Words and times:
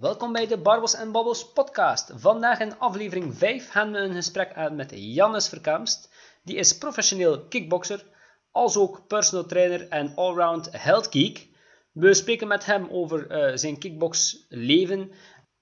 Welkom 0.00 0.32
bij 0.32 0.46
de 0.46 0.58
Barbels 0.58 0.94
en 0.94 1.12
Babbels 1.12 1.52
podcast. 1.52 2.12
Vandaag 2.14 2.60
in 2.60 2.78
aflevering 2.78 3.36
5 3.36 3.70
gaan 3.70 3.92
we 3.92 3.98
een 3.98 4.14
gesprek 4.14 4.54
aan 4.54 4.76
met 4.76 4.92
Jannes 4.94 5.48
Verkamst. 5.48 6.10
Die 6.42 6.56
is 6.56 6.78
professioneel 6.78 7.40
kickboxer, 7.40 8.04
als 8.50 8.76
ook 8.76 9.06
personal 9.06 9.46
trainer 9.46 9.88
en 9.88 10.12
allround 10.14 10.68
health 10.70 11.06
geek. 11.10 11.48
We 11.92 12.14
spreken 12.14 12.48
met 12.48 12.64
hem 12.64 12.88
over 12.90 13.50
uh, 13.50 13.56
zijn 13.56 13.78
kickboxleven, 13.78 15.10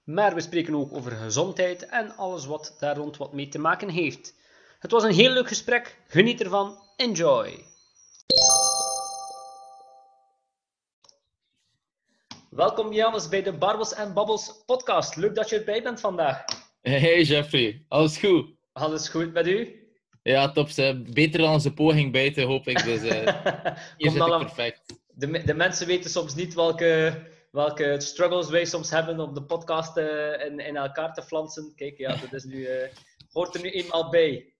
maar 0.04 0.34
we 0.34 0.40
spreken 0.40 0.74
ook 0.74 0.92
over 0.92 1.12
gezondheid 1.12 1.86
en 1.86 2.16
alles 2.16 2.46
wat 2.46 2.76
daar 2.78 2.96
rond 2.96 3.16
wat 3.16 3.32
mee 3.32 3.48
te 3.48 3.58
maken 3.58 3.88
heeft. 3.88 4.34
Het 4.78 4.90
was 4.90 5.02
een 5.02 5.14
heel 5.14 5.30
leuk 5.30 5.48
gesprek, 5.48 5.98
geniet 6.08 6.40
ervan, 6.40 6.78
enjoy! 6.96 7.64
Welkom 12.56 12.92
Jannes 12.92 13.28
bij 13.28 13.42
de 13.42 13.52
Barbels 13.52 13.94
en 13.94 14.12
Babbels 14.12 14.62
podcast. 14.66 15.16
Leuk 15.16 15.34
dat 15.34 15.48
je 15.48 15.58
erbij 15.58 15.82
bent 15.82 16.00
vandaag. 16.00 16.44
Hey 16.80 17.22
Jeffrey, 17.22 17.84
alles 17.88 18.18
goed? 18.18 18.50
Alles 18.72 19.08
goed 19.08 19.32
met 19.32 19.46
u? 19.46 19.88
Ja, 20.22 20.52
top. 20.52 20.68
Beter 21.12 21.40
dan 21.40 21.52
onze 21.52 21.74
poging 21.74 22.12
bijten, 22.12 22.46
hoop 22.46 22.66
ik. 22.66 22.84
Dus 22.84 23.02
uh, 23.02 23.10
hier 23.98 24.10
zit 24.10 24.22
ik 24.22 24.38
perfect. 24.38 24.94
De, 25.14 25.42
de, 25.44 25.54
mensen 25.54 25.86
weten 25.86 26.10
soms 26.10 26.34
niet 26.34 26.54
welke, 26.54 27.22
welke 27.50 28.00
struggles 28.00 28.48
wij 28.48 28.64
soms 28.64 28.90
hebben 28.90 29.20
om 29.20 29.34
de 29.34 29.42
podcast 29.42 29.96
uh, 29.96 30.44
in, 30.44 30.58
in, 30.58 30.76
elkaar 30.76 31.14
te 31.14 31.22
flansen. 31.22 31.72
Kijk, 31.74 31.98
ja, 31.98 32.16
dat 32.16 32.32
is 32.32 32.44
nu, 32.44 32.56
uh, 32.56 32.88
hoort 33.32 33.54
er 33.54 33.60
nu 33.60 33.70
eenmaal 33.70 34.10
bij. 34.10 34.54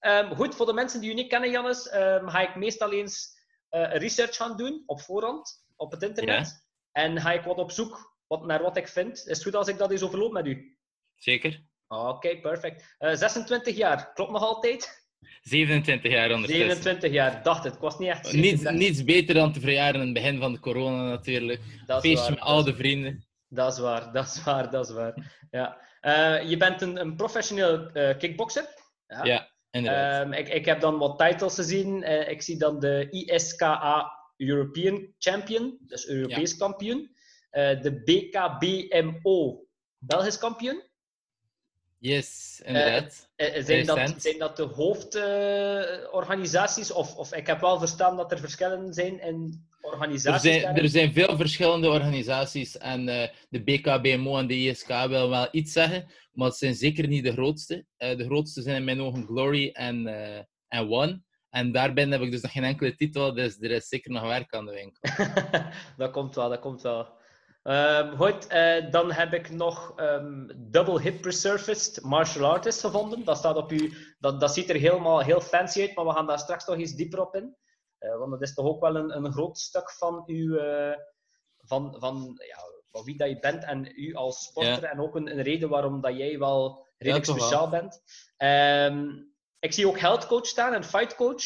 Um, 0.00 0.34
goed, 0.34 0.54
voor 0.54 0.66
de 0.66 0.72
mensen 0.72 1.00
die 1.00 1.10
u 1.10 1.14
niet 1.14 1.28
kennen, 1.28 1.50
Jannes, 1.50 1.92
um, 1.94 2.28
ga 2.28 2.40
ik 2.40 2.56
meestal 2.56 2.92
eens 2.92 3.34
research 3.70 4.36
gaan 4.36 4.56
doen 4.56 4.82
op 4.86 5.00
voorhand 5.00 5.64
op 5.76 5.90
het 5.90 6.02
internet. 6.02 6.46
Ja. 6.46 6.65
En 6.96 7.20
ga 7.20 7.32
ik 7.32 7.42
wat 7.42 7.56
op 7.56 7.70
zoek 7.70 8.16
wat, 8.26 8.46
naar 8.46 8.62
wat 8.62 8.76
ik 8.76 8.88
vind. 8.88 9.18
Is 9.18 9.24
het 9.24 9.42
goed 9.42 9.54
als 9.54 9.68
ik 9.68 9.78
dat 9.78 9.90
eens 9.90 10.02
overloop 10.02 10.32
met 10.32 10.46
u? 10.46 10.76
Zeker. 11.14 11.62
Oké, 11.88 12.40
perfect. 12.40 12.96
26 12.98 13.72
eh, 13.72 13.78
jaar, 13.78 14.12
klopt 14.12 14.30
nog 14.30 14.42
altijd? 14.42 15.06
27 15.40 16.10
jaar 16.10 16.30
ondertussen. 16.30 16.66
27 16.66 17.12
jaar, 17.12 17.42
dacht 17.42 17.64
het. 17.64 17.74
Ik 17.74 17.80
was 17.80 17.98
niet 17.98 18.08
echt... 18.08 18.32
Niets, 18.32 18.62
niets 18.62 19.04
beter 19.04 19.34
dan 19.34 19.52
te 19.52 19.60
verjaren 19.60 20.00
in 20.00 20.06
het 20.06 20.12
begin 20.14 20.38
van 20.38 20.52
de 20.52 20.60
corona 20.60 21.08
natuurlijk. 21.08 21.60
Dat 21.86 22.00
Feestje 22.00 22.30
met 22.30 22.40
oude 22.40 22.74
vrienden. 22.74 23.26
Dat 23.48 23.72
is 23.72 23.78
waar, 23.78 24.12
dat 24.12 24.26
is 24.26 24.44
waar, 24.44 24.70
dat 24.70 24.88
is 24.88 24.94
waar. 24.94 25.46
Ja. 25.50 25.80
Uh, 26.02 26.50
je 26.50 26.56
bent 26.56 26.82
een, 26.82 27.00
een 27.00 27.16
professioneel 27.16 27.90
uh, 27.96 28.16
kickboxer. 28.18 28.66
Ja, 29.06 29.24
ja 29.24 29.50
inderdaad. 29.70 30.26
Um, 30.26 30.32
ik, 30.32 30.48
ik 30.48 30.64
heb 30.64 30.80
dan 30.80 30.98
wat 30.98 31.18
titles 31.18 31.54
gezien. 31.54 32.02
Uh, 32.02 32.28
ik 32.28 32.42
zie 32.42 32.58
dan 32.58 32.80
de 32.80 33.08
ISKA 33.10 34.15
European 34.36 35.14
Champion, 35.18 35.78
dus 35.80 36.08
Europees 36.08 36.56
kampioen. 36.56 37.14
Uh, 37.52 37.82
de 37.82 38.02
BKBMO, 38.04 39.66
Belgisch 39.98 40.38
kampioen. 40.38 40.82
Yes, 41.98 42.60
inderdaad. 42.64 43.28
Uh, 43.36 43.64
zijn, 43.64 43.86
dat, 43.86 44.14
zijn 44.16 44.38
dat 44.38 44.56
de 44.56 44.62
hoofdorganisaties? 44.62 46.92
of, 46.92 47.16
of 47.16 47.34
ik 47.34 47.46
heb 47.46 47.60
wel 47.60 47.78
verstaan 47.78 48.16
dat 48.16 48.32
er 48.32 48.38
verschillen 48.38 48.94
zijn 48.94 49.20
in 49.20 49.66
organisaties? 49.80 50.52
Er 50.52 50.60
zijn, 50.60 50.76
er 50.76 50.88
zijn 50.88 51.12
veel 51.12 51.36
verschillende 51.36 51.88
organisaties 51.88 52.78
en 52.78 53.06
de 53.48 53.62
BKBMO 53.64 54.38
en 54.38 54.46
de 54.46 54.54
ISK 54.54 54.88
wil 54.88 55.28
wel 55.28 55.48
iets 55.50 55.72
zeggen, 55.72 56.06
maar 56.32 56.48
het 56.48 56.56
zijn 56.56 56.74
zeker 56.74 57.08
niet 57.08 57.24
de 57.24 57.32
grootste. 57.32 57.84
de 57.96 58.24
grootste 58.24 58.62
zijn 58.62 58.76
in 58.76 58.84
mijn 58.84 59.00
ogen 59.00 59.26
Glory 59.26 59.70
en, 59.72 60.06
en 60.68 60.90
One. 60.90 61.24
En 61.56 61.72
daarbinnen 61.72 62.18
heb 62.18 62.26
ik 62.26 62.32
dus 62.32 62.42
nog 62.42 62.52
geen 62.52 62.64
enkele 62.64 62.94
titel, 62.94 63.34
dus 63.34 63.60
er 63.60 63.70
is 63.70 63.88
zeker 63.88 64.10
nog 64.10 64.22
werk 64.22 64.54
aan 64.54 64.66
de 64.66 64.72
winkel. 64.72 65.00
dat 65.96 66.10
komt 66.10 66.34
wel, 66.34 66.48
dat 66.48 66.60
komt 66.60 66.82
wel. 66.82 67.08
Um, 67.62 68.16
goed, 68.16 68.52
uh, 68.52 68.90
dan 68.90 69.12
heb 69.12 69.32
ik 69.32 69.50
nog 69.50 69.94
um, 70.00 70.50
Double 70.56 71.00
Hip 71.00 71.24
Resurfaced 71.24 72.02
Martial 72.02 72.50
Artist 72.50 72.80
gevonden. 72.80 73.24
Dat, 73.24 73.36
staat 73.36 73.56
op 73.56 73.72
u, 73.72 73.92
dat, 74.18 74.40
dat 74.40 74.54
ziet 74.54 74.70
er 74.70 74.76
helemaal 74.76 75.20
heel 75.20 75.40
fancy 75.40 75.80
uit, 75.80 75.94
maar 75.94 76.04
we 76.04 76.12
gaan 76.12 76.26
daar 76.26 76.38
straks 76.38 76.66
nog 76.66 76.76
eens 76.76 76.94
dieper 76.94 77.20
op 77.20 77.34
in. 77.34 77.56
Uh, 78.00 78.18
want 78.18 78.30
dat 78.30 78.42
is 78.42 78.54
toch 78.54 78.66
ook 78.66 78.80
wel 78.80 78.96
een, 78.96 79.16
een 79.16 79.32
groot 79.32 79.58
stuk 79.58 79.90
van, 79.90 80.22
uw, 80.26 80.54
uh, 80.54 80.96
van, 81.58 81.96
van, 81.98 82.40
ja, 82.48 82.58
van 82.90 83.04
wie 83.04 83.16
dat 83.16 83.28
je 83.28 83.38
bent 83.38 83.64
en 83.64 83.92
u 83.94 84.14
als 84.14 84.44
sporter. 84.44 84.82
Ja. 84.82 84.90
En 84.90 85.00
ook 85.00 85.14
een, 85.14 85.30
een, 85.30 85.42
reden 85.42 85.68
waarom 85.68 86.00
dat 86.00 86.16
jij 86.16 86.38
wel 86.38 86.86
redelijk 86.98 87.26
ja, 87.26 87.32
speciaal 87.32 87.70
wel. 87.70 87.80
bent. 87.80 88.02
Um, 88.92 89.34
ik 89.66 89.72
zie 89.72 89.88
ook 89.88 89.98
health 89.98 90.26
coach 90.26 90.46
staan 90.46 90.74
en 90.74 90.84
fight 90.84 91.14
coach. 91.14 91.44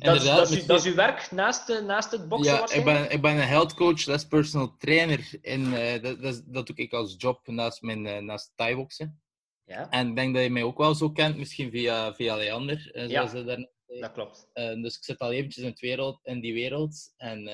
Eh, 0.00 0.06
dat, 0.06 0.16
is, 0.16 0.24
dat, 0.24 0.50
is, 0.50 0.66
dat, 0.66 0.78
is, 0.78 0.86
uw 0.86 0.94
werk 0.94 1.30
naast, 1.30 1.82
naast 1.82 2.10
het 2.10 2.28
boksen? 2.28 2.54
Ja, 2.54 2.72
ik 2.72 2.84
ben, 2.84 3.10
ik 3.10 3.20
ben 3.20 3.32
een 3.32 3.46
health 3.46 3.74
coach, 3.74 4.04
dat 4.04 4.16
is 4.16 4.26
personal 4.26 4.76
trainer. 4.76 5.38
In, 5.40 5.60
uh, 5.60 6.02
dat, 6.02 6.22
dat, 6.22 6.42
dat, 6.46 6.66
doe 6.66 6.76
ik 6.76 6.92
als 6.92 7.14
job 7.18 7.46
naast, 7.46 7.82
mijn, 7.82 8.06
uh, 8.06 8.18
naast 8.18 8.52
thai-boksen. 8.56 9.22
Ja. 9.64 9.90
En 9.90 10.08
ik 10.08 10.16
denk 10.16 10.34
dat 10.34 10.42
je 10.42 10.50
mij 10.50 10.62
ook 10.62 10.78
wel 10.78 10.94
zo 10.94 11.10
kent, 11.10 11.36
misschien 11.36 11.70
via, 11.70 12.14
via 12.14 12.36
Leander. 12.36 12.90
Uh, 12.92 13.08
ja, 13.08 13.24
dat 13.86 14.12
klopt. 14.12 14.50
dus 14.54 14.96
ik 14.96 15.04
zit 15.04 15.18
al 15.18 15.32
eventjes 15.32 15.64
in, 15.64 15.76
wereld, 15.80 16.20
in 16.22 16.40
die 16.40 16.52
wereld. 16.52 17.12
En 17.16 17.50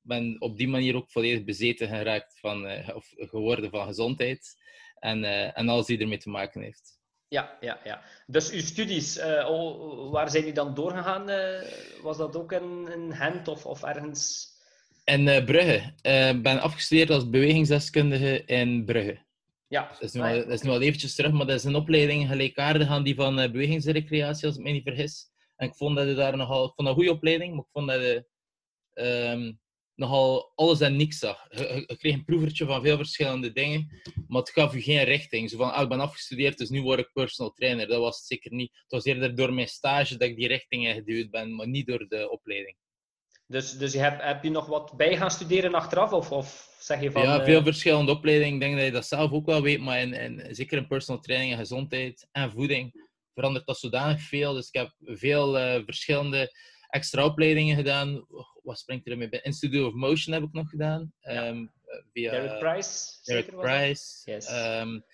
ben 0.00 0.36
op 0.38 0.56
die 0.56 0.68
manier 0.68 0.96
ook 0.96 1.10
volledig 1.10 1.44
bezeten 1.44 1.88
geraakt 1.88 2.38
van, 2.40 2.66
of 2.94 3.12
geworden 3.16 3.70
van 3.70 3.86
gezondheid. 3.86 4.62
En, 4.98 5.24
en 5.54 5.68
alles 5.68 5.86
die 5.86 5.98
ermee 5.98 6.18
te 6.18 6.30
maken 6.30 6.62
heeft. 6.62 6.93
Ja, 7.34 7.56
ja, 7.60 7.80
ja. 7.84 8.02
Dus 8.26 8.50
uw 8.50 8.60
studies, 8.60 9.18
uh, 9.18 10.10
waar 10.10 10.30
zijn 10.30 10.44
die 10.44 10.52
dan 10.52 10.74
doorgegaan? 10.74 11.30
Uh, 11.30 11.60
was 12.02 12.16
dat 12.16 12.36
ook 12.36 12.52
in, 12.52 12.88
in 12.92 13.14
Gent 13.14 13.48
of, 13.48 13.66
of 13.66 13.82
ergens? 13.82 14.48
In 15.04 15.26
uh, 15.26 15.44
Brugge. 15.44 15.92
Ik 16.32 16.42
ben 16.42 16.60
afgestudeerd 16.60 17.10
als 17.10 17.30
bewegingsdeskundige 17.30 18.44
in 18.44 18.84
Brugge. 18.84 19.18
Ja. 19.66 19.88
Dat 19.88 20.02
is, 20.02 20.12
nu 20.12 20.20
al, 20.20 20.34
dat 20.34 20.48
is 20.48 20.62
nu 20.62 20.70
al 20.70 20.80
eventjes 20.80 21.14
terug, 21.14 21.32
maar 21.32 21.46
dat 21.46 21.56
is 21.56 21.64
een 21.64 21.74
opleiding 21.74 22.28
gelijkaardig 22.28 22.88
aan 22.88 23.02
die 23.02 23.14
van 23.14 23.34
bewegingsrecreatie, 23.34 24.46
als 24.46 24.56
ik 24.56 24.62
me 24.62 24.70
niet 24.70 24.82
vergis. 24.82 25.30
En 25.56 25.68
ik 25.68 25.74
vond 25.74 25.96
dat 25.96 26.06
je 26.06 26.14
daar 26.14 26.36
nogal... 26.36 26.64
Ik 26.64 26.72
vond 26.74 26.88
dat 26.88 26.96
een 26.96 27.02
goede 27.02 27.12
opleiding, 27.12 27.50
maar 27.54 27.64
ik 27.64 27.70
vond 27.72 27.88
dat 27.88 28.00
je... 28.00 28.26
Um, 28.94 29.60
nogal 29.94 30.52
alles 30.54 30.80
en 30.80 30.96
niks 30.96 31.18
zag. 31.18 31.46
Je, 31.50 31.96
kreeg 31.98 32.14
een 32.14 32.24
proevertje 32.24 32.66
van 32.66 32.82
veel 32.82 32.96
verschillende 32.96 33.52
dingen, 33.52 34.02
maar 34.28 34.40
het 34.40 34.50
gaf 34.50 34.72
je 34.72 34.82
geen 34.82 35.04
richting. 35.04 35.50
Zo 35.50 35.56
van, 35.56 35.72
ah, 35.72 35.82
ik 35.82 35.88
ben 35.88 36.00
afgestudeerd, 36.00 36.58
dus 36.58 36.68
nu 36.68 36.82
word 36.82 36.98
ik 36.98 37.10
personal 37.12 37.52
trainer. 37.52 37.86
Dat 37.86 38.00
was 38.00 38.16
het 38.16 38.26
zeker 38.26 38.52
niet. 38.52 38.72
Het 38.72 38.90
was 38.90 39.04
eerder 39.04 39.34
door 39.34 39.52
mijn 39.52 39.68
stage 39.68 40.16
dat 40.16 40.28
ik 40.28 40.36
die 40.36 40.48
richting 40.48 40.86
geduwd 40.86 41.30
ben, 41.30 41.54
maar 41.54 41.68
niet 41.68 41.86
door 41.86 42.08
de 42.08 42.30
opleiding. 42.30 42.76
Dus, 43.46 43.72
dus 43.72 43.92
je 43.92 43.98
hebt, 43.98 44.22
heb 44.22 44.42
je 44.42 44.50
nog 44.50 44.66
wat 44.66 44.92
bij 44.96 45.16
gaan 45.16 45.30
studeren 45.30 45.74
achteraf? 45.74 46.12
Of, 46.12 46.32
of 46.32 46.76
zeg 46.78 47.00
je 47.00 47.10
van... 47.10 47.22
Ja, 47.22 47.38
eh, 47.38 47.44
veel 47.44 47.62
verschillende 47.62 48.12
opleidingen. 48.12 48.54
Ik 48.54 48.60
denk 48.60 48.76
dat 48.76 48.84
je 48.84 48.90
dat 48.90 49.06
zelf 49.06 49.32
ook 49.32 49.46
wel 49.46 49.62
weet, 49.62 49.80
maar 49.80 50.00
in, 50.00 50.12
in, 50.12 50.54
zeker 50.54 50.78
in 50.78 50.86
personal 50.86 51.22
training 51.22 51.52
en 51.52 51.58
gezondheid 51.58 52.28
en 52.32 52.50
voeding 52.50 53.08
verandert 53.34 53.66
dat 53.66 53.78
zodanig 53.78 54.22
veel. 54.22 54.52
Dus 54.52 54.68
ik 54.68 54.74
heb 54.74 54.94
veel 54.98 55.58
uh, 55.58 55.82
verschillende 55.84 56.56
extra 56.88 57.24
opleidingen 57.24 57.76
gedaan. 57.76 58.26
Wat 58.64 58.78
springt 58.78 59.08
er 59.08 59.18
mee 59.18 59.28
bij? 59.28 59.40
Institute 59.42 59.86
of 59.86 59.92
Motion 59.92 60.34
heb 60.34 60.42
ik 60.42 60.52
nog 60.52 60.68
gedaan. 60.68 61.12
Ja. 61.20 61.48
Um, 61.48 61.72
via 62.12 62.30
Derek 62.30 62.58
Price. 62.58 63.18
Derek 63.22 63.56
Price. 63.56 64.30
Yes. 64.30 64.50
Um, 64.50 65.04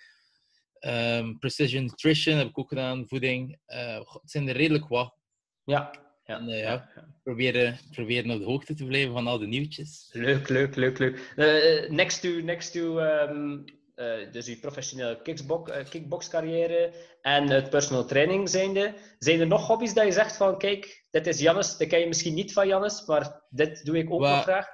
um, 0.80 1.38
Precision 1.38 1.82
Nutrition 1.82 2.36
heb 2.36 2.48
ik 2.48 2.58
ook 2.58 2.68
gedaan. 2.68 3.08
Voeding. 3.08 3.58
Uh, 3.68 3.96
het 3.96 4.30
zijn 4.30 4.48
er 4.48 4.56
redelijk 4.56 4.88
wat. 4.88 5.14
Ja. 5.64 6.08
Ja, 6.24 6.38
en, 6.38 6.48
uh, 6.48 6.60
ja, 6.60 6.90
ja. 6.94 7.14
Proberen, 7.22 7.78
proberen 7.90 8.30
op 8.30 8.38
de 8.38 8.44
hoogte 8.44 8.74
te 8.74 8.84
blijven 8.84 9.12
van 9.12 9.26
al 9.26 9.38
de 9.38 9.46
nieuwtjes. 9.46 10.08
Leuk, 10.12 10.48
leuk, 10.48 10.76
leuk, 10.76 10.98
leuk. 10.98 11.32
Uh, 11.36 11.90
next 11.90 12.20
to, 12.20 12.28
next 12.28 12.72
to 12.72 12.98
um, 13.00 13.64
uh, 14.00 14.32
dus 14.32 14.46
uw 14.46 14.58
professionele 14.58 15.22
kickbox, 15.22 15.70
uh, 15.70 15.84
kickboxcarrière 15.88 16.92
en 17.20 17.50
het 17.50 17.70
personal 17.70 18.04
training 18.04 18.48
zijnde. 18.48 18.94
Zijn 19.18 19.40
er 19.40 19.46
nog 19.46 19.66
hobby's 19.66 19.94
dat 19.94 20.04
je 20.04 20.12
zegt 20.12 20.36
van, 20.36 20.58
kijk, 20.58 21.06
dit 21.10 21.26
is 21.26 21.40
Jannes, 21.40 21.76
dat 21.76 21.88
ken 21.88 22.00
je 22.00 22.06
misschien 22.06 22.34
niet 22.34 22.52
van 22.52 22.66
Jannes, 22.68 23.06
maar 23.06 23.42
dit 23.50 23.84
doe 23.84 23.98
ik 23.98 24.10
ook 24.10 24.20
wel 24.20 24.40
graag? 24.40 24.66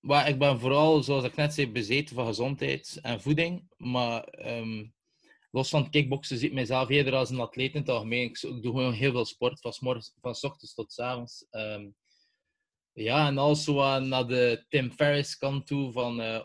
Maar 0.00 0.28
ik 0.28 0.38
ben 0.38 0.60
vooral, 0.60 1.02
zoals 1.02 1.24
ik 1.24 1.36
net 1.36 1.54
zei, 1.54 1.72
bezeten 1.72 2.14
van 2.14 2.26
gezondheid 2.26 2.98
en 3.02 3.20
voeding. 3.20 3.68
Maar 3.76 4.46
um, 4.46 4.94
los 5.50 5.68
van 5.68 5.90
kickboksen 5.90 6.38
zie 6.38 6.48
ik 6.48 6.54
mezelf 6.54 6.88
eerder 6.88 7.14
als 7.14 7.30
een 7.30 7.40
atleet 7.40 7.74
in 7.74 7.80
het 7.80 7.88
algemeen. 7.88 8.28
Ik, 8.28 8.40
doe 8.40 8.60
gewoon 8.62 8.92
heel 8.92 9.12
veel 9.12 9.24
sport, 9.24 9.60
van, 9.60 9.72
morgens, 9.80 10.12
van 10.20 10.34
s 10.34 10.44
ochtends 10.44 10.74
tot 10.74 10.92
s 10.92 10.98
avonds. 10.98 11.46
Um, 11.50 11.94
ja, 12.92 13.26
en 13.26 13.38
also 13.38 13.98
naar 13.98 14.26
de 14.26 14.64
Tim 14.68 14.92
Ferriss 14.92 15.36
kant 15.36 15.66
toe 15.66 15.92
van... 15.92 16.20
Uh, 16.20 16.42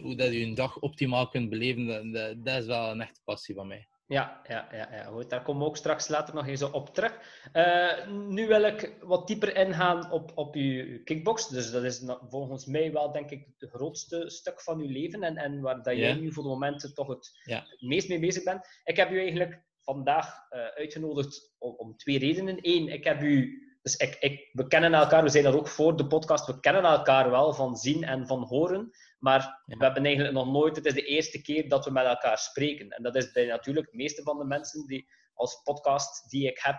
hoe 0.00 0.16
dat 0.16 0.32
je 0.32 0.40
een 0.40 0.54
dag 0.54 0.78
optimaal 0.78 1.28
kunt 1.28 1.50
beleven, 1.50 2.12
dat, 2.12 2.44
dat, 2.44 2.62
is 2.62 2.66
wel 2.66 2.90
een 2.90 3.00
echte 3.00 3.20
passie 3.24 3.54
van 3.54 3.66
mij. 3.66 3.88
Ja, 4.08 4.40
ja, 4.48 4.68
ja, 4.72 4.88
ja. 4.92 5.04
Goed, 5.04 5.30
daar 5.30 5.42
komen 5.42 5.62
we 5.62 5.68
ook 5.68 5.76
straks 5.76 6.08
later 6.08 6.34
nog 6.34 6.46
eens 6.46 6.62
op 6.62 6.94
terug. 6.94 7.18
Uh, 7.52 8.08
nu 8.28 8.46
wil 8.46 8.62
ik 8.62 8.96
wat 9.00 9.26
dieper 9.26 9.56
ingaan 9.56 10.10
op, 10.10 10.32
op 10.34 10.54
uw 10.54 11.02
kickbox. 11.04 11.48
Dus 11.48 11.70
dat 11.70 11.82
is 11.84 12.02
volgens 12.28 12.66
mij 12.66 12.92
wel, 12.92 13.12
denk 13.12 13.30
ik, 13.30 13.46
het 13.58 13.70
grootste 13.70 14.30
stuk 14.30 14.62
van 14.62 14.80
uw 14.80 14.88
leven. 14.88 15.22
En, 15.22 15.36
en 15.36 15.60
waar 15.60 15.82
dat 15.82 15.96
jij 15.96 16.14
nu 16.14 16.32
voor 16.32 16.42
de 16.42 16.48
momenten 16.48 16.94
toch 16.94 17.08
het, 17.08 17.30
meest 17.78 18.08
mee 18.08 18.18
bezig 18.18 18.42
bent. 18.42 18.66
Ik 18.84 18.96
heb 18.96 19.10
u 19.10 19.18
eigenlijk 19.18 19.62
vandaag 19.82 20.26
uh, 20.50 20.60
uitgenodigd 20.60 21.54
om, 21.58 21.74
om, 21.76 21.96
twee 21.96 22.18
redenen. 22.18 22.58
Eén, 22.60 22.88
ik 22.88 23.04
heb 23.04 23.22
u... 23.22 23.60
Dus 23.82 23.96
ik, 23.96 24.16
ik, 24.20 24.48
we 24.52 24.66
kennen 24.66 24.94
elkaar, 24.94 25.22
we 25.22 25.28
zijn 25.28 25.44
daar 25.44 25.56
ook 25.56 25.68
voor 25.68 25.96
de 25.96 26.06
podcast. 26.06 26.46
We 26.46 26.60
kennen 26.60 26.82
elkaar 26.82 27.30
wel 27.30 27.54
van 27.54 27.76
zien 27.76 28.04
en 28.04 28.26
van 28.26 28.42
horen. 28.42 28.90
Maar 29.26 29.62
we 29.66 29.84
hebben 29.84 30.04
eigenlijk 30.04 30.34
nog 30.34 30.52
nooit, 30.52 30.76
het 30.76 30.86
is 30.86 30.94
de 30.94 31.04
eerste 31.04 31.42
keer 31.42 31.68
dat 31.68 31.84
we 31.84 31.90
met 31.90 32.04
elkaar 32.04 32.38
spreken. 32.38 32.88
En 32.88 33.02
dat 33.02 33.16
is 33.16 33.32
bij 33.32 33.46
natuurlijk 33.46 33.90
de 33.90 33.96
meeste 33.96 34.22
van 34.22 34.38
de 34.38 34.44
mensen 34.44 34.86
die 34.86 35.08
als 35.34 35.60
podcast 35.64 36.30
die 36.30 36.46
ik 36.46 36.58
heb, 36.62 36.76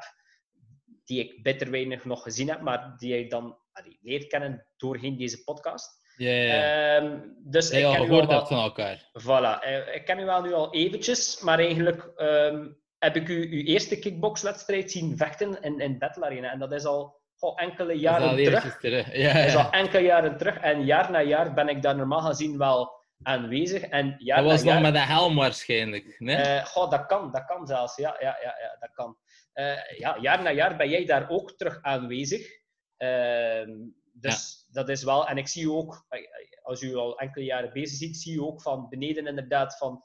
die 1.03 1.19
ik 1.19 1.43
bitter 1.43 1.71
weinig 1.71 2.05
nog 2.05 2.23
gezien 2.23 2.49
heb, 2.49 2.61
maar 2.61 2.93
die 2.97 3.19
ik 3.19 3.29
dan 3.29 3.57
allee, 3.71 3.99
leer 4.01 4.27
kennen 4.27 4.67
doorheen 4.77 5.17
deze 5.17 5.43
podcast. 5.43 6.05
Ja, 6.15 6.31
ja. 6.31 6.95
Um, 6.95 7.35
dus 7.43 7.69
ik 7.69 7.83
ken 7.83 8.05
gehoord 8.05 8.29
hebt 8.29 8.47
van 8.47 8.59
elkaar. 8.59 9.09
Voilà. 9.21 9.63
Eh, 9.63 9.95
ik 9.95 10.05
ken 10.05 10.19
u 10.19 10.25
wel 10.25 10.41
nu 10.41 10.53
al 10.53 10.73
eventjes, 10.73 11.41
maar 11.41 11.59
eigenlijk 11.59 12.11
um, 12.17 12.77
heb 12.97 13.15
ik 13.15 13.27
u 13.27 13.51
uw 13.51 13.63
eerste 13.63 13.99
kickboxwedstrijd 13.99 14.91
zien 14.91 15.17
vechten 15.17 15.61
in, 15.61 15.79
in 15.79 15.97
Battle 15.97 16.25
Arena. 16.25 16.51
En 16.51 16.59
dat 16.59 16.71
is 16.71 16.85
al 16.85 17.16
oh, 17.39 17.61
enkele 17.61 17.93
jaren 17.93 18.43
terug. 18.43 18.79
terug. 18.79 19.15
Ja, 19.15 19.33
is 19.33 19.55
al 19.55 19.71
enkele 19.71 20.03
jaren 20.03 20.37
terug. 20.37 20.57
En 20.57 20.85
jaar 20.85 21.11
na 21.11 21.21
jaar 21.21 21.53
ben 21.53 21.67
ik 21.67 21.81
daar 21.81 21.95
normaal 21.95 22.21
gezien 22.21 22.57
wel 22.57 22.95
aanwezig. 23.23 23.81
En 23.81 24.15
jaar 24.17 24.41
dat 24.41 24.51
was 24.51 24.63
nog 24.63 24.73
jaar... 24.73 24.81
met 24.81 24.93
de 24.93 24.99
helm 24.99 25.35
waarschijnlijk. 25.35 26.15
Nee? 26.19 26.37
Uh, 26.37 26.65
goh, 26.65 26.89
dat 26.89 27.05
kan, 27.05 27.31
dat 27.31 27.45
kan 27.45 27.67
zelfs. 27.67 27.95
Ja, 27.95 28.15
ja, 28.19 28.37
ja, 28.41 28.55
ja 28.59 28.77
dat 28.79 28.91
kan. 28.91 29.17
Uh, 29.53 29.97
ja, 29.97 30.17
jaar 30.21 30.41
na 30.41 30.51
jaar 30.51 30.75
ben 30.75 30.89
jij 30.89 31.05
daar 31.05 31.29
ook 31.29 31.57
terug 31.57 31.81
aanwezig. 31.81 32.41
Uh, 32.97 33.67
dus 34.13 34.65
ja. 34.67 34.73
dat 34.73 34.89
is 34.89 35.03
wel... 35.03 35.27
En 35.27 35.37
ik 35.37 35.47
zie 35.47 35.63
u 35.63 35.69
ook, 35.69 36.05
als 36.61 36.81
u 36.81 36.95
al 36.95 37.19
enkele 37.19 37.45
jaren 37.45 37.73
bezig 37.73 37.97
ziet, 37.97 38.17
zie 38.17 38.33
je 38.33 38.45
ook 38.45 38.61
van 38.61 38.89
beneden 38.89 39.27
inderdaad 39.27 39.77
van 39.77 40.03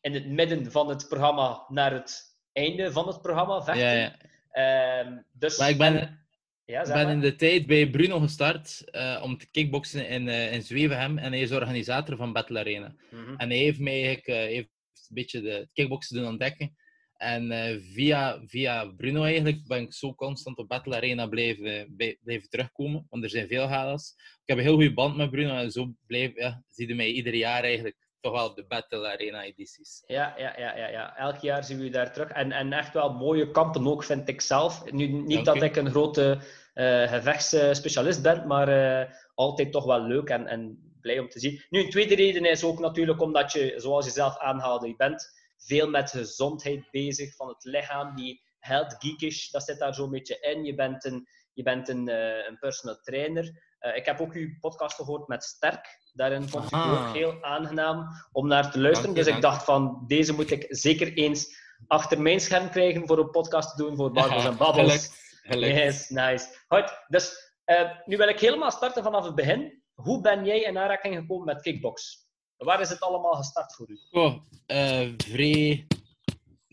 in 0.00 0.14
het 0.14 0.26
midden 0.26 0.72
van 0.72 0.88
het 0.88 1.08
programma 1.08 1.64
naar 1.68 1.92
het 1.92 2.22
einde 2.52 2.92
van 2.92 3.06
het 3.06 3.22
programma 3.22 3.62
vechten. 3.62 3.96
Ja, 3.96 4.16
ja. 4.52 4.98
Um, 5.00 5.26
dus, 5.32 5.58
maar 5.58 5.68
ik 5.68 5.78
ben, 5.78 6.23
ja, 6.64 6.80
ik 6.80 6.92
ben 6.92 7.08
in 7.08 7.20
de 7.20 7.36
tijd 7.36 7.66
bij 7.66 7.90
Bruno 7.90 8.20
gestart 8.20 8.84
uh, 8.92 9.20
om 9.22 9.38
te 9.38 9.50
kickboksen 9.50 10.08
in, 10.08 10.26
uh, 10.26 10.52
in 10.52 10.62
Zwevenhem. 10.62 11.18
En 11.18 11.32
hij 11.32 11.40
is 11.40 11.52
organisator 11.52 12.16
van 12.16 12.32
Battle 12.32 12.58
Arena. 12.58 12.94
mm 13.10 13.24
-hmm. 13.24 13.36
En 13.36 13.48
hij 13.48 13.58
heeft 13.58 13.78
mij 13.78 14.04
eigenlijk, 14.04 14.28
uh, 14.28 14.34
heeft 14.34 14.68
een 15.08 15.14
beetje 15.14 15.40
de 15.40 15.68
kickboksen 15.72 16.16
doen 16.16 16.26
ontdekken. 16.26 16.76
En 17.14 17.80
via, 17.92 18.42
via 18.46 18.86
Bruno 18.86 19.22
eigenlijk 19.22 19.66
ben 19.66 19.82
ik 19.82 19.92
zo 19.92 20.14
constant 20.14 20.58
op 20.58 20.68
Battle 20.68 20.96
Arena 20.96 21.26
blijven, 21.26 21.94
blijven 22.22 22.48
terugkomen. 22.48 23.06
Want 23.10 23.24
er 23.24 23.30
zijn 23.30 23.48
veel 23.48 23.68
galas. 23.68 24.14
Ik 24.16 24.42
heb 24.44 24.56
een 24.56 24.64
heel 24.64 24.74
goede 24.74 24.94
band 24.94 25.16
met 25.16 25.30
Bruno. 25.30 25.56
En 25.56 25.70
zo 25.70 25.94
blijf, 26.06 26.34
ja, 26.34 26.62
zie 26.70 26.88
je 26.88 26.94
mij 26.94 27.10
ieder 27.10 27.34
jaar 27.34 27.62
eigenlijk 27.62 28.03
toch 28.24 28.32
wel 28.32 28.48
op 28.48 28.56
de 28.56 28.66
Battle 28.66 29.08
Arena 29.08 29.42
edities. 29.42 30.02
Ja, 30.06 30.34
ja, 30.36 30.54
ja, 30.58 30.76
ja, 30.76 30.88
ja. 30.88 31.16
elk 31.16 31.36
jaar 31.36 31.64
zien 31.64 31.78
we 31.78 31.84
je 31.84 31.90
daar 31.90 32.12
terug. 32.12 32.28
En, 32.28 32.52
en 32.52 32.72
echt 32.72 32.92
wel 32.92 33.12
mooie 33.12 33.50
kampen 33.50 33.86
ook, 33.86 34.04
vind 34.04 34.28
ik 34.28 34.40
zelf. 34.40 34.92
Nu, 34.92 35.06
niet 35.06 35.44
Dank 35.44 35.60
dat 35.60 35.68
ik 35.68 35.76
een 35.76 35.90
grote 35.90 36.38
uh, 36.74 37.08
gevechtsspecialist 37.08 38.22
ben, 38.22 38.46
maar 38.46 38.68
uh, 38.68 39.14
altijd 39.34 39.72
toch 39.72 39.84
wel 39.84 40.00
leuk 40.00 40.28
en, 40.28 40.46
en 40.46 40.92
blij 41.00 41.18
om 41.18 41.28
te 41.28 41.38
zien. 41.38 41.64
Nu, 41.70 41.80
een 41.80 41.90
tweede 41.90 42.14
reden 42.14 42.44
is 42.44 42.64
ook 42.64 42.78
natuurlijk 42.78 43.20
omdat 43.20 43.52
je, 43.52 43.74
zoals 43.76 44.04
je 44.04 44.10
zelf 44.10 44.38
aanhaalde, 44.38 44.88
je 44.88 44.96
bent 44.96 45.32
veel 45.56 45.88
met 45.88 46.10
gezondheid 46.10 46.90
bezig 46.90 47.36
van 47.36 47.48
het 47.48 47.64
lichaam. 47.64 48.16
Die 48.16 48.42
health 48.58 48.96
geekish, 48.98 49.50
dat 49.50 49.64
zit 49.64 49.78
daar 49.78 49.94
zo'n 49.94 50.10
beetje 50.10 50.38
in. 50.40 50.64
Je 50.64 50.74
bent 50.74 51.04
een, 51.04 51.28
je 51.52 51.62
bent 51.62 51.88
een, 51.88 52.08
uh, 52.08 52.48
een 52.48 52.58
personal 52.58 53.00
trainer. 53.02 53.73
Ik 53.92 54.06
heb 54.06 54.20
ook 54.20 54.32
uw 54.32 54.48
podcast 54.60 54.96
gehoord 54.96 55.28
met 55.28 55.44
Sterk. 55.44 56.00
Daarin 56.12 56.48
vond 56.48 56.64
ik 56.64 56.74
ook 56.74 57.14
heel 57.14 57.42
aangenaam 57.42 58.08
om 58.32 58.46
naar 58.46 58.70
te 58.70 58.80
luisteren. 58.80 59.14
Dank 59.14 59.26
dus 59.26 59.34
ik 59.36 59.42
dacht 59.42 59.64
van, 59.64 60.04
deze 60.06 60.32
moet 60.32 60.50
ik 60.50 60.66
zeker 60.68 61.12
eens 61.12 61.62
achter 61.86 62.20
mijn 62.20 62.40
scherm 62.40 62.70
krijgen 62.70 63.06
voor 63.06 63.18
een 63.18 63.30
podcast 63.30 63.76
te 63.76 63.82
doen 63.82 63.96
voor 63.96 64.12
Barbels 64.12 64.44
en 64.44 64.56
Babbels. 64.64 65.10
Yes, 65.42 66.08
nice. 66.08 66.46
Goed, 66.68 67.04
dus 67.08 67.52
uh, 67.66 67.90
nu 68.04 68.16
wil 68.16 68.28
ik 68.28 68.40
helemaal 68.40 68.70
starten 68.70 69.02
vanaf 69.02 69.24
het 69.24 69.34
begin. 69.34 69.82
Hoe 69.94 70.20
ben 70.20 70.44
jij 70.44 70.60
in 70.60 70.78
aanraking 70.78 71.16
gekomen 71.16 71.44
met 71.44 71.62
kickbox? 71.62 72.28
Waar 72.56 72.80
is 72.80 72.88
het 72.88 73.00
allemaal 73.00 73.34
gestart 73.34 73.74
voor 73.74 73.90
u? 73.90 73.98
Oh, 74.10 74.34
uh, 74.66 75.12
vrij 75.16 75.86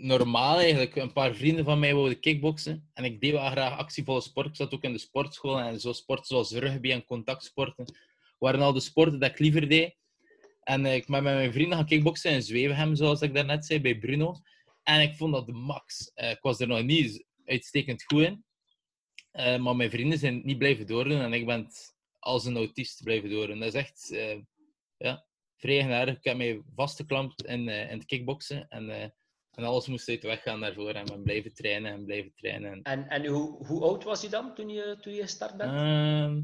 normaal 0.02 0.60
eigenlijk. 0.60 0.96
Een 0.96 1.14
paar 1.14 1.36
vrienden 1.36 1.66
van 1.66 1.80
mij 1.80 1.94
wilden 1.94 2.20
kickboksen. 2.20 2.90
En 2.94 3.04
ik 3.04 3.22
deed 3.22 3.32
wel 3.32 3.50
graag 3.50 3.78
actievolle 3.78 4.22
sport. 4.22 4.48
Ik 4.48 4.56
zat 4.56 4.74
ook 4.74 4.84
in 4.84 4.94
de 4.94 5.00
sportschool. 5.00 5.60
En 5.60 5.80
zo 5.80 5.94
sporten 5.94 6.26
zoals 6.26 6.52
rugby 6.52 6.92
en 6.92 7.06
contactsporten 7.06 7.86
waren 8.40 8.62
al 8.62 8.74
de 8.74 8.80
sporten 8.80 9.20
dat 9.20 9.30
ik 9.30 9.40
liever 9.40 9.70
deed. 9.70 9.96
En 10.64 10.86
uh, 10.86 10.96
ik 10.96 11.06
ben 11.08 11.24
met 11.24 11.34
mijn 11.34 11.54
vrienden 11.54 11.78
gaan 11.78 11.86
kickboksen 11.86 12.32
in 12.32 12.42
Zwevenhem, 12.42 12.96
zoals 12.96 13.22
ik 13.22 13.34
daarnet 13.34 13.66
zei, 13.66 13.82
bij 13.82 13.98
Bruno. 13.98 14.36
En 14.84 15.02
ik 15.02 15.16
vond 15.16 15.34
dat 15.34 15.46
de 15.46 15.52
max. 15.52 16.12
Uh, 16.16 16.30
ik 16.30 16.42
was 16.42 16.60
er 16.60 16.68
nog 16.68 16.84
niet 16.84 17.26
uitstekend 17.46 18.04
goed 18.04 18.22
in. 18.22 18.46
Uh, 19.34 19.58
maar 19.58 19.76
mijn 19.76 19.90
vrienden 19.90 20.20
zijn 20.20 20.42
niet 20.44 20.58
blijven 20.58 20.88
doordoen 20.88 21.22
en 21.22 21.34
ik 21.34 21.46
ben 21.46 21.68
als 22.20 22.46
een 22.46 22.56
autist 22.56 23.04
blijven 23.04 23.30
doordoen. 23.30 23.60
Dat 23.60 23.68
is 23.68 23.80
echt 23.80 24.08
ja, 24.98 25.26
vrij 25.58 25.74
eigenaardig. 25.74 26.18
Ik 26.18 26.24
heb 26.24 26.38
mij 26.38 26.62
vastgeklampt 26.76 27.44
in, 27.44 27.70
in 27.70 27.98
het 27.98 28.06
kickboksen. 28.06 28.68
En, 28.68 29.14
en 29.52 29.64
alles 29.64 29.88
moest 29.88 30.10
uit 30.10 30.22
de 30.22 30.28
weg 30.28 30.42
gaan 30.42 30.60
daarvoor. 30.60 30.90
En 30.90 31.06
ben 31.06 31.24
blijven 31.24 31.54
trainen 31.54 31.92
en 31.92 32.06
blijven 32.06 32.34
trainen. 32.36 32.82
En, 32.82 33.10
en 33.10 33.26
hoe, 33.26 33.66
hoe 33.66 33.82
oud 33.82 34.04
was 34.04 34.22
je 34.22 34.30
dan 34.30 34.56
toen 34.56 34.70
je, 34.70 34.98
toen 35.02 35.14
je 35.14 35.22
gestart 35.22 35.58
bent? 35.58 35.72
Ehm, 35.72 36.38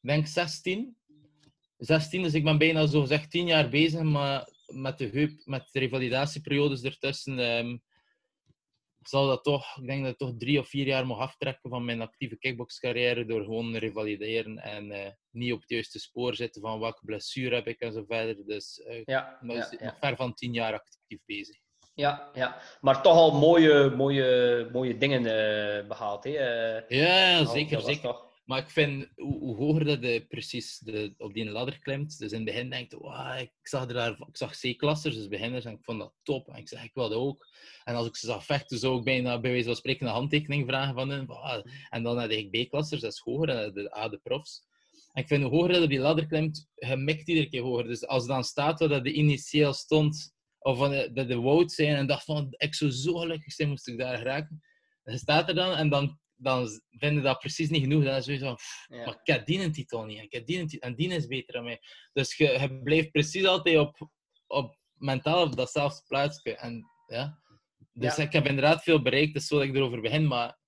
ik 0.00 0.08
denk 0.08 0.26
16. 0.26 0.96
16, 1.78 2.22
dus 2.22 2.34
ik 2.34 2.44
ben 2.44 2.58
bijna 2.58 2.86
zo 2.86 3.00
gezegd 3.00 3.30
10 3.30 3.46
jaar 3.46 3.68
bezig, 3.68 4.02
maar 4.02 4.48
met 4.66 4.98
de 4.98 5.06
heup, 5.06 5.42
met 5.44 5.68
de 5.72 5.78
revalidatieperiodes 5.78 6.82
ertussen, 6.82 7.38
um, 7.38 7.82
zal 9.08 9.26
dat 9.26 9.44
toch, 9.44 9.78
ik 9.78 9.86
denk 9.86 10.02
dat 10.02 10.12
ik 10.12 10.18
toch 10.18 10.34
drie 10.38 10.58
of 10.58 10.68
vier 10.68 10.86
jaar 10.86 11.06
mag 11.06 11.18
aftrekken 11.18 11.70
van 11.70 11.84
mijn 11.84 12.00
actieve 12.00 12.38
kickboxcarrière 12.38 13.26
door 13.26 13.44
gewoon 13.44 13.76
revalideren 13.76 14.58
en 14.58 14.90
uh, 14.90 15.08
niet 15.30 15.52
op 15.52 15.60
het 15.60 15.70
juiste 15.70 15.98
spoor 15.98 16.34
zitten 16.34 16.62
van 16.62 16.80
welke 16.80 17.04
blessure 17.04 17.54
heb 17.54 17.66
ik 17.66 17.80
en 17.80 17.92
zo 17.92 18.04
verder. 18.04 18.46
Dus 18.46 18.82
uh, 18.88 19.02
ja, 19.04 19.32
ik 19.40 19.46
ben 19.46 19.56
ja, 19.56 19.74
ja. 19.78 19.96
ver 20.00 20.16
van 20.16 20.34
10 20.34 20.52
jaar 20.52 20.72
actief 20.72 21.20
bezig. 21.24 21.56
Ja, 21.94 22.30
ja, 22.34 22.60
maar 22.80 23.02
toch 23.02 23.16
al 23.16 23.38
mooie, 23.38 23.90
mooie, 23.96 24.68
mooie 24.72 24.98
dingen 24.98 25.20
uh, 25.22 25.88
behaald. 25.88 26.24
Hè? 26.24 26.30
ja, 26.88 27.44
zeker. 27.44 27.76
dat 27.76 27.86
zeker. 27.86 28.02
Toch... 28.02 28.32
Maar 28.44 28.58
ik 28.58 28.70
vind, 28.70 29.08
hoe, 29.16 29.38
hoe 29.38 29.56
hoger 29.56 29.84
dat 29.84 30.02
je 30.02 30.26
precies 30.28 30.78
de, 30.78 31.14
op 31.18 31.34
die 31.34 31.50
ladder 31.50 31.78
klimt, 31.78 32.18
dus 32.18 32.32
in 32.32 32.36
het 32.36 32.46
begin 32.46 32.70
denk 32.70 32.90
je, 32.90 32.98
wow, 32.98 33.38
ik 33.40 33.52
zag, 33.62 33.82
er 33.82 33.94
daar, 33.94 34.10
ik 34.10 34.36
zag 34.36 34.58
C-klassers, 34.58 35.14
dus 35.14 35.28
beginners, 35.28 35.64
en 35.64 35.72
ik 35.72 35.84
vond 35.84 35.98
dat 35.98 36.12
top. 36.22 36.48
En 36.48 36.56
ik 36.56 36.68
zeg, 36.68 36.84
ik 36.84 36.94
wilde 36.94 37.14
ook. 37.14 37.46
En 37.84 37.94
als 37.94 38.06
ik 38.06 38.16
ze 38.16 38.26
zag 38.26 38.44
vechten, 38.44 38.78
zou 38.78 38.98
ik 38.98 39.04
bijna 39.04 39.40
bij 39.40 39.50
wijze 39.50 39.66
van 39.66 39.76
spreken 39.76 40.06
een 40.06 40.12
handtekening 40.12 40.68
vragen 40.68 40.94
van 40.94 41.10
hen. 41.10 41.26
Wow. 41.26 41.66
En 41.90 42.02
dan 42.02 42.18
had 42.18 42.30
ik 42.30 42.66
B-klassers, 42.66 43.00
dat 43.00 43.12
is 43.12 43.18
hoger, 43.18 43.48
en 43.48 43.72
de 43.72 43.96
A, 43.96 44.08
de 44.08 44.20
profs. 44.22 44.66
En 45.12 45.22
ik 45.22 45.28
vind, 45.28 45.42
hoe 45.42 45.52
hoger 45.52 45.72
dat 45.72 45.82
op 45.82 45.88
die 45.88 45.98
ladder 45.98 46.26
klimt, 46.26 46.68
je 46.74 46.96
mikt 46.96 47.28
iedere 47.28 47.48
keer 47.48 47.62
hoger. 47.62 47.84
Dus 47.84 48.06
als 48.06 48.26
dan 48.26 48.44
staat 48.44 48.78
waar 48.78 48.88
dat 48.88 49.04
de 49.04 49.12
initieel 49.12 49.72
stond, 49.72 50.34
of 50.64 50.78
dat 51.12 51.28
de 51.28 51.40
woud 51.40 51.72
zijn, 51.72 51.96
en 51.96 52.06
dacht 52.06 52.24
van, 52.24 52.46
ik 52.56 52.74
zou 52.74 52.90
zo 52.90 53.14
gelukkig 53.14 53.52
zijn, 53.52 53.68
moest 53.68 53.88
ik 53.88 53.98
daar 53.98 54.16
geraken. 54.18 54.60
En 55.02 55.18
staat 55.18 55.48
er 55.48 55.54
dan, 55.54 55.76
en 55.76 55.88
dan 55.88 56.18
dan 56.36 56.68
vinden 56.90 57.22
dat 57.22 57.38
precies 57.38 57.68
niet 57.70 57.82
genoeg. 57.82 58.04
Dan 58.04 58.14
is 58.16 58.26
het 58.26 58.40
van, 58.40 58.54
pff, 58.54 58.86
Ja. 58.88 59.04
maar 59.04 59.14
ik 59.22 59.34
heb 59.34 59.46
die 59.46 59.60
een 59.62 59.72
titel 59.72 60.04
niet. 60.04 60.20
Ik 60.22 60.32
heb 60.32 60.46
die 60.46 60.58
een 60.58 60.66
titel, 60.66 60.88
en 60.88 60.94
die 60.96 61.08
is 61.08 61.26
beter 61.26 61.54
dan 61.54 61.64
mij. 61.64 61.80
Dus 62.12 62.36
je, 62.36 62.44
je 62.44 62.82
blijft 62.82 63.10
precies 63.10 63.44
altijd 63.44 63.78
op, 63.78 64.10
op 64.46 64.76
mentaal 64.94 65.42
op 65.42 65.56
datzelfde 65.56 66.02
plaatsje. 66.06 66.56
En, 66.56 66.84
ja. 67.06 67.42
Dus 67.92 68.16
Ja. 68.16 68.22
ik 68.22 68.32
heb 68.32 68.46
inderdaad 68.46 68.82
veel 68.82 69.02
bereikt, 69.02 69.34
dus 69.34 69.46
zo 69.46 69.56
dat 69.58 69.64
ik 69.64 69.74
erover 69.74 70.00
begin, 70.00 70.26
maar 70.26 70.58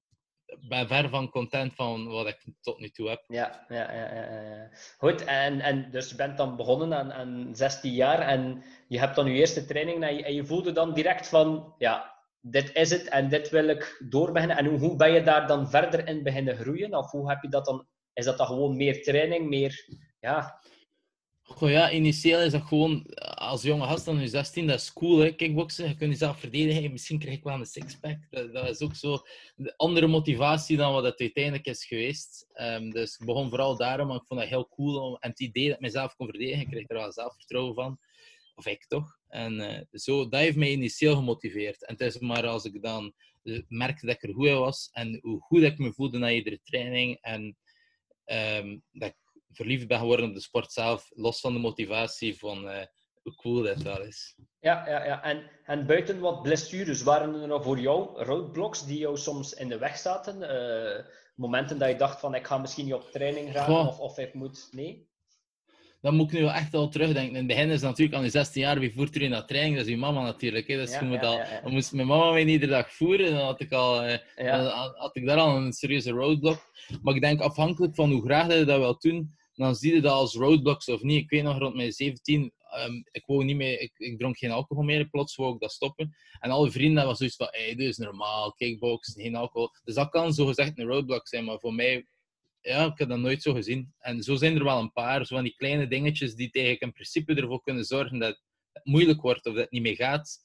ben 0.68 0.86
ver 0.86 1.08
van 1.08 1.30
content 1.30 1.74
van 1.74 2.08
wat 2.08 2.26
ik 2.26 2.44
tot 2.60 2.78
nu 2.78 2.88
toe 2.88 3.08
heb. 3.08 3.24
Ja, 3.26 3.64
ja, 3.68 3.92
ja, 3.92 4.12
ja. 4.14 4.70
Goed, 4.98 5.24
en, 5.24 5.60
en 5.60 5.90
dus 5.90 6.10
je 6.10 6.16
bent 6.16 6.36
dan 6.36 6.56
begonnen 6.56 6.94
aan, 6.94 7.12
aan 7.12 7.50
16 7.52 7.92
jaar 7.92 8.18
en 8.18 8.64
je 8.88 8.98
hebt 8.98 9.16
dan 9.16 9.26
je 9.26 9.38
eerste 9.38 9.64
training 9.64 10.04
en 10.04 10.16
je, 10.16 10.24
en 10.24 10.34
je 10.34 10.44
voelde 10.44 10.72
dan 10.72 10.94
direct 10.94 11.28
van, 11.28 11.74
ja, 11.78 12.14
dit 12.40 12.74
is 12.74 12.90
het 12.90 13.08
en 13.08 13.28
dit 13.28 13.50
wil 13.50 13.68
ik 13.68 14.04
doorbeginnen. 14.08 14.56
En 14.56 14.66
hoe, 14.66 14.78
hoe 14.78 14.96
ben 14.96 15.12
je 15.12 15.22
daar 15.22 15.46
dan 15.46 15.70
verder 15.70 16.08
in 16.08 16.22
beginnen 16.22 16.56
groeien? 16.56 16.94
Of 16.94 17.10
hoe 17.10 17.28
heb 17.28 17.42
je 17.42 17.48
dat 17.48 17.64
dan? 17.64 17.86
Is 18.12 18.24
dat 18.24 18.38
dan 18.38 18.46
gewoon 18.46 18.76
meer 18.76 19.02
training, 19.02 19.48
meer, 19.48 19.84
ja, 20.20 20.60
Goh 21.48 21.70
ja, 21.70 21.90
initieel 21.90 22.40
is 22.40 22.52
dat 22.52 22.62
gewoon, 22.62 23.06
als 23.46 23.62
jonge 23.62 23.86
gast 23.86 24.04
dan 24.04 24.16
nu 24.16 24.26
16, 24.26 24.66
dat 24.66 24.80
is 24.80 24.92
cool 24.92 25.18
hè, 25.18 25.32
kickboksen. 25.32 25.88
Je 25.88 25.96
kunt 25.96 26.10
jezelf 26.10 26.40
verdedigen, 26.40 26.92
misschien 26.92 27.18
krijg 27.18 27.36
ik 27.36 27.44
wel 27.44 27.54
een 27.54 27.66
sixpack. 27.66 28.18
Dat, 28.30 28.52
dat 28.52 28.68
is 28.68 28.80
ook 28.80 28.94
zo 28.94 29.18
de 29.56 29.76
andere 29.76 30.06
motivatie 30.06 30.76
dan 30.76 30.92
wat 30.92 31.04
het 31.04 31.20
uiteindelijk 31.20 31.66
is 31.66 31.84
geweest. 31.84 32.46
Ehm, 32.52 32.90
dus 32.90 33.16
ik 33.18 33.26
begon 33.26 33.48
vooral 33.48 33.76
daarom, 33.76 34.06
maar 34.06 34.16
ik 34.16 34.26
vond 34.26 34.40
dat 34.40 34.48
heel 34.48 34.68
cool. 34.68 35.00
Om, 35.00 35.16
en 35.20 35.30
het 35.30 35.40
idee 35.40 35.66
dat 35.66 35.74
ik 35.74 35.80
mezelf 35.80 36.16
kon 36.16 36.26
verdedigen, 36.26 36.60
ik 36.60 36.68
kreeg 36.68 36.88
er 36.88 36.96
wel 36.96 37.12
zelfvertrouwen 37.12 37.74
van. 37.74 37.98
Of 38.54 38.66
ik 38.66 38.86
toch. 38.86 39.18
En 39.28 39.60
eh, 39.60 39.82
zo, 39.92 40.28
dat 40.28 40.40
heeft 40.40 40.56
mij 40.56 40.70
initieel 40.70 41.16
gemotiveerd. 41.16 41.86
En 41.86 41.92
het 41.92 42.14
is 42.14 42.18
maar 42.18 42.46
als 42.46 42.64
ik 42.64 42.82
dan 42.82 43.14
eh, 43.42 43.60
merkte 43.68 44.06
dat 44.06 44.14
ik 44.14 44.22
er 44.22 44.34
goed 44.34 44.46
in 44.46 44.58
was 44.58 44.88
en 44.92 45.18
hoe 45.22 45.40
goed 45.40 45.62
ik 45.62 45.78
me 45.78 45.92
voelde 45.92 46.18
na 46.18 46.30
iedere 46.30 46.60
training 46.64 47.18
en 47.20 47.56
ehm, 48.24 48.78
dat 48.92 49.08
ik 49.08 49.16
verliefd 49.56 49.86
ben 49.86 49.98
geworden 49.98 50.28
op 50.28 50.34
de 50.34 50.40
sport 50.40 50.72
zelf, 50.72 51.10
los 51.14 51.40
van 51.40 51.52
de 51.52 51.58
motivatie 51.58 52.38
van 52.38 52.68
eh, 52.68 52.86
hoe 53.26 53.36
cool 53.36 53.62
dat 53.62 53.82
wel 53.82 54.02
is. 54.02 54.36
ja, 54.60 54.88
ja, 54.88 55.04
ja. 55.04 55.22
En, 55.22 55.50
en 55.64 55.86
buiten 55.86 56.20
wat 56.20 56.42
blessures, 56.42 57.02
waren 57.02 57.40
er 57.40 57.48
nog 57.48 57.64
voor 57.64 57.78
jou 57.78 58.22
roadblocks 58.24 58.86
die 58.86 58.98
jou 58.98 59.16
soms 59.16 59.54
in 59.54 59.68
de 59.68 59.78
weg 59.78 59.96
zaten? 59.96 60.42
Eh, 60.42 61.04
momenten 61.34 61.78
dat 61.78 61.88
je 61.88 61.96
dacht 61.96 62.20
van, 62.20 62.34
ik 62.34 62.46
ga 62.46 62.58
misschien 62.58 62.84
niet 62.84 62.94
op 62.94 63.10
training 63.10 63.52
gaan 63.52 63.64
Goh. 63.64 63.86
of, 63.86 63.98
of 63.98 64.18
ik 64.18 64.34
moet... 64.34 64.68
Nee? 64.70 65.08
dan 66.00 66.14
moet 66.14 66.32
ik 66.32 66.38
nu 66.38 66.44
wel 66.44 66.52
echt 66.52 66.74
al 66.74 66.88
terugdenken. 66.88 67.30
In 67.30 67.36
het 67.36 67.46
begin 67.46 67.70
is 67.70 67.80
natuurlijk 67.80 68.16
aan 68.16 68.24
je 68.24 68.30
16 68.30 68.62
jaar, 68.62 68.78
wie 68.78 68.92
voert 68.92 69.14
er 69.14 69.22
in 69.22 69.30
naar 69.30 69.46
training? 69.46 69.76
Dat 69.76 69.84
is 69.84 69.90
je 69.90 69.98
mama 69.98 70.22
natuurlijk. 70.22 70.66
Hè. 70.66 70.76
Dus 70.76 70.92
Ja, 70.92 71.00
je 71.00 71.06
moet 71.06 71.20
ja, 71.20 71.26
al, 71.26 71.36
ja, 71.36 71.50
ja. 71.50 71.60
dan 71.60 71.72
moest 71.72 71.92
mijn 71.92 72.06
mama 72.06 72.30
mij 72.30 72.44
iedere 72.44 72.72
dag 72.72 72.92
voeren. 72.92 73.30
Dan 73.30 73.44
had 73.44 73.60
ik, 73.60 73.72
al, 73.72 74.02
eh, 74.02 74.18
dan 74.36 74.66
had 74.94 75.16
ik 75.16 75.26
daar 75.26 75.38
al 75.38 75.56
een 75.56 75.72
serieuze 75.72 76.10
roadblock. 76.10 76.70
Maar 77.02 77.14
ik 77.14 77.20
denk 77.20 77.40
afhankelijk 77.40 77.94
van 77.94 78.10
hoe 78.10 78.24
graag 78.24 78.46
dat 78.48 78.58
je 78.58 78.64
dat 78.64 78.78
wil 78.78 78.96
doen, 78.98 79.36
dan 79.54 79.74
zie 79.74 79.94
je 79.94 80.00
dat 80.00 80.12
als 80.12 80.34
roadblocks 80.34 80.88
of 80.88 81.02
niet. 81.02 81.22
Ik 81.22 81.30
weet 81.30 81.42
nog 81.42 81.58
rond 81.58 81.74
mijn 81.74 81.92
17, 81.92 82.52
ehm, 82.76 83.02
ik, 83.10 83.22
wou 83.26 83.44
niet 83.44 83.56
meer, 83.56 83.80
ik, 83.80 83.92
ik 83.96 84.18
dronk 84.18 84.38
geen 84.38 84.50
alcohol 84.50 84.84
meer. 84.84 85.08
Plots 85.08 85.36
wou 85.36 85.54
ik 85.54 85.60
dat 85.60 85.72
stoppen. 85.72 86.16
En 86.40 86.50
alle 86.50 86.70
vrienden 86.70 86.98
hadden 86.98 87.16
zoiets 87.16 87.36
van: 87.36 87.48
hey, 87.50 87.74
dit 87.74 87.88
is 87.88 87.96
normaal, 87.96 88.52
kickboxen, 88.52 89.22
geen 89.22 89.36
alcohol. 89.36 89.70
Dus 89.84 89.94
dat 89.94 90.08
kan 90.08 90.32
zo 90.34 90.46
gezegd 90.46 90.78
een 90.78 90.86
roadblock 90.86 91.28
zijn, 91.28 91.44
maar 91.44 91.58
voor 91.58 91.74
mij 91.74 92.06
ja, 92.66 92.84
ik 92.84 92.98
heb 92.98 93.08
dat 93.08 93.18
nooit 93.18 93.42
zo 93.42 93.54
gezien. 93.54 93.94
En 93.98 94.22
zo 94.22 94.34
zijn 94.34 94.56
er 94.56 94.64
wel 94.64 94.78
een 94.78 94.92
paar, 94.92 95.26
zo 95.26 95.34
van 95.34 95.44
die 95.44 95.56
kleine 95.56 95.88
dingetjes 95.88 96.34
die 96.34 96.50
tegen 96.50 96.80
in 96.80 96.92
principe 96.92 97.34
ervoor 97.34 97.62
kunnen 97.62 97.84
zorgen 97.84 98.18
dat 98.18 98.40
het 98.72 98.84
moeilijk 98.84 99.20
wordt 99.20 99.46
of 99.46 99.52
dat 99.52 99.62
het 99.62 99.70
niet 99.70 99.82
meer 99.82 99.94
gaat. 99.94 100.38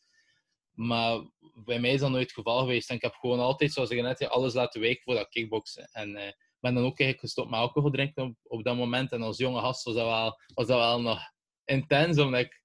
Maar 0.71 1.21
bij 1.65 1.79
mij 1.79 1.93
is 1.93 1.99
dat 1.99 2.09
nooit 2.09 2.23
het 2.23 2.33
geval 2.33 2.59
geweest. 2.59 2.91
Ik 2.91 3.01
heb 3.01 3.13
gewoon 3.13 3.39
altijd, 3.39 3.73
zoals 3.73 3.89
ik 3.89 4.01
net 4.01 4.17
zei, 4.17 4.29
alles 4.29 4.53
laten 4.53 4.81
wijken 4.81 5.03
voor 5.03 5.13
dat 5.13 5.29
kickboksen. 5.29 5.89
En 5.91 6.15
eh, 6.15 6.31
ben 6.59 6.73
dan 6.73 6.83
ook 6.83 6.99
eigenlijk 6.99 7.19
gestopt 7.19 7.49
met 7.49 7.59
alcohol 7.59 7.91
drinken 7.91 8.23
op, 8.23 8.35
op 8.43 8.63
dat 8.63 8.75
moment. 8.75 9.11
En 9.11 9.21
als 9.21 9.37
jonge 9.37 9.59
gast 9.59 9.83
was 9.83 9.95
dat 9.95 10.05
wel, 10.05 10.39
was 10.53 10.67
dat 10.67 10.77
wel 10.77 11.01
nog 11.01 11.19
intens, 11.65 12.17
omdat 12.19 12.39
ik... 12.39 12.59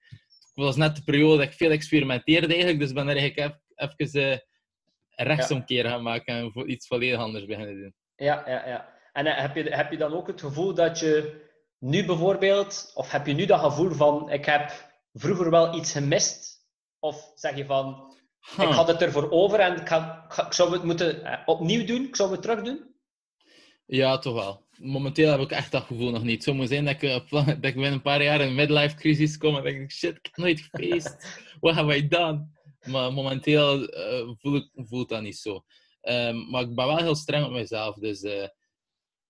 Het 0.55 0.65
was 0.65 0.77
net 0.77 0.97
de 0.97 1.03
periode 1.03 1.37
dat 1.37 1.47
ik 1.47 1.53
veel 1.53 1.71
experimenteerde 1.71 2.47
eigenlijk, 2.47 2.79
dus 2.79 2.93
ben 2.93 3.09
er 3.09 3.17
eigenlijk 3.17 3.61
even, 3.75 3.95
even 3.97 4.31
eh, 4.31 4.39
een 5.11 5.27
rechtsomkeer 5.27 5.85
gaan 5.85 6.03
maken 6.03 6.35
en 6.35 6.71
iets 6.71 6.87
volledig 6.87 7.19
anders 7.19 7.45
beginnen 7.45 7.81
doen. 7.81 7.95
Ja, 8.17 8.43
ja, 8.47 8.69
ja. 8.69 8.95
En 9.13 9.27
eh, 9.27 9.41
heb 9.41 9.57
je, 9.57 9.63
heb 9.63 9.91
je 9.91 9.97
dan 9.97 10.13
ook 10.15 10.27
het 10.27 10.41
gevoel 10.41 10.75
dat 10.75 10.99
je 10.99 11.45
nu 11.79 12.05
bijvoorbeeld, 12.07 12.91
of 12.95 13.11
heb 13.11 13.27
je 13.27 13.33
nu 13.33 13.47
dat 13.47 13.61
gevoel 13.61 13.91
van, 13.93 14.31
ik 14.31 14.45
heb 14.45 14.73
vroeger 15.13 15.51
wel 15.51 15.75
iets 15.77 15.93
gemist? 15.93 16.65
Of 16.99 17.33
zeg 17.35 17.57
je 17.57 17.65
van, 17.65 18.15
ik 18.59 18.69
had 18.69 18.89
het 18.89 19.03
ervoor 19.03 19.31
over 19.31 19.61
en 19.61 19.77
ik, 19.81 19.89
ga- 19.89 20.25
ik 20.47 20.53
zou 20.53 20.73
het 20.73 20.83
moeten 20.83 21.25
eh, 21.25 21.39
opnieuw 21.47 21.87
doen, 21.87 22.05
ik 22.05 22.17
zou 22.17 22.33
het 22.33 22.43
terug 22.43 22.63
doen? 22.63 22.95
Ja, 23.87 24.19
toch 24.19 24.35
wel. 24.35 24.65
Momenteel 24.79 25.31
heb 25.31 25.41
ik 25.41 25.51
echt 25.51 25.73
dat 25.73 25.83
gevoel 25.83 26.11
nog 26.11 26.23
niet. 26.23 26.45
Zou 26.45 26.57
maar 26.57 26.67
zijn 26.67 26.85
dat 26.85 26.95
ik, 26.95 27.03
eh, 27.03 27.47
dat 27.47 27.49
ik 27.49 27.61
binnen 27.75 27.93
een 27.93 28.03
paar 28.03 28.23
jaar 28.23 28.41
in 28.41 28.47
een 28.47 28.55
midlife 28.55 28.97
crisis 28.97 29.39
kom 29.39 29.57
en 29.57 29.63
denk 29.63 29.81
ik, 29.81 29.93
shit, 29.93 30.17
ik 30.17 30.25
heb 30.27 30.37
nooit 30.37 30.61
gefeest. 30.61 31.17
Wat 31.61 31.75
hebben 31.75 31.93
wij 31.93 32.01
gedaan? 32.01 32.53
Maar 32.87 33.13
momenteel 33.13 33.89
eh, 33.89 34.31
voel 34.39 34.57
ik 34.57 34.71
voelt 34.75 35.09
dat 35.09 35.23
niet 35.23 35.37
zo. 35.37 35.65
Ehm, 36.01 36.51
maar 36.51 36.63
ik 36.63 36.75
ben 36.75 36.87
wel 36.87 36.97
heel 36.97 37.15
streng 37.15 37.45
op 37.45 37.51
mezelf. 37.51 37.95
Dus, 37.95 38.23
eh, 38.23 38.49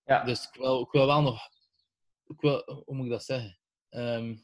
Ja. 0.05 0.23
dus 0.23 0.43
ik, 0.43 0.59
wil, 0.59 0.81
ik 0.81 0.91
wil 0.91 1.05
wel 1.05 1.21
nog... 1.21 1.39
Ik 2.27 2.41
wil, 2.41 2.83
hoe 2.85 2.95
moet 2.95 3.05
ik 3.05 3.11
dat 3.11 3.23
zeggen? 3.23 3.59
Ehm, 3.89 4.35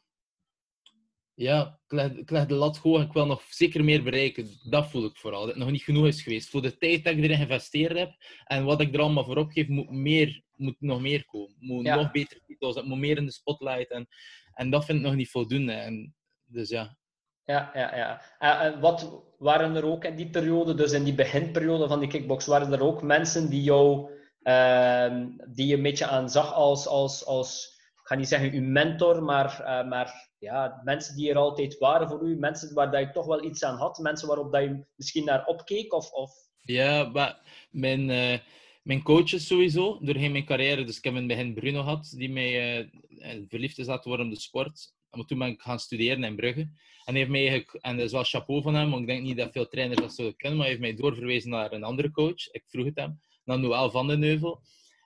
ja, 1.35 1.79
ik 1.85 1.91
leg, 1.91 2.11
ik 2.11 2.29
leg 2.29 2.45
de 2.45 2.53
lat 2.53 2.77
hoog 2.77 2.97
en 2.99 3.05
ik 3.05 3.13
wil 3.13 3.25
nog 3.25 3.43
zeker 3.49 3.83
meer 3.83 4.03
bereiken. 4.03 4.47
Dat 4.69 4.89
voel 4.89 5.05
ik 5.05 5.17
vooral. 5.17 5.39
Dat 5.39 5.49
het 5.49 5.57
nog 5.57 5.71
niet 5.71 5.83
genoeg 5.83 6.07
is 6.07 6.21
geweest. 6.21 6.49
Voor 6.49 6.61
de 6.61 6.77
tijd 6.77 7.03
dat 7.03 7.13
ik 7.13 7.23
erin 7.23 7.35
geïnvesteerd 7.37 7.97
heb 7.97 8.11
en 8.45 8.63
wat 8.65 8.81
ik 8.81 8.93
er 8.93 8.99
allemaal 9.01 9.23
voor 9.25 9.37
opgeef, 9.37 9.67
moet, 9.67 9.89
meer, 9.89 10.41
moet 10.55 10.75
nog 10.79 11.01
meer 11.01 11.25
komen. 11.25 11.55
Moet 11.59 11.85
Ja. 11.85 11.95
nog 11.95 12.11
betere 12.11 12.41
titels, 12.45 12.75
het 12.75 12.85
moet 12.85 12.97
meer 12.99 13.17
in 13.17 13.25
de 13.25 13.31
spotlight. 13.31 13.91
En, 13.91 14.07
en 14.53 14.69
dat 14.69 14.85
vind 14.85 14.97
ik 14.99 15.03
nog 15.05 15.15
niet 15.15 15.29
voldoende. 15.29 15.71
En, 15.71 16.15
dus 16.45 16.69
ja. 16.69 16.97
Ja, 17.45 17.71
ja, 17.73 17.95
ja. 17.95 18.21
En, 18.39 18.59
en 18.73 18.79
wat 18.79 19.23
waren 19.37 19.75
er 19.75 19.85
ook 19.85 20.05
in 20.05 20.15
die 20.15 20.29
periode, 20.29 20.73
dus 20.75 20.91
in 20.91 21.03
die 21.03 21.15
beginperiode 21.15 21.87
van 21.87 21.99
die 21.99 22.09
kickbox, 22.09 22.45
waren 22.45 22.71
er 22.73 22.81
ook 22.83 23.01
mensen 23.01 23.49
die 23.49 23.63
jou, 23.63 24.09
ehm, 24.41 25.27
die 25.53 25.67
je 25.67 25.75
een 25.75 25.81
beetje 25.81 26.05
aanzag 26.07 26.53
als, 26.53 26.87
als, 26.87 27.25
als, 27.25 27.72
ik 28.03 28.09
ga 28.09 28.15
niet 28.15 28.27
zeggen 28.27 28.51
uw 28.51 28.61
mentor, 28.61 29.23
maar, 29.23 29.59
eh, 29.59 29.87
maar 29.87 30.29
ja, 30.39 30.81
mensen 30.83 31.15
die 31.15 31.29
er 31.29 31.35
altijd 31.35 31.77
waren 31.77 32.07
voor 32.07 32.21
u, 32.27 32.35
mensen 32.35 32.73
waar 32.73 32.91
dat 32.91 33.01
je 33.01 33.11
toch 33.11 33.25
wel 33.25 33.43
iets 33.43 33.63
aan 33.63 33.77
had, 33.77 33.97
mensen 33.97 34.27
waarop 34.27 34.51
dat 34.51 34.61
je 34.61 34.85
misschien 34.95 35.25
naar 35.25 35.45
opkeek, 35.45 35.93
of, 35.93 36.11
of 36.11 36.31
Ja, 36.61 37.03
maar 37.03 37.39
mijn, 37.71 38.09
eh, 38.09 38.39
mijn 38.81 39.03
coaches 39.03 39.47
sowieso, 39.47 39.99
doorheen 40.01 40.31
mijn 40.31 40.45
carrière. 40.45 40.83
Dus 40.83 40.97
ik 40.97 41.03
heb 41.03 41.13
in 41.13 41.19
het 41.19 41.27
begin 41.27 41.53
Bruno 41.53 41.81
gehad, 41.81 42.13
die 42.17 42.29
mij 42.29 42.79
eh, 42.79 43.39
verliefd 43.47 43.77
is 43.77 43.87
laten 43.87 44.07
worden 44.07 44.25
op 44.25 44.33
de 44.33 44.39
sport. 44.39 44.93
Maar 45.09 45.25
toen 45.25 45.39
ben 45.39 45.47
ik 45.47 45.61
gaan 45.61 45.79
studeren 45.79 46.23
in 46.23 46.35
Brugge. 46.35 46.69
En, 47.05 47.15
heeft 47.15 47.29
mij 47.29 47.65
en 47.81 47.97
dat 47.97 48.05
is 48.05 48.11
wel 48.11 48.23
chapeau 48.23 48.61
van 48.61 48.75
hem, 48.75 48.89
want 48.89 49.01
ik 49.01 49.07
denk 49.07 49.23
niet 49.23 49.37
dat 49.37 49.51
veel 49.51 49.67
trainers 49.67 50.01
dat 50.01 50.13
zouden 50.13 50.37
kunnen, 50.37 50.57
maar 50.57 50.67
hij 50.67 50.75
heeft 50.75 50.87
mij 50.87 51.01
doorverwezen 51.01 51.49
naar 51.49 51.71
een 51.71 51.83
andere 51.83 52.11
coach. 52.11 52.51
Ik 52.51 52.63
vroeg 52.67 52.85
het 52.85 52.95
hem, 52.95 53.19
naar 53.43 53.59
Noël 53.59 53.91
van 53.91 54.07
den 54.07 54.19
Neuvel. 54.19 54.61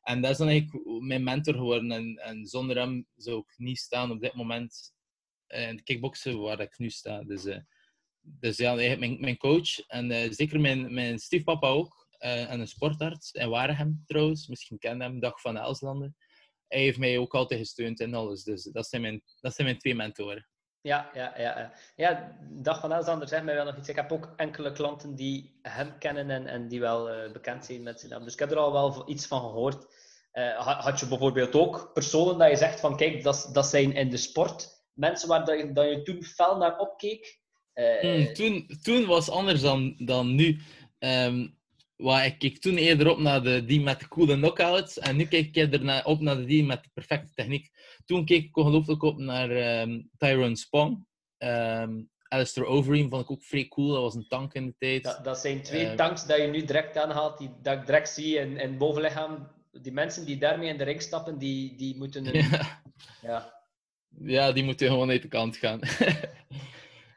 En 0.08 0.22
dat 0.22 0.32
is 0.32 0.38
dan 0.38 0.48
eigenlijk 0.48 1.02
mijn 1.02 1.24
mentor 1.24 1.54
geworden. 1.54 1.92
En, 1.92 2.16
en 2.16 2.46
zonder 2.46 2.78
hem 2.78 3.08
zou 3.16 3.40
ik 3.40 3.54
niet 3.58 3.78
staan 3.78 4.12
op 4.12 4.22
dit 4.22 4.34
moment 4.34 4.94
in 5.48 5.60
het 5.68 5.84
kickboksen 5.84 6.40
waar 6.40 6.60
ik 6.60 6.78
nu 6.78 6.90
sta. 6.90 7.24
Dus, 7.24 7.46
eh, 7.46 7.60
dus 8.22 8.58
ja, 8.58 8.70
eigenlijk 8.70 9.00
mijn, 9.00 9.20
mijn 9.20 9.38
coach 9.38 9.80
en 9.88 10.12
eh, 10.12 10.32
zeker 10.32 10.60
mijn, 10.60 10.94
mijn 10.94 11.20
stiefpapa 11.20 11.68
ook. 11.68 12.08
eh, 12.18 12.52
en 12.52 12.60
een 12.60 12.68
sportarts 12.68 13.32
in 13.32 13.50
Waregem 13.50 14.04
trouwens. 14.06 14.48
Misschien 14.48 14.78
ken 14.78 14.98
je 14.98 15.04
hem, 15.04 15.20
Dag 15.20 15.42
van 15.42 15.58
Elslanden. 15.58 16.16
Hij 16.68 16.80
heeft 16.80 16.98
mij 16.98 17.18
ook 17.18 17.36
altijd 17.36 17.60
gesteund 17.60 18.00
in 18.00 18.14
alles. 18.14 18.44
Dus 18.44 18.64
dat 18.64 18.88
zijn 18.88 19.02
mijn, 19.02 19.22
dat 19.42 19.56
zijn 19.56 19.68
mijn 19.68 19.80
twee 19.80 19.96
mentoren. 19.96 20.48
Ja, 20.82 21.10
ja, 21.14 21.34
ja. 21.38 21.72
ja. 21.96 22.38
Dag 22.50 22.80
van 22.80 22.92
Elsander 22.92 23.28
zegt 23.28 23.44
mij 23.44 23.56
wel 23.56 23.66
nog 23.66 23.78
iets. 23.78 23.90
Ik 23.90 23.96
heb 23.96 24.12
ook 24.12 24.34
enkele 24.36 24.72
klanten 24.72 25.16
die 25.16 25.60
hem 25.62 25.98
kennen 25.98 26.30
en, 26.30 26.48
en 26.48 26.68
die 26.68 26.80
wel 26.80 27.10
eh, 27.10 27.32
bekend 27.32 27.66
zijn 27.66 27.84
met 27.84 28.00
zijn 28.00 28.12
naam. 28.12 28.24
Dus 28.24 28.34
ik 28.34 28.40
heb 28.40 28.52
er 28.52 28.58
al 28.58 28.72
wel 28.72 29.10
iets 29.10 29.28
van 29.28 29.40
gehoord. 29.40 29.86
Eh, 30.32 30.66
ha- 30.66 30.82
had 30.82 31.00
je 31.00 31.08
bijvoorbeeld 31.08 31.56
ook 31.56 31.94
personen 31.94 32.38
dat 32.38 32.50
je 32.50 32.56
zegt 32.56 32.80
van 32.80 32.98
kijk, 32.98 33.24
dat, 33.24 33.50
dat 33.54 33.66
zijn 33.66 33.94
in 33.94 34.10
de 34.10 34.18
sport 34.18 34.76
mensen 34.94 35.28
waar 35.28 35.46
dat 35.46 35.60
je, 35.60 35.72
dat 35.72 35.90
je 35.90 36.02
toen 36.02 36.24
fel 36.24 36.58
naar 36.58 36.78
opkeek? 36.78 37.40
Eh, 37.74 38.00
Hmm, 38.00 38.34
toen, 38.34 38.80
toen 38.82 39.06
was 39.06 39.30
anders 39.30 39.62
dan, 39.62 39.96
dan 39.98 40.36
nu. 40.36 40.62
Ehm, 41.00 41.48
waar 41.98 42.26
ik 42.26 42.40
keek 42.40 42.58
toen 42.58 42.76
eerder 42.76 43.10
op 43.10 43.20
naar 43.20 43.44
de, 43.44 43.66
die 43.66 43.82
met 43.82 44.00
de 44.00 44.08
coole 44.08 44.36
knockouts. 44.36 45.00
En 45.00 45.16
nu 45.16 45.26
kijk 45.26 45.46
ik 45.46 45.56
eerder 45.56 45.84
naar, 45.84 46.06
op 46.06 46.22
naar 46.22 46.36
de 46.36 46.46
die 46.46 46.64
met 46.64 46.84
de 46.84 46.90
perfecte 46.94 47.34
techniek. 47.34 47.72
Toen 48.06 48.26
keek 48.26 48.44
ik 48.44 48.58
ongelooflijk 48.58 49.02
op 49.02 49.18
naar 49.18 49.50
ehm, 49.50 50.02
Tyrone 50.18 50.56
Spong. 50.56 51.06
Ehm 51.38 52.00
Alistair 52.30 52.68
Overeem 52.68 53.10
vond 53.10 53.22
ik 53.22 53.32
ook 53.32 53.44
vrij 53.44 53.68
cool. 53.68 53.88
Dat 53.88 54.02
was 54.02 54.16
een 54.16 54.28
tank 54.28 54.54
in 54.54 54.66
de 54.66 54.76
tijd. 54.78 55.04
dat, 55.04 55.24
dat 55.24 55.38
zijn 55.40 55.62
twee 55.62 55.86
Eh, 55.86 55.96
tanks 55.96 56.26
dat 56.26 56.38
je 56.38 56.48
nu 56.48 56.66
direct 56.66 56.98
aanhaalt, 56.98 57.38
die, 57.38 57.50
dat 57.62 57.78
ik 57.78 57.86
direct 57.86 58.10
zie 58.10 58.36
in, 58.36 58.58
in 58.58 58.78
bovenlichaam. 58.78 59.48
Die 59.72 59.92
mensen 59.92 60.26
die 60.26 60.38
daarmee 60.38 60.70
in 60.70 60.78
de 60.78 60.84
ring 60.84 61.02
stappen, 61.02 61.38
die, 61.38 61.76
die 61.76 61.98
moeten 61.98 62.26
een... 62.26 62.34
Ja. 62.50 62.82
Ja. 63.22 63.56
Ja, 64.20 64.52
die 64.52 64.64
moeten 64.64 64.88
gewoon 64.88 65.10
uit 65.10 65.22
de 65.22 65.28
kant 65.28 65.58
gaan. 65.58 65.80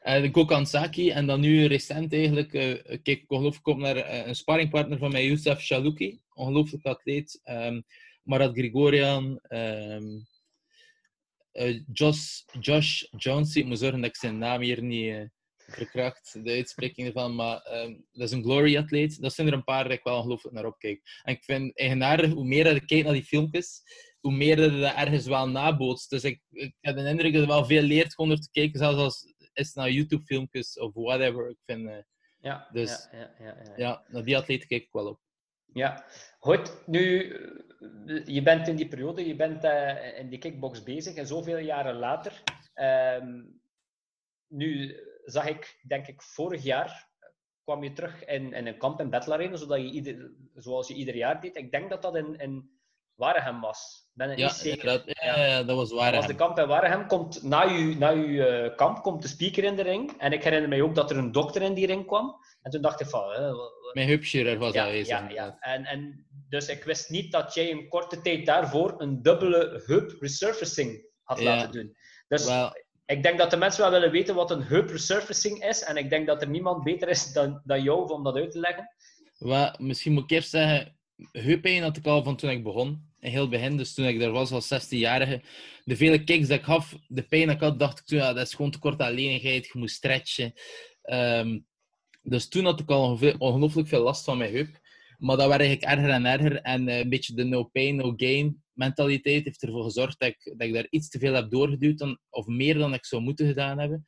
en 0.01 0.35
Gokhan 0.35 0.67
Saki. 0.67 1.11
En 1.11 1.27
dan 1.27 1.41
nu 1.41 1.67
recent 1.67 2.13
eigenlijk, 2.13 2.55
eh 2.55 2.99
kijk 3.03 3.23
ik 3.29 3.31
op 3.63 3.77
naar 3.79 3.97
eh, 3.97 4.27
een 4.27 4.37
sparringpartner 4.37 4.99
van 4.99 5.13
mij, 5.13 5.27
Youssef 5.27 5.61
Shalouki. 5.61 6.21
Ongelooflijk 6.35 6.85
atleet. 6.85 7.41
Ehm 7.43 7.81
Marat 8.23 8.53
Grigorian. 8.53 9.39
ehm 9.43 10.05
eh, 11.53 11.81
Josh, 11.93 12.43
Josh 12.61 13.03
Jones. 13.17 13.57
Ik 13.57 13.65
moet 13.65 13.79
zorgen 13.79 14.01
dat 14.01 14.11
ik 14.11 14.17
zijn 14.17 14.39
naam 14.39 14.61
hier 14.61 14.83
niet 14.83 15.09
eh, 15.09 15.23
verkracht, 15.57 16.45
de 16.45 16.51
uitspreking 16.51 17.07
ervan. 17.07 17.35
Maar 17.35 17.61
ehm, 17.63 17.95
dat 18.13 18.29
is 18.29 18.31
een 18.31 18.43
glory-atleet. 18.43 19.21
Dat 19.21 19.33
zijn 19.33 19.47
er 19.47 19.53
een 19.53 19.65
paar 19.65 19.83
dat 19.83 19.93
ik 19.93 20.03
wel 20.03 20.17
ongelooflijk 20.17 20.55
naar 20.55 20.67
opkijk. 20.67 21.21
En 21.23 21.35
ik 21.35 21.45
vind 21.45 21.79
eigenaardig, 21.79 22.33
hoe 22.33 22.45
meer 22.45 22.65
dat 22.65 22.77
ik 22.77 22.87
kijk 22.87 23.05
naar 23.05 23.13
die 23.13 23.25
filmpjes, 23.25 23.83
hoe 24.21 24.33
meer 24.33 24.57
dat 24.57 24.73
je 24.73 24.87
ergens 24.87 25.27
wel 25.27 25.49
nabootst. 25.49 26.11
Dus 26.11 26.25
ik, 26.25 26.41
ik 26.51 26.75
heb 26.81 26.97
de 26.97 27.09
indruk 27.09 27.33
dat 27.33 27.43
je 27.43 27.49
wel 27.49 27.65
veel 27.65 27.83
leert 27.83 28.15
gewoon 28.15 28.41
te 28.41 28.51
kijken, 28.51 28.79
zelfs 28.79 28.99
als 28.99 29.35
is 29.61 29.67
het 29.67 29.77
naar 29.77 29.91
YouTube-filmpjes 29.91 30.79
of 30.79 30.95
whatever. 30.95 31.49
Ik 31.49 31.59
vind, 31.67 31.89
eh, 31.89 31.97
Ja, 32.43 32.69
Dus- 32.73 33.09
ja, 33.13 33.19
ja, 33.19 33.45
ja, 33.45 33.57
ja. 33.65 33.73
ja, 33.77 34.05
naar 34.09 34.25
die 34.25 34.37
atleten 34.37 34.69
kijk 34.69 34.83
ik 34.83 34.93
wel 34.93 35.07
op. 35.07 35.21
Ja, 35.73 36.05
goed. 36.39 36.87
Nu, 36.87 37.33
eh, 38.07 38.27
je 38.27 38.43
bent 38.43 38.69
in 38.69 38.77
die 38.77 38.89
periode, 38.89 39.27
je 39.27 39.37
bent 39.37 39.65
eh, 39.65 40.19
in 40.19 40.29
die 40.29 40.39
kickbox 40.39 40.83
bezig 40.83 41.15
en 41.15 41.27
zoveel 41.27 41.59
jaren 41.59 41.95
later. 41.95 42.43
ehm, 42.75 43.43
nu 44.47 44.97
zag 45.25 45.47
ik, 45.49 45.81
denk 45.87 46.07
ik, 46.07 46.23
vorig 46.23 46.63
jaar 46.63 47.09
kwam 47.65 47.83
je 47.85 47.93
terug 47.93 48.25
in, 48.25 48.53
in 48.53 48.67
een 48.67 48.79
kamp 48.79 49.01
in 49.01 49.11
Battle 49.11 49.33
Arena, 49.35 49.57
zodat 49.57 49.79
je 49.79 49.91
ieder, 49.91 50.33
zoals 50.55 50.89
je 50.89 50.95
ieder 50.95 51.17
jaar 51.17 51.41
deed. 51.41 51.57
Ik 51.57 51.71
denk 51.71 51.91
dat 51.91 52.03
dat 52.03 52.17
in, 52.17 52.39
in 52.39 52.80
Waregem 53.21 53.61
was. 53.61 54.09
Ben 54.13 54.29
Ja, 54.39 54.47
niet 54.47 54.55
zeker. 54.55 54.79
inderdaad. 54.85 55.23
Ja, 55.25 55.45
ja, 55.47 55.63
dat 55.63 55.77
was 55.77 55.93
waar. 55.93 56.11
Dat 56.13 56.21
was 56.21 56.31
de 56.31 56.35
kamp 56.37 56.59
in 56.59 56.67
Waregem. 56.67 57.07
Komt, 57.07 57.43
na 57.43 57.63
je, 57.63 57.97
na 57.99 58.09
je 58.11 58.47
eh, 58.47 58.77
kamp 58.77 59.03
komt 59.03 59.23
de 59.23 59.29
speaker 59.29 59.65
in 59.65 59.77
de 59.77 59.83
ring. 59.83 60.13
En 60.19 60.33
ik 60.33 60.45
herinner 60.45 60.69
mij 60.69 60.83
ook 60.83 60.95
dat 60.95 61.11
er 61.11 61.17
een 61.17 61.33
dokter 61.33 61.63
in 61.63 61.75
die 61.75 61.87
ring 61.87 62.07
kwam. 62.07 62.35
En 62.63 62.71
toen 62.71 62.83
dacht 62.83 63.01
ik 63.01 63.07
van... 63.07 63.33
eh, 63.33 63.51
wat- 63.51 63.79
Mijn 63.93 64.09
hupchirurg 64.09 64.59
was 64.59 64.73
ja, 64.73 64.85
aanwezig. 64.85 65.09
ja, 65.09 65.29
ja. 65.29 65.57
En, 65.61 65.85
en 65.85 66.27
dus 66.49 66.69
ik 66.69 66.85
wist 66.85 67.11
niet 67.11 67.33
dat 67.33 67.55
jij 67.55 67.71
een 67.71 67.89
korte 67.89 68.21
tijd 68.21 68.47
daarvoor 68.47 68.95
een 68.99 69.23
dubbele 69.23 69.83
heup 69.87 70.17
resurfacing 70.21 71.07
had 71.23 71.41
laten 71.41 71.73
doen. 71.73 71.97
Dus 72.29 72.47
ik 73.07 73.23
denk 73.23 73.39
dat 73.39 73.51
de 73.51 73.57
mensen 73.57 73.83
wel 73.83 73.91
willen 73.91 74.11
weten 74.11 74.35
wat 74.35 74.51
een 74.51 74.63
heup 74.63 74.89
resurfacing 74.91 75.65
is. 75.65 75.83
En 75.83 75.97
ik 75.97 76.11
denk 76.11 76.27
dat 76.27 76.43
er 76.43 76.49
niemand 76.49 76.85
beter 76.85 77.09
is 77.09 77.33
dan, 77.33 77.61
dan 77.65 77.83
jou 77.83 78.13
om 78.13 78.23
dat 78.25 78.37
uit 78.37 78.51
te 78.51 78.59
leggen. 78.59 78.95
wel, 79.39 79.75
misschien 79.79 80.13
moet 80.13 80.23
ik 80.23 80.31
eerst 80.31 80.51
zeggen, 80.51 80.97
heuppijn 81.33 81.83
had 81.83 81.97
ik 81.97 82.07
al 82.07 82.23
van 82.23 82.37
toen 82.37 82.51
ik 82.51 82.63
begon. 82.65 83.09
Heel 83.21 83.49
begin. 83.49 83.77
Dus 83.77 83.95
toen 83.95 84.07
ik 84.07 84.21
daar 84.21 84.31
was 84.31 84.51
als 84.51 84.75
16-jarige, 84.75 85.43
de 85.85 85.97
vele 85.97 86.25
kicks 86.25 86.49
dat 86.49 86.59
ik 86.59 86.65
gaf, 86.65 86.97
de 87.07 87.23
pijn 87.23 87.47
dat 87.47 87.55
ik 87.55 87.63
had, 87.63 87.79
dacht 87.79 87.99
ik 87.99 88.05
toen, 88.05 88.19
ja, 88.19 88.33
dat 88.33 88.47
is 88.47 88.55
gewoon 88.55 88.71
tekort 88.71 89.01
aan 89.01 89.13
lenigheid, 89.13 89.67
je 89.67 89.79
moet 89.79 89.91
stretchen. 89.91 90.53
Ehm, 91.03 91.59
dus 92.23 92.49
toen 92.49 92.65
had 92.65 92.81
ik 92.81 92.91
al 92.91 93.19
ongelooflijk 93.39 93.89
veel 93.89 94.03
last 94.03 94.25
van 94.25 94.39
mijn 94.39 94.53
heup. 94.53 94.81
Maar 95.19 95.37
dat 95.37 95.49
werd 95.49 95.61
eigenlijk 95.61 95.93
erger 95.93 96.11
en 96.11 96.27
erger. 96.27 96.61
En 96.61 96.89
uh, 96.89 96.99
een 96.99 97.09
beetje 97.09 97.35
de 97.35 97.45
no 97.45 97.65
pain, 97.65 97.97
no 97.97 98.13
gain 98.17 98.63
mentaliteit 98.73 99.45
heeft 99.45 99.63
ervoor 99.63 99.85
gezorgd 99.85 100.19
dat 100.19 100.29
ik, 100.29 100.55
dat 100.57 100.69
ik 100.69 100.75
daar 100.75 100.87
iets 100.91 101.09
te 101.09 101.19
veel 101.19 101.35
heb 101.35 101.51
doorgeduwd. 101.51 101.99
Dan, 101.99 102.19
of 102.31 102.47
meer 102.47 102.79
dan 102.79 102.95
ik 102.95 103.05
zou 103.05 103.23
moeten 103.23 103.47
gedaan 103.47 103.79
hebben. 103.79 104.05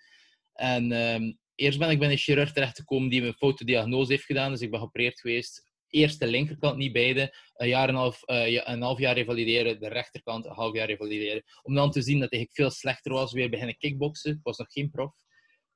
En 0.52 0.92
um, 0.92 1.38
eerst 1.54 1.78
ben 1.78 1.90
ik 1.90 1.98
bij 1.98 2.10
een 2.10 2.16
chirurg 2.16 2.52
terechtgekomen 2.52 3.10
die 3.10 3.22
een 3.22 3.34
foute 3.34 3.64
diagnose 3.64 4.12
heeft 4.12 4.24
gedaan. 4.24 4.50
Dus 4.50 4.60
ik 4.60 4.70
ben 4.70 4.78
geopereerd 4.78 5.20
geweest. 5.20 5.71
Eerst 5.92 6.20
de 6.20 6.26
linkerkant, 6.26 6.76
niet 6.76 6.92
beide. 6.92 7.34
Een, 7.54 7.68
jaar 7.68 7.88
en 7.88 7.94
half, 7.94 8.22
uh, 8.26 8.66
een 8.66 8.82
half 8.82 8.98
jaar 8.98 9.14
revalideren. 9.14 9.80
De 9.80 9.88
rechterkant 9.88 10.44
een 10.44 10.52
half 10.52 10.74
jaar 10.74 10.86
revalideren. 10.86 11.42
Om 11.62 11.74
dan 11.74 11.90
te 11.90 12.02
zien 12.02 12.20
dat 12.20 12.32
ik 12.32 12.52
veel 12.52 12.70
slechter 12.70 13.12
was. 13.12 13.32
Weer 13.32 13.50
beginnen 13.50 13.76
kickboksen. 13.76 14.32
Ik 14.32 14.40
was 14.42 14.58
nog 14.58 14.72
geen 14.72 14.90
prof. 14.90 15.14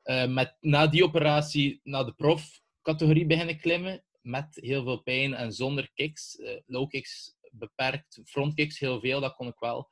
Uh, 0.04 0.26
met, 0.26 0.56
na 0.60 0.86
die 0.86 1.04
operatie 1.04 1.80
naar 1.82 2.04
de 2.04 2.12
prof-categorie 2.14 3.26
beginnen 3.26 3.58
klimmen. 3.58 4.04
Met 4.20 4.46
heel 4.50 4.82
veel 4.82 5.02
pijn 5.02 5.34
en 5.34 5.52
zonder 5.52 5.90
kicks. 5.94 6.36
Uh, 6.38 6.50
low 6.66 6.88
kicks 6.88 7.36
beperkt. 7.50 8.20
Front 8.24 8.54
kicks 8.54 8.78
heel 8.78 9.00
veel, 9.00 9.20
dat 9.20 9.34
kon 9.34 9.46
ik 9.46 9.58
wel. 9.58 9.90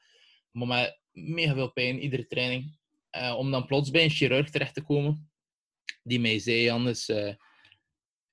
Maar 0.50 0.66
met 0.66 1.00
mega 1.10 1.54
veel 1.54 1.72
pijn, 1.72 2.02
iedere 2.02 2.26
training. 2.26 2.78
om 3.36 3.50
dan 3.50 3.66
plots 3.66 3.90
bij 3.90 4.04
een 4.04 4.10
chirurg 4.10 4.50
terecht 4.50 4.74
te 4.74 4.82
komen 4.82 5.30
die 6.02 6.20
mij 6.20 6.38
zei, 6.38 6.70
Anders, 6.70 7.12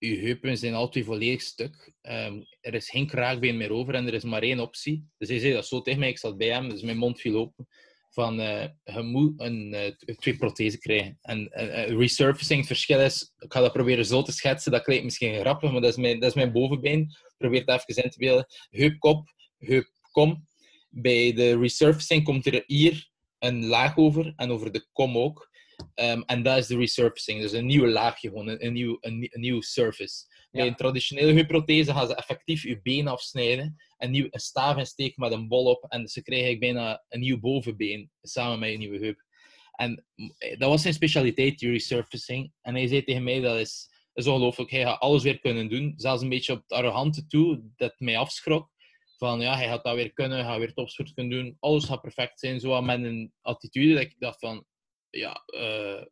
uh, 0.01 0.10
uw 0.10 0.25
heupen 0.25 0.58
zijn 0.58 0.74
altijd 0.74 1.05
volledig 1.05 1.41
stuk. 1.41 1.93
Um, 2.01 2.46
er 2.62 2.74
is 2.74 2.89
geen 2.89 3.08
kraakbeen 3.08 3.58
meer 3.58 3.72
over 3.72 3.93
en 3.93 4.08
er 4.08 4.13
is 4.13 4.24
maar 4.24 4.41
één 4.41 4.60
optie. 4.60 5.08
Dus 5.17 5.29
hij 5.29 5.39
zei 5.39 5.53
dat 5.53 5.67
zo 5.67 5.81
tegen 5.81 6.00
mij, 6.00 6.10
ik 6.10 6.17
zat 6.17 6.38
bij 6.38 6.48
hem, 6.48 6.70
dus 6.70 6.81
mijn 6.81 6.98
mond 6.98 7.20
viel 7.20 7.36
open. 7.36 7.67
Van, 8.10 8.39
uh, 8.39 8.63
je 8.84 9.01
moet 9.01 9.39
een, 9.39 9.74
uh, 9.74 10.15
twee 10.15 10.38
prothesen 10.38 10.79
krijgen. 10.79 11.17
En 11.22 11.50
resurfacing, 11.98 12.60
het 12.60 12.67
verschil 12.67 13.00
is, 13.00 13.34
ik 13.39 13.53
ga 13.53 13.60
dat 13.60 13.74
proberen 13.74 14.05
zo 14.05 14.22
te 14.22 14.31
schetsen, 14.31 14.72
dat 14.72 14.84
klinkt 14.84 15.03
misschien 15.03 15.39
grappig, 15.39 15.72
maar 15.72 15.81
dat 15.81 15.89
is 15.89 15.98
mijn, 15.98 16.20
dat 16.20 16.29
is 16.29 16.36
mijn 16.36 16.51
bovenbeen. 16.51 17.12
Probeer 17.38 17.63
het 17.65 17.70
even 17.70 18.03
in 18.03 18.10
te 18.10 18.17
beelden. 18.17 18.46
Heupkop, 18.70 19.34
heupkom. 19.58 20.48
Bij 20.89 21.34
de 21.34 21.60
resurfacing 21.60 22.24
komt 22.24 22.46
er 22.46 22.63
hier 22.65 23.10
een 23.39 23.65
laag 23.65 23.98
over 23.98 24.34
en 24.36 24.51
over 24.51 24.72
de 24.72 24.88
kom 24.91 25.17
ook. 25.17 25.50
Um, 25.95 26.23
en 26.25 26.43
dat 26.43 26.57
is 26.57 26.67
de 26.67 26.77
resurfacing. 26.77 27.41
Dus 27.41 27.51
een 27.51 27.65
nieuwe 27.65 27.88
laagje, 27.88 28.27
gewoon 28.27 28.47
een, 28.47 28.65
een, 28.65 28.73
nieuw, 28.73 28.97
een, 29.00 29.27
een 29.31 29.41
nieuw 29.41 29.61
surface. 29.61 30.25
Bij 30.51 30.67
een 30.67 30.75
traditionele 30.75 31.33
heupprothese 31.33 31.93
gaan 31.93 32.07
ze 32.07 32.15
effectief 32.15 32.63
je 32.63 32.81
been 32.81 33.07
afsnijden. 33.07 33.75
En 33.97 34.11
nieuw, 34.11 34.27
een 34.29 34.39
staaf 34.39 34.77
insteken 34.77 35.21
met 35.21 35.31
een 35.31 35.47
bol 35.47 35.65
op. 35.65 35.85
En 35.88 36.07
ze 36.07 36.21
krijgen 36.21 36.59
bijna 36.59 37.03
een 37.09 37.19
nieuw 37.19 37.39
bovenbeen 37.39 38.11
samen 38.21 38.59
met 38.59 38.71
je 38.71 38.77
nieuwe 38.77 39.00
heup. 39.00 39.23
En 39.71 40.05
eh, 40.38 40.59
dat 40.59 40.69
was 40.69 40.81
zijn 40.81 40.93
specialiteit, 40.93 41.59
die 41.59 41.71
resurfacing. 41.71 42.53
En 42.61 42.75
hij 42.75 42.88
zei 42.88 43.03
tegen 43.03 43.23
mij, 43.23 43.39
dat 43.39 43.59
is, 43.59 43.89
dat 44.13 44.25
is 44.25 44.31
ongelooflijk. 44.31 44.71
Hij 44.71 44.81
gaat 44.81 45.00
alles 45.00 45.23
weer 45.23 45.39
kunnen 45.39 45.69
doen. 45.69 45.93
Zelfs 45.95 46.21
een 46.21 46.29
beetje 46.29 46.53
op 46.53 46.61
het 46.61 46.71
arrogante 46.71 47.27
toe, 47.27 47.61
dat 47.75 47.93
mij 47.97 48.17
afschrok. 48.17 48.69
Van 49.17 49.39
ja, 49.39 49.55
hij 49.55 49.67
gaat 49.67 49.83
dat 49.83 49.95
weer 49.95 50.13
kunnen, 50.13 50.38
hij 50.38 50.47
gaat 50.47 50.57
weer 50.57 50.73
topsport 50.73 51.13
kunnen 51.13 51.43
doen. 51.43 51.57
Alles 51.59 51.85
gaat 51.85 52.01
perfect 52.01 52.39
zijn. 52.39 52.59
Zo 52.59 52.81
met 52.81 53.03
een 53.03 53.33
attitude 53.41 53.93
dat 53.93 54.03
ik 54.03 54.15
dacht 54.19 54.39
van, 54.39 54.65
ja, 55.12 55.44
uh, 55.46 56.03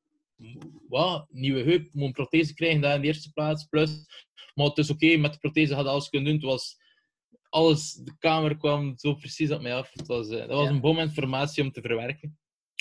wat? 0.87 1.25
Nieuwe 1.29 1.63
heup, 1.63 1.89
moet 1.93 2.07
een 2.07 2.11
prothese 2.11 2.53
krijgen, 2.53 2.81
daar 2.81 2.95
in 2.95 3.01
de 3.01 3.07
eerste 3.07 3.31
plaats. 3.31 3.63
Plus, 3.63 4.05
maar 4.53 4.65
het 4.65 4.77
is 4.77 4.89
oké, 4.89 5.17
met 5.17 5.33
de 5.33 5.39
prothese 5.39 5.75
had 5.75 5.85
alles 5.85 6.09
kunnen 6.09 6.27
doen. 6.27 6.41
Het 6.41 6.49
was 6.49 6.77
alles, 7.49 7.93
de 7.93 8.17
kamer 8.17 8.57
kwam 8.57 8.97
zo 8.97 9.13
precies 9.13 9.51
op 9.51 9.61
mij 9.61 9.75
af. 9.75 9.91
Het 9.93 10.07
was, 10.07 10.29
uh, 10.29 10.37
dat 10.37 10.49
was 10.49 10.69
een 10.69 10.81
bom 10.81 10.99
informatie 10.99 11.63
om 11.63 11.71
te 11.71 11.81
verwerken. 11.81 12.39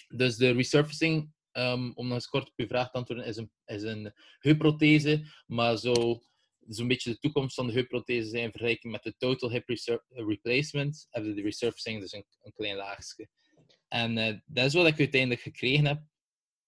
Dus 0.09 0.37
de 0.37 0.51
resurfacing, 0.51 1.33
um, 1.53 1.93
om 1.95 2.07
nog 2.07 2.15
eens 2.15 2.29
kort 2.29 2.49
op 2.49 2.53
uw 2.57 2.67
vraag 2.67 2.91
te 2.91 2.99
antwoorden, 2.99 3.27
is 3.27 3.37
een, 3.37 3.51
is 3.65 3.83
een 3.83 4.13
heupprothese, 4.39 5.25
maar 5.47 5.77
zo 5.77 6.23
zo'n 6.69 6.89
beetje 6.89 7.11
de 7.11 7.19
toekomst 7.19 7.55
van 7.55 7.67
de 7.67 7.73
heupprothese 7.73 8.29
zijn 8.29 8.43
in 8.43 8.51
vergelijking 8.51 8.93
met 8.93 9.03
de 9.03 9.15
total 9.17 9.51
hip 9.51 9.69
replacement, 10.09 11.07
hebben 11.11 11.35
de 11.35 11.43
resurfacing 11.43 12.01
dus 12.01 12.13
een, 12.13 12.25
een 12.43 12.53
klein 12.53 12.77
laagje. 12.77 13.29
En 13.89 14.17
uh, 14.17 14.39
dat 14.47 14.65
is 14.65 14.75
wat 14.75 14.87
ik 14.87 14.99
uiteindelijk 14.99 15.41
gekregen 15.41 15.87
heb. 15.87 16.01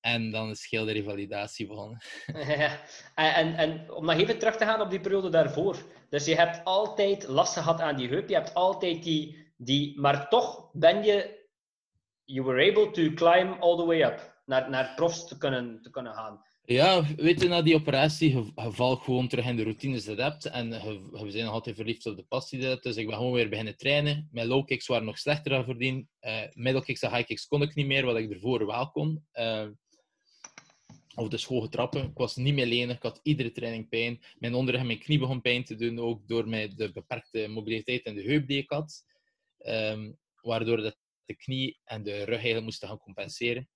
En 0.00 0.30
dan 0.30 0.50
is 0.50 0.70
heel 0.70 0.84
de 0.84 0.92
revalidatie 0.92 1.66
begonnen. 1.66 1.98
En, 3.14 3.54
en 3.54 3.92
om 3.92 4.04
nog 4.04 4.14
even 4.14 4.38
terug 4.38 4.56
te 4.56 4.64
gaan 4.64 4.80
op 4.80 4.90
die 4.90 5.00
periode 5.00 5.28
daarvoor. 5.28 5.76
Dus 6.10 6.24
je 6.24 6.34
hebt 6.34 6.64
altijd 6.64 7.28
last 7.28 7.52
gehad 7.52 7.80
aan 7.80 7.96
die 7.96 8.08
heup. 8.08 8.28
Je 8.28 8.34
hebt 8.34 8.54
altijd 8.54 9.02
die... 9.02 9.52
die 9.56 10.00
maar 10.00 10.28
toch 10.28 10.70
ben 10.72 11.02
je... 11.02 11.38
You 12.24 12.46
were 12.46 12.70
able 12.70 12.90
to 12.90 13.14
climb 13.14 13.62
all 13.62 13.76
the 13.76 13.84
way 13.84 14.02
up. 14.02 14.42
Naar, 14.44 14.70
naar 14.70 14.92
profs 14.94 15.26
te 15.26 15.38
kunnen, 15.38 15.82
te 15.82 15.90
kunnen 15.90 16.14
gaan. 16.14 16.44
Ja, 16.72 17.14
weet 17.16 17.40
je, 17.40 17.48
na 17.48 17.62
die 17.62 17.74
operatie, 17.74 18.36
je, 18.36 18.52
valt 18.54 19.02
gewoon 19.02 19.28
terug 19.28 19.46
in 19.46 19.56
de 19.56 19.62
routines 19.62 20.04
dat 20.04 20.42
je. 20.42 20.48
En 20.48 20.70
we 21.10 21.30
zijn 21.30 21.44
nog 21.44 21.52
altijd 21.52 21.76
verliefd 21.76 22.06
op 22.06 22.16
de 22.16 22.22
passie 22.22 22.60
dat. 22.60 22.82
Dus 22.82 22.96
ik 22.96 23.06
ben 23.06 23.16
gewoon 23.16 23.32
weer 23.32 23.48
beginnen 23.48 23.76
trainen. 23.76 24.28
Mijn 24.32 24.46
low 24.46 24.66
kicks 24.66 24.86
waren 24.86 25.04
nog 25.04 25.18
slechter 25.18 25.50
dan 25.50 25.64
voordien. 25.64 26.08
Uh, 26.20 26.42
middle 26.52 26.84
kicks 26.84 27.00
en 27.00 27.10
high 27.10 27.26
kicks 27.26 27.46
kon 27.46 27.62
ik 27.62 27.74
niet 27.74 27.86
meer, 27.86 28.04
wat 28.04 28.16
ik 28.16 28.30
ervoor 28.30 28.66
wel 28.66 28.90
kon. 28.90 29.26
Uh, 29.34 29.68
of 31.14 31.28
de 31.28 31.44
hoge 31.48 31.68
trappen. 31.68 32.04
Ik 32.04 32.16
was 32.16 32.36
niet 32.36 32.54
meer 32.54 32.66
lenig. 32.66 32.96
Ik 32.96 33.02
had 33.02 33.20
iedere 33.22 33.52
training 33.52 33.88
pijn. 33.88 34.20
Mijn 34.38 34.54
onderrug 34.54 34.80
en 34.80 34.86
mijn 34.86 34.98
knie 34.98 35.18
begon 35.18 35.40
pijn 35.40 35.64
te 35.64 35.76
doen. 35.76 35.98
Ook 35.98 36.28
door 36.28 36.48
mijn, 36.48 36.72
de 36.76 36.92
beperkte 36.92 37.48
mobiliteit 37.48 38.02
en 38.02 38.14
de 38.14 38.22
heup 38.22 38.46
die 38.46 38.58
ik 38.58 38.70
had. 38.70 39.04
Um, 39.66 40.18
waardoor 40.40 40.76
dat 40.76 40.96
de 41.24 41.34
knie 41.34 41.80
en 41.84 42.02
de 42.02 42.18
rug 42.18 42.28
eigenlijk 42.28 42.64
moesten 42.64 42.88
gaan 42.88 42.98
compenseren. 42.98 43.68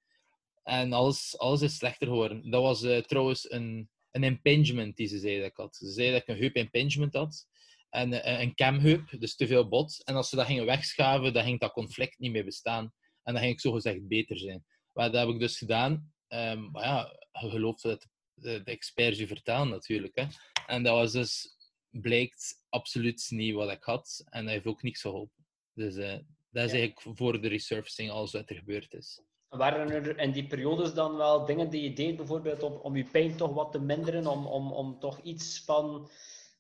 En 0.65 0.93
alles, 0.93 1.39
alles 1.39 1.63
is 1.63 1.77
slechter 1.77 2.07
geworden. 2.07 2.51
Dat 2.51 2.63
was 2.63 2.83
uh, 2.83 2.99
trouwens 2.99 3.51
een, 3.51 3.89
een 4.11 4.25
impingement 4.25 4.97
die 4.97 5.07
ze 5.07 5.19
zeiden 5.19 5.43
dat 5.43 5.51
ik 5.51 5.57
had. 5.57 5.77
Ze 5.77 5.93
zeiden 5.93 6.19
dat 6.19 6.29
ik 6.29 6.35
een 6.35 6.43
heup 6.43 6.55
impingement 6.55 7.15
had. 7.15 7.47
En 7.91 8.13
uh, 8.13 8.41
een 8.41 8.55
camheup, 8.55 9.17
dus 9.19 9.37
te 9.37 9.47
veel 9.47 9.69
bot. 9.69 10.05
En 10.05 10.15
als 10.15 10.29
ze 10.29 10.37
dat 10.37 10.47
gingen 10.47 10.67
wegschaven, 10.67 11.33
dan 11.33 11.45
ging 11.45 11.61
dat 11.61 11.73
conflict 11.73 12.19
niet 12.19 12.33
meer 12.33 12.45
bestaan. 12.45 12.93
En 13.23 13.33
dan 13.33 13.43
ging 13.43 13.53
ik 13.53 13.61
zogezegd 13.61 14.09
beter 14.09 14.39
zijn. 14.39 14.65
Maar 14.93 15.11
dat 15.11 15.27
heb 15.27 15.35
ik 15.35 15.41
dus 15.41 15.59
gedaan. 15.59 16.13
Um, 16.29 16.71
maar 16.71 16.85
ja, 16.85 17.27
je 17.41 17.51
gelooft 17.51 17.83
dat 17.83 18.09
de, 18.35 18.63
de 18.63 18.71
experts 18.71 19.19
je 19.19 19.27
vertellen 19.27 19.69
natuurlijk. 19.69 20.15
Hè. 20.15 20.27
En 20.67 20.83
dat 20.83 20.95
was 20.95 21.13
dus, 21.13 21.57
blijkt 21.91 22.63
absoluut 22.69 23.27
niet 23.29 23.55
wat 23.55 23.71
ik 23.71 23.83
had. 23.83 24.25
En 24.25 24.45
dat 24.45 24.53
heeft 24.53 24.67
ook 24.67 24.83
niks 24.83 25.01
geholpen. 25.01 25.47
Dus 25.75 25.97
uh, 25.97 26.19
dat 26.51 26.65
is 26.65 26.73
ja. 26.73 26.79
eigenlijk 26.79 27.17
voor 27.17 27.41
de 27.41 27.49
resurfacing 27.49 28.11
alles 28.11 28.33
wat 28.33 28.51
er 28.51 28.57
gebeurd 28.57 28.93
is. 28.93 29.23
Waren 29.57 29.91
er 29.91 30.19
in 30.19 30.33
die 30.33 30.47
periodes 30.47 30.95
dan 30.95 31.17
wel 31.17 31.45
dingen 31.45 31.71
die 31.71 31.83
je 31.83 31.93
deed, 31.93 32.17
bijvoorbeeld 32.17 32.63
om, 32.63 32.73
om 32.73 32.97
je 32.97 33.05
pijn 33.05 33.37
toch 33.37 33.53
wat 33.55 33.73
te 33.73 33.81
minderen, 33.81 34.27
om, 34.27 34.47
om, 34.47 34.73
om 34.73 34.99
toch 34.99 35.21
iets 35.23 35.63
van 35.65 36.09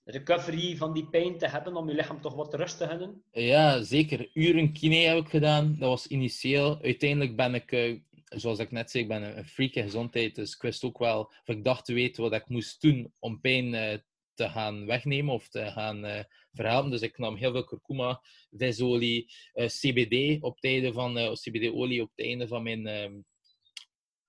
recovery 0.05 0.77
van 0.77 0.93
die 0.93 1.07
pijn 1.07 1.39
te 1.39 1.49
hebben, 1.49 1.77
om 1.77 1.89
je 1.89 1.95
lichaam 1.95 2.21
toch 2.21 2.35
wat 2.35 2.55
rust 2.55 2.79
te 2.79 2.87
gunnen? 2.87 3.23
Ja, 3.33 3.83
zeker. 3.83 4.31
Uren 4.33 4.73
kine 4.73 4.97
heb 4.97 5.19
ik 5.19 5.29
gedaan. 5.29 5.77
Dat 5.79 5.89
was 5.89 6.07
initieel. 6.07 6.79
Uiteindelijk 6.83 7.37
ben 7.37 7.55
ik, 7.55 7.73
uh, 7.73 7.99
zoals 8.29 8.59
ik 8.59 8.71
net 8.71 8.91
zei, 8.91 9.03
ik 9.03 9.09
ben 9.09 9.39
een 9.39 9.49
freak 9.49 9.73
in 9.73 9.83
gezondheid, 9.83 10.35
dus 10.35 10.55
ik 10.55 10.63
wist 10.63 10.85
ook 10.85 10.99
wel, 10.99 11.21
of 11.21 11.49
ik 11.49 11.65
dacht 11.65 11.85
te 11.85 11.93
weten 11.93 12.23
wat 12.23 12.33
ik 12.33 12.49
moest 12.49 12.81
doen 12.81 13.13
om 13.19 13.41
pijn 13.41 13.75
uh, 13.75 13.95
te 14.35 14.49
gaan 14.49 14.87
wegnemen 14.87 15.35
of 15.35 15.49
te 15.49 15.71
gaan 15.71 16.05
uh, 16.05 16.21
verhelpen. 16.53 16.91
Dus 16.91 17.01
ik 17.01 17.19
nam 17.19 17.37
heel 17.37 17.53
veel 17.53 17.65
kurkuma, 17.65 18.21
visolie, 18.51 19.33
uh, 19.55 19.67
CBD 19.67 20.43
op 20.43 20.59
het 20.61 20.95
van 20.95 21.19
uh, 21.19 21.33
CBD-olie 21.33 22.03
op 22.03 22.11
het 22.15 22.27
einde 22.27 22.49
van 22.49 22.63
mijn 22.63 22.87
ehm, 22.87 23.21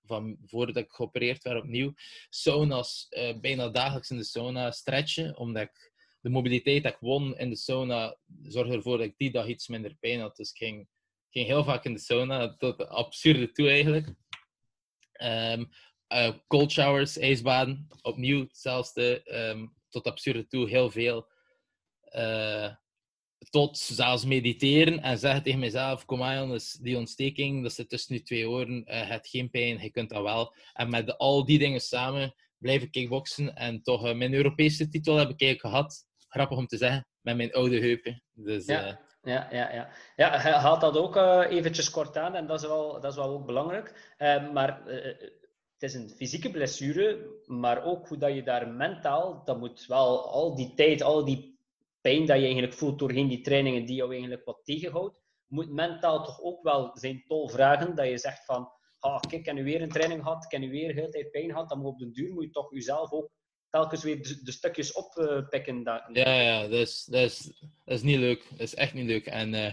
van 0.04 0.36
voordat 0.44 0.76
ik 0.76 0.90
geopereerd 0.90 1.42
werd 1.42 1.62
opnieuw. 1.62 1.92
Sauna's, 2.28 3.08
bijna 3.40 3.68
dagelijks 3.68 4.10
in 4.10 4.16
de 4.16 4.24
sauna 4.24 4.70
stretchen, 4.70 5.36
omdat 5.36 5.62
ik 5.62 5.92
de 6.20 6.28
mobiliteit 6.28 6.82
dat 6.82 6.92
ik 6.92 6.98
won 7.00 7.38
in 7.38 7.50
de 7.50 7.56
sauna 7.56 8.16
zorgde 8.42 8.74
ervoor 8.74 8.98
dat 8.98 9.06
ik 9.06 9.14
die 9.16 9.30
dag 9.30 9.46
iets 9.46 9.68
minder 9.68 9.94
pijn 9.94 10.20
had. 10.20 10.36
Dus 10.36 10.50
ik 10.50 10.56
ging, 10.56 10.88
ging 11.30 11.46
heel 11.46 11.64
vaak 11.64 11.84
in 11.84 11.92
de 11.92 11.98
sauna, 11.98 12.56
tot 12.56 12.88
absurde 12.88 13.52
toe 13.52 13.68
eigenlijk. 13.68 14.14
Uh, 16.08 16.32
cold 16.46 16.72
showers, 16.72 17.18
ijsbaden, 17.18 17.86
opnieuw 18.02 18.40
hetzelfde. 18.40 19.22
Um, 19.50 19.75
tot 19.88 20.06
absurde 20.06 20.46
toe 20.46 20.68
heel 20.68 20.90
veel. 20.90 21.28
Uh, 22.16 22.74
tot 23.50 23.78
zelfs 23.78 24.24
mediteren 24.24 25.02
en 25.02 25.18
zeggen 25.18 25.42
tegen 25.42 25.58
mezelf: 25.58 26.04
Kom 26.04 26.22
aan, 26.22 26.58
die 26.80 26.96
ontsteking, 26.96 27.62
dat 27.62 27.72
zit 27.72 27.88
tussen 27.88 28.12
nu 28.14 28.22
twee 28.22 28.48
oren, 28.48 28.84
uh, 28.86 29.08
het 29.08 29.28
geen 29.28 29.50
pijn, 29.50 29.82
je 29.82 29.90
kunt 29.90 30.10
dat 30.10 30.22
wel. 30.22 30.54
En 30.72 30.90
met 30.90 31.18
al 31.18 31.44
die 31.44 31.58
dingen 31.58 31.80
samen 31.80 32.34
blijven 32.58 32.90
kickboksen 32.90 33.54
en 33.54 33.82
toch 33.82 34.06
uh, 34.06 34.14
mijn 34.14 34.34
Europese 34.34 34.88
titel 34.88 35.16
heb 35.16 35.28
ik 35.28 35.40
eigenlijk 35.40 35.74
gehad. 35.74 36.04
Grappig 36.28 36.58
om 36.58 36.66
te 36.66 36.76
zeggen, 36.76 37.06
met 37.20 37.36
mijn 37.36 37.52
oude 37.52 37.78
heupen. 37.78 38.22
Dus, 38.32 38.66
ja. 38.66 39.04
Ja, 39.22 39.48
ja, 39.50 39.72
ja. 39.72 39.88
ja, 40.16 40.38
hij 40.38 40.52
haalt 40.52 40.80
dat 40.80 40.96
ook 40.96 41.16
eventjes 41.50 41.90
kort 41.90 42.16
aan 42.16 42.34
en 42.34 42.46
dat 42.46 42.60
is 42.62 42.66
wel, 42.66 43.00
dat 43.00 43.10
is 43.10 43.16
wel 43.16 43.28
ook 43.28 43.46
belangrijk. 43.46 44.14
Maar 44.52 44.82
het 45.78 45.90
is 45.90 45.94
een 45.94 46.10
fysieke 46.10 46.50
blessure, 46.50 47.40
maar 47.46 47.84
ook 47.84 48.08
hoe 48.08 48.18
dat 48.18 48.34
je 48.34 48.42
daar 48.42 48.68
mentaal, 48.68 49.44
dat 49.44 49.58
moet 49.58 49.86
wel 49.86 50.30
al 50.30 50.56
die 50.56 50.74
tijd, 50.74 51.02
al 51.02 51.24
die 51.24 51.58
pijn 52.00 52.26
dat 52.26 52.36
je 52.36 52.42
eigenlijk 52.42 52.74
voelt 52.74 52.98
doorheen 52.98 53.28
die 53.28 53.40
trainingen 53.40 53.86
die 53.86 53.96
jou 53.96 54.10
eigenlijk 54.12 54.44
wat 54.44 54.60
tegenhoudt, 54.64 55.20
moet 55.46 55.70
mentaal 55.70 56.24
toch 56.24 56.40
ook 56.40 56.62
wel 56.62 56.90
zijn 56.98 57.24
tol 57.26 57.48
vragen. 57.48 57.94
Dat 57.94 58.08
je 58.08 58.18
zegt 58.18 58.44
van, 58.44 58.70
ah, 58.98 59.20
kijk, 59.20 59.32
ik 59.32 59.46
heb 59.46 59.54
nu 59.54 59.64
weer 59.64 59.82
een 59.82 59.88
training 59.88 60.22
gehad, 60.22 60.44
ik 60.44 60.50
heb 60.50 60.60
nu 60.60 60.70
weer 60.70 60.94
heel 60.94 61.10
tijd 61.10 61.30
pijn 61.30 61.50
gehad, 61.50 61.68
dan 61.68 61.78
moet 61.78 61.92
op 61.92 61.98
den 61.98 62.12
duur 62.12 62.32
moet 62.32 62.44
je 62.44 62.50
toch 62.50 62.72
jezelf 62.72 63.12
ook 63.12 63.30
telkens 63.70 64.02
weer 64.02 64.40
de, 64.42 64.52
stukjes 64.52 64.92
oppikken. 64.92 65.82
ja, 66.12 66.40
ja, 66.40 66.62
dat 66.62 66.78
is, 66.78 67.04
dat, 67.04 67.22
is, 67.22 67.64
is 67.84 68.02
niet 68.02 68.18
leuk. 68.18 68.46
Dat 68.50 68.60
is 68.60 68.74
echt 68.74 68.94
niet 68.94 69.06
leuk. 69.06 69.26
En, 69.26 69.54
uh, 69.54 69.72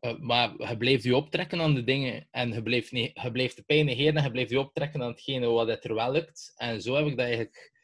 uh, 0.00 0.18
maar 0.18 0.68
je 0.68 0.76
bleef 0.76 1.04
je 1.04 1.16
optrekken 1.16 1.60
aan 1.60 1.74
de 1.74 1.84
dingen 1.84 2.28
en 2.30 2.52
je 2.52 2.62
bleef, 2.62 3.54
de 3.54 3.62
pijn 3.66 3.84
negeren 3.84 4.16
en 4.16 4.22
je 4.22 4.30
bleef 4.30 4.50
je 4.50 4.60
optrekken 4.60 5.02
aan 5.02 5.10
hetgene 5.10 5.46
wat 5.46 5.68
het 5.68 5.84
er 5.84 5.94
wel 5.94 6.12
lukt. 6.12 6.52
En 6.56 6.82
zo 6.82 6.94
heb 6.94 7.06
ik 7.06 7.16
dat 7.16 7.26
eigenlijk... 7.26 7.74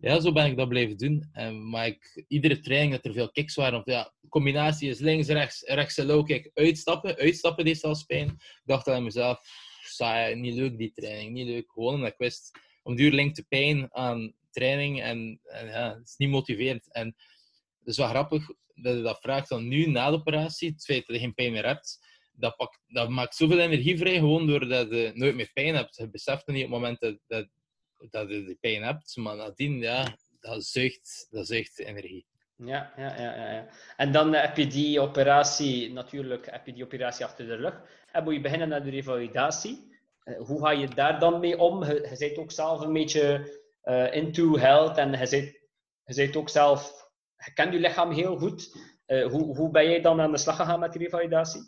Ja, 0.00 0.20
zo 0.20 0.32
ben 0.32 0.46
ik 0.46 0.56
dat 0.56 0.68
blijven 0.68 0.96
doen. 0.96 1.28
En, 1.32 1.68
maar 1.68 1.86
ik, 1.86 2.24
iedere 2.28 2.60
training 2.60 2.92
dat 2.92 3.04
er 3.04 3.12
veel 3.12 3.30
kicks 3.30 3.54
waren, 3.54 3.78
of 3.78 3.84
ja, 3.84 4.12
combinatie 4.28 4.90
is 4.90 4.98
links, 4.98 5.28
rechts, 5.28 5.62
rechts 5.62 5.98
en 5.98 6.06
low 6.06 6.26
kick, 6.26 6.50
uitstappen. 6.54 7.16
Uitstappen 7.16 7.64
deed 7.64 7.78
zelfs 7.78 8.02
pijn. 8.02 8.28
Ik 8.28 8.62
dacht 8.64 8.88
aan 8.88 9.04
mezelf, 9.04 9.40
saai, 9.82 10.34
niet 10.34 10.54
leuk 10.54 10.78
die 10.78 10.92
training, 10.92 11.32
niet 11.32 11.46
leuk. 11.46 11.70
Gewoon 11.72 11.94
omdat 11.94 12.10
ik 12.10 12.18
wist, 12.18 12.58
om 12.82 12.96
duur 12.96 13.10
de 13.10 13.44
pijn 13.48 13.94
aan 13.94 14.34
training 14.50 15.02
en, 15.02 15.40
en 15.42 15.66
ja, 15.66 15.94
het 15.98 16.08
is 16.08 16.16
niet 16.16 16.30
motiverend. 16.30 16.92
En 16.92 17.06
het 17.78 17.88
is 17.88 17.96
wel 17.96 18.08
grappig 18.08 18.50
dat 18.82 19.04
dat 19.04 19.20
vraagt 19.20 19.48
dan 19.48 19.68
nu 19.68 19.86
na 19.86 20.10
de 20.10 20.16
operatie, 20.16 20.70
het 20.70 20.84
feit 20.84 21.06
dat 21.06 21.16
je 21.16 21.22
geen 21.22 21.34
pijn 21.34 21.52
meer 21.52 21.66
hebt, 21.66 21.98
dat, 22.32 22.56
pakt, 22.56 22.78
dat 22.86 23.08
maakt 23.08 23.34
zoveel 23.34 23.58
energie 23.58 23.98
vrij 23.98 24.14
gewoon 24.14 24.46
doordat 24.46 24.90
je 24.90 25.10
nooit 25.14 25.34
meer 25.34 25.50
pijn 25.52 25.74
hebt. 25.74 25.96
Je 25.96 26.10
beseft 26.10 26.46
niet 26.46 26.56
op 26.56 26.70
het 26.70 26.70
moment 26.70 27.00
dat, 27.00 27.18
dat, 27.26 27.48
dat 28.10 28.28
je 28.28 28.44
die 28.44 28.58
pijn 28.60 28.82
hebt, 28.82 29.16
maar 29.16 29.36
nadien, 29.36 29.78
ja, 29.78 30.16
dat 30.40 30.64
zuigt, 30.64 31.26
dat 31.30 31.46
zuigt 31.46 31.78
energie. 31.78 32.26
Ja, 32.56 32.92
ja, 32.96 33.20
ja, 33.20 33.52
ja. 33.52 33.68
En 33.96 34.12
dan 34.12 34.34
heb 34.34 34.56
je 34.56 34.66
die 34.66 35.00
operatie, 35.00 35.92
natuurlijk 35.92 36.50
heb 36.50 36.66
je 36.66 36.72
die 36.72 36.84
operatie 36.84 37.24
achter 37.24 37.46
de 37.46 37.54
rug. 37.54 37.80
En 38.12 38.24
moet 38.24 38.34
je 38.34 38.40
beginnen 38.40 38.68
naar 38.68 38.84
de 38.84 38.90
revalidatie. 38.90 39.88
Eh, 40.22 40.38
hoe 40.38 40.60
ga 40.60 40.70
je 40.70 40.88
daar 40.88 41.18
dan 41.18 41.40
mee 41.40 41.58
om? 41.58 41.84
Je, 41.84 42.08
je 42.10 42.16
bent 42.18 42.38
ook 42.38 42.52
zelf 42.52 42.80
een 42.80 42.92
beetje 42.92 43.58
uh, 43.84 44.14
into 44.14 44.58
health 44.58 44.96
en 44.96 45.18
je 45.18 45.26
zit, 45.26 45.60
je 46.04 46.12
zit 46.12 46.36
ook 46.36 46.48
zelf, 46.48 47.09
je 47.44 47.52
kent 47.54 47.72
je 47.72 47.80
lichaam 47.80 48.12
heel 48.12 48.36
goed. 48.36 48.76
Uh, 49.06 49.26
hoe, 49.26 49.56
hoe 49.56 49.70
ben 49.70 49.84
jij 49.84 50.00
dan 50.00 50.20
aan 50.20 50.32
de 50.32 50.38
slag 50.38 50.56
gegaan 50.56 50.80
met 50.80 50.92
die 50.92 51.02
revalidatie? 51.02 51.60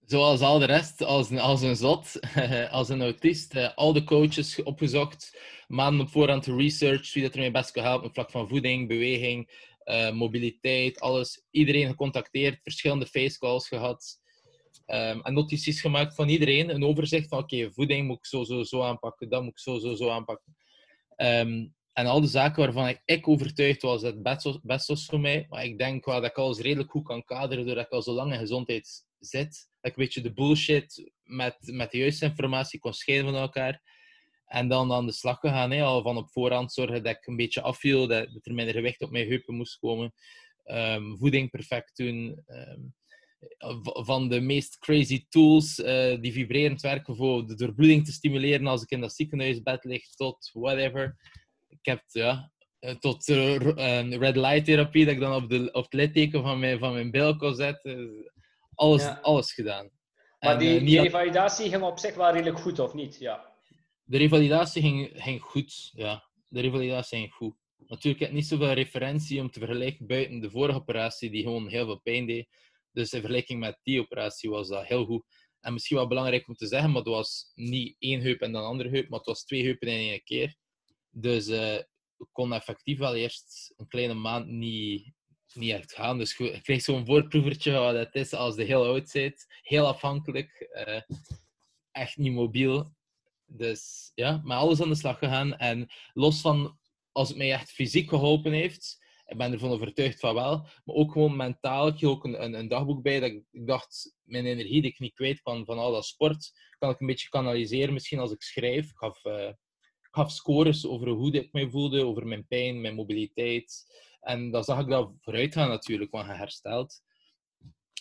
Zoals 0.00 0.40
al 0.40 0.58
de 0.58 0.64
rest, 0.64 1.02
als 1.02 1.30
een, 1.30 1.38
als 1.38 1.62
een 1.62 1.76
zot, 1.76 2.20
als 2.70 2.88
een 2.88 3.02
autist, 3.02 3.54
uh, 3.54 3.74
al 3.74 3.92
de 3.92 4.04
coaches 4.04 4.62
opgezocht, 4.62 5.38
maanden 5.66 6.00
op 6.06 6.12
voorhand 6.12 6.46
research, 6.46 7.12
wie 7.12 7.22
dat 7.22 7.34
ermee 7.34 7.50
best 7.50 7.70
kan 7.70 7.84
helpen 7.84 8.06
op 8.06 8.14
vlak 8.14 8.30
van 8.30 8.48
voeding, 8.48 8.88
beweging, 8.88 9.70
mobiliteit, 10.12 11.00
alles. 11.00 11.46
Iedereen 11.50 11.86
gecontacteerd, 11.86 12.62
verschillende 12.62 13.06
facecalls 13.06 13.68
gehad. 13.68 14.20
Um, 14.86 15.22
en 15.22 15.34
notities 15.34 15.80
gemaakt 15.80 16.14
van 16.14 16.28
iedereen. 16.28 16.70
Een 16.70 16.84
overzicht 16.84 17.28
van 17.28 17.38
oké, 17.38 17.70
voeding 17.72 18.06
moet 18.06 18.16
ik 18.16 18.26
zo, 18.26 18.44
zo, 18.44 18.62
zo 18.62 18.82
aanpakken, 18.82 19.28
dat 19.28 19.42
moet 19.42 19.50
ik 19.50 19.58
zo, 19.58 19.78
zo, 19.78 19.94
zo 19.94 20.08
aanpakken. 20.08 20.56
Ehm, 21.16 21.66
en 21.92 22.06
al 22.06 22.20
de 22.20 22.26
zaken 22.26 22.62
waarvan 22.62 22.98
ik, 23.04 23.28
overtuigd 23.28 23.82
was 23.82 24.02
dat 24.02 24.14
het 24.14 24.62
best 24.62 24.86
was, 24.86 25.06
voor 25.06 25.20
mij. 25.20 25.46
Maar 25.48 25.64
ik 25.64 25.78
denk 25.78 26.04
wel 26.04 26.20
dat 26.20 26.30
ik 26.30 26.36
alles 26.36 26.58
redelijk 26.58 26.90
goed 26.90 27.04
kan 27.04 27.24
kaderen 27.24 27.66
doordat 27.66 27.84
ik 27.84 27.92
al 27.92 28.02
zo 28.02 28.12
lang 28.12 28.32
in 28.32 28.38
gezondheid 28.38 29.04
zit. 29.18 29.68
Dat 29.80 29.90
ik 29.90 29.96
een 29.96 30.04
beetje 30.04 30.20
de 30.20 30.32
bullshit 30.32 31.12
met, 31.22 31.56
met 31.60 31.90
de 31.90 31.98
juiste 31.98 32.24
informatie 32.24 32.78
kon 32.78 32.92
scheiden 32.92 33.32
van 33.32 33.40
elkaar. 33.40 33.82
En 34.46 34.68
dan 34.68 34.92
aan 34.92 35.06
de 35.06 35.12
slag 35.12 35.38
gegaan. 35.38 35.70
Hè. 35.70 35.82
Al 35.82 36.02
van 36.02 36.16
op 36.16 36.30
voorhand 36.30 36.72
zorgen 36.72 37.02
dat 37.02 37.16
ik 37.16 37.26
een 37.26 37.36
beetje 37.36 37.62
afviel. 37.62 38.06
Dat, 38.06 38.28
er 38.42 38.54
minder 38.54 38.74
gewicht 38.74 39.02
op 39.02 39.10
mijn 39.10 39.28
heupen 39.28 39.54
moest 39.54 39.78
komen. 39.78 40.12
Um, 40.64 41.16
voeding 41.18 41.50
perfect 41.50 41.96
doen. 41.96 42.44
Um, 42.46 42.94
van 43.82 44.28
de 44.28 44.40
meest 44.40 44.78
crazy 44.78 45.26
tools 45.28 45.78
uh, 45.78 46.20
die 46.20 46.32
vibrerend 46.32 46.80
werken 46.80 47.16
voor 47.16 47.46
de 47.46 47.54
doorbloeding 47.54 48.04
te 48.04 48.12
stimuleren 48.12 48.66
als 48.66 48.82
ik 48.82 48.90
in 48.90 49.00
dat 49.00 49.14
ziekenhuisbed 49.14 49.84
lig, 49.84 50.08
tot 50.08 50.50
whatever. 50.52 51.16
Ik 51.72 51.84
heb 51.86 52.02
ja, 52.06 52.52
eh, 52.78 52.94
tot 52.94 53.28
uh, 53.28 53.56
red 54.18 54.36
light 54.36 54.64
therapie, 54.64 55.04
dat 55.04 55.14
ik 55.14 55.20
dan 55.20 55.42
op, 55.42 55.50
de, 55.50 55.72
op 55.72 55.84
het 55.84 55.92
litteken 55.92 56.42
van 56.42 56.58
mijn, 56.58 56.78
van 56.78 56.92
mijn 56.92 57.10
bil 57.10 57.36
kon 57.36 57.54
zetten. 57.54 58.30
Alles, 58.74 59.06
alles 59.22 59.52
gedaan. 59.52 59.90
Maar 60.40 60.58
die, 60.58 60.84
die 60.84 61.00
revalidatie 61.00 61.68
ging 61.68 61.82
op 61.82 61.98
zich 61.98 62.14
wel 62.14 62.32
redelijk 62.32 62.58
goed, 62.58 62.78
of 62.78 62.94
niet? 62.94 63.18
Ja. 63.18 63.52
De 64.04 64.18
revalidatie 64.18 64.82
ging, 64.82 65.10
ging 65.14 65.40
goed, 65.42 65.90
ja. 65.92 66.28
De 66.48 66.60
revalidatie 66.60 67.18
ging 67.18 67.32
goed. 67.32 67.54
Natuurlijk 67.86 68.20
heb 68.20 68.28
ik 68.28 68.34
niet 68.34 68.46
zoveel 68.46 68.72
referentie 68.72 69.40
om 69.40 69.50
te 69.50 69.58
vergelijken 69.58 70.06
buiten 70.06 70.40
de 70.40 70.50
vorige 70.50 70.78
operatie, 70.78 71.30
die 71.30 71.42
gewoon 71.42 71.68
heel 71.68 71.84
veel 71.84 72.00
pijn 72.00 72.26
deed. 72.26 72.48
Dus 72.92 73.12
in 73.12 73.20
vergelijking 73.20 73.60
met 73.60 73.78
die 73.82 74.00
operatie 74.00 74.50
was 74.50 74.68
dat 74.68 74.86
heel 74.86 75.04
goed. 75.04 75.24
En 75.60 75.72
misschien 75.72 75.96
wel 75.96 76.08
belangrijk 76.08 76.48
om 76.48 76.54
te 76.54 76.66
zeggen, 76.66 76.88
maar 76.90 77.02
het 77.02 77.10
was 77.10 77.52
niet 77.54 77.96
één 77.98 78.20
heup 78.20 78.40
en 78.40 78.52
dan 78.52 78.62
een 78.62 78.68
andere 78.68 78.88
heup, 78.88 79.08
maar 79.08 79.18
het 79.18 79.28
was 79.28 79.44
twee 79.44 79.64
heupen 79.64 79.88
in 79.88 79.94
één 79.94 80.24
keer. 80.24 80.56
Dus 81.14 81.48
uh, 81.48 81.74
ik 82.18 82.28
kon 82.32 82.52
effectief 82.52 82.98
wel 82.98 83.14
eerst 83.14 83.72
een 83.76 83.86
kleine 83.86 84.14
maand 84.14 84.46
niet, 84.46 85.12
niet 85.52 85.72
echt 85.72 85.92
gaan. 85.92 86.18
Dus 86.18 86.38
ik 86.38 86.62
kreeg 86.62 86.82
zo'n 86.82 87.06
voorproevertje 87.06 87.72
wat 87.72 87.94
het 87.94 88.14
is 88.14 88.32
als 88.32 88.56
de 88.56 88.64
heel 88.64 88.84
oud 88.84 89.08
zit. 89.08 89.46
Heel 89.62 89.86
afhankelijk. 89.86 90.68
Uh, 90.88 91.00
echt 91.90 92.16
niet 92.16 92.32
mobiel. 92.32 92.94
Dus 93.46 94.12
ja, 94.14 94.40
maar 94.44 94.58
alles 94.58 94.80
aan 94.82 94.88
de 94.88 94.94
slag 94.94 95.18
gegaan. 95.18 95.56
En 95.56 95.92
los 96.12 96.40
van 96.40 96.78
als 97.12 97.28
het 97.28 97.36
mij 97.38 97.52
echt 97.52 97.70
fysiek 97.70 98.08
geholpen 98.08 98.52
heeft, 98.52 99.00
ik 99.26 99.36
ben 99.36 99.52
ervan 99.52 99.70
overtuigd 99.70 100.20
van 100.20 100.34
wel. 100.34 100.56
Maar 100.84 100.96
ook 100.96 101.12
gewoon 101.12 101.36
mentaal. 101.36 101.86
Ik 101.86 102.04
ook 102.04 102.24
een, 102.24 102.54
een, 102.58 102.68
dagboek 102.68 103.02
bij. 103.02 103.20
Dat 103.20 103.30
ik, 103.30 103.66
dacht, 103.66 104.16
mijn 104.22 104.46
energie 104.46 104.82
die 104.82 104.90
ik 104.90 104.98
niet 104.98 105.14
kwijt 105.14 105.40
van, 105.40 105.64
van 105.64 105.78
al 105.78 105.92
dat 105.92 106.04
sport, 106.04 106.52
kan 106.78 106.90
ik 106.90 107.00
een 107.00 107.06
beetje 107.06 107.28
kanaliseren. 107.28 107.92
Misschien 107.92 108.18
als 108.18 108.32
ik 108.32 108.42
schrijf. 108.42 108.90
Ik 108.90 108.96
gaf, 108.96 109.24
uh, 109.24 109.50
gaf 110.14 110.30
scores 110.30 110.86
over 110.86 111.08
hoe 111.08 111.32
ik 111.32 111.52
mij 111.52 111.68
voelde, 111.68 112.04
over 112.04 112.26
mijn 112.26 112.46
pijn, 112.46 112.80
mijn 112.80 112.94
mobiliteit. 112.94 113.86
En 114.20 114.50
dan 114.50 114.64
zag 114.64 114.80
ik 114.80 114.88
dat 114.88 115.10
vooruit 115.20 115.52
gaan 115.52 115.68
natuurlijk, 115.68 116.10
want 116.10 116.26
je 116.26 116.32
herstelt. 116.32 117.02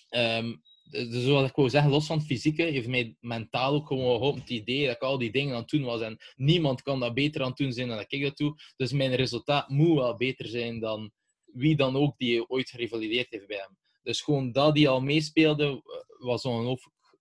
Um, 0.10 0.62
dus 0.92 1.24
zoals 1.24 1.50
ik 1.50 1.56
wou 1.56 1.70
zeggen, 1.70 1.92
los 1.92 2.06
van 2.06 2.18
het 2.18 2.26
fysieke, 2.26 2.64
heeft 2.64 2.88
mij 2.88 3.16
mentaal 3.20 3.74
ook 3.74 3.88
gewoon 3.88 4.16
geholpen 4.16 4.42
het 4.42 4.50
idee 4.50 4.86
dat 4.86 4.96
ik 4.96 5.02
al 5.02 5.18
die 5.18 5.32
dingen 5.32 5.54
aan 5.54 5.62
het 5.62 5.70
doen 5.70 5.84
was. 5.84 6.02
En 6.02 6.18
niemand 6.36 6.82
kan 6.82 7.00
dat 7.00 7.14
beter 7.14 7.42
aan 7.42 7.48
het 7.48 7.58
doen 7.58 7.72
zijn 7.72 7.88
dan 7.88 8.06
ik 8.08 8.22
dat 8.22 8.38
doe. 8.38 8.56
Dus 8.76 8.92
mijn 8.92 9.16
resultaat 9.16 9.70
moet 9.70 9.98
wel 9.98 10.16
beter 10.16 10.48
zijn 10.48 10.80
dan 10.80 11.12
wie 11.46 11.76
dan 11.76 11.96
ook 11.96 12.18
die 12.18 12.50
ooit 12.50 12.70
gerevalideerd 12.70 13.30
heeft 13.30 13.48
bij 13.48 13.58
hem. 13.58 13.78
Dus 14.04 14.22
gewoon 14.22 14.52
dat 14.52 14.76
die 14.76 14.90
al 14.90 15.02
meespeelde, 15.02 15.66
eh, 15.66 16.26
was, 16.26 16.44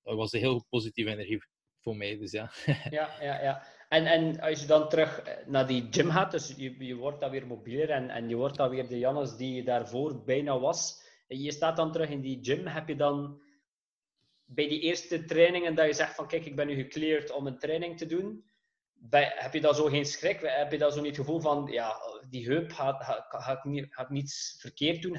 was 0.03 0.33
een 0.33 0.41
heel 0.41 0.67
positieve 0.69 1.11
energie 1.11 1.43
voor 1.81 1.97
mij. 1.97 2.19
Dus 2.19 2.33
ja. 2.33 2.53
ja, 2.91 3.17
ja, 3.21 3.43
ja. 3.43 3.63
En, 3.91 4.07
en 4.07 4.41
als 4.41 4.61
je 4.61 4.67
dan 4.67 4.89
terug 4.89 5.21
eh, 5.21 5.47
naar 5.47 5.67
die 5.67 5.87
gym 5.91 6.11
gaat, 6.11 6.31
dus 6.31 6.55
je, 6.57 6.85
je 6.85 6.95
wordt 6.95 7.21
dan 7.21 7.31
weer 7.31 7.47
mobieler 7.47 7.91
en, 7.91 8.11
en 8.11 8.29
je 8.29 8.37
wordt 8.37 8.57
dan 8.57 8.71
weer 8.71 8.89
de 8.89 8.99
Jannes 8.99 9.37
die 9.37 9.55
je 9.55 9.65
daarvoor 9.65 10.25
bijna 10.25 10.59
was. 10.59 11.03
En 11.29 11.41
je 11.41 11.53
staat 11.53 11.77
dan 11.77 11.93
terug 11.93 12.09
in 12.09 12.21
die 12.21 12.39
gym, 12.43 12.67
heb 12.67 12.89
je 12.89 12.97
dan 12.97 13.43
bij 14.45 14.69
die 14.69 14.81
eerste 14.81 15.25
trainingen 15.25 15.75
dat 15.75 15.87
je 15.87 15.93
zegt 15.93 16.15
van 16.15 16.27
kijk, 16.27 16.45
ik 16.45 16.57
ben 16.57 16.67
nu 16.67 16.75
gecleared 16.75 17.31
om 17.31 17.47
een 17.47 17.59
training 17.59 17.99
te 17.99 18.07
doen, 18.07 18.45
bij, 18.93 19.33
heb 19.35 19.53
je 19.53 19.61
dan 19.61 19.75
zo 19.75 19.85
geen 19.85 20.05
schrik? 20.05 20.41
Heb 20.41 20.73
je 20.73 20.79
dan 20.79 20.93
zo 20.93 21.01
niet 21.01 21.17
het 21.17 21.27
gevoel 21.27 21.41
van, 21.41 21.69
ja, 21.71 21.97
die 22.29 22.47
heup, 22.47 22.73
gaat, 22.73 23.05
ga, 23.05 23.27
ga, 23.29 23.53
ik, 23.53 23.65
niet, 23.65 23.87
ga 23.95 24.03
ik 24.03 24.09
niets 24.09 24.57
verkeerd 24.61 25.03
doen? 25.03 25.19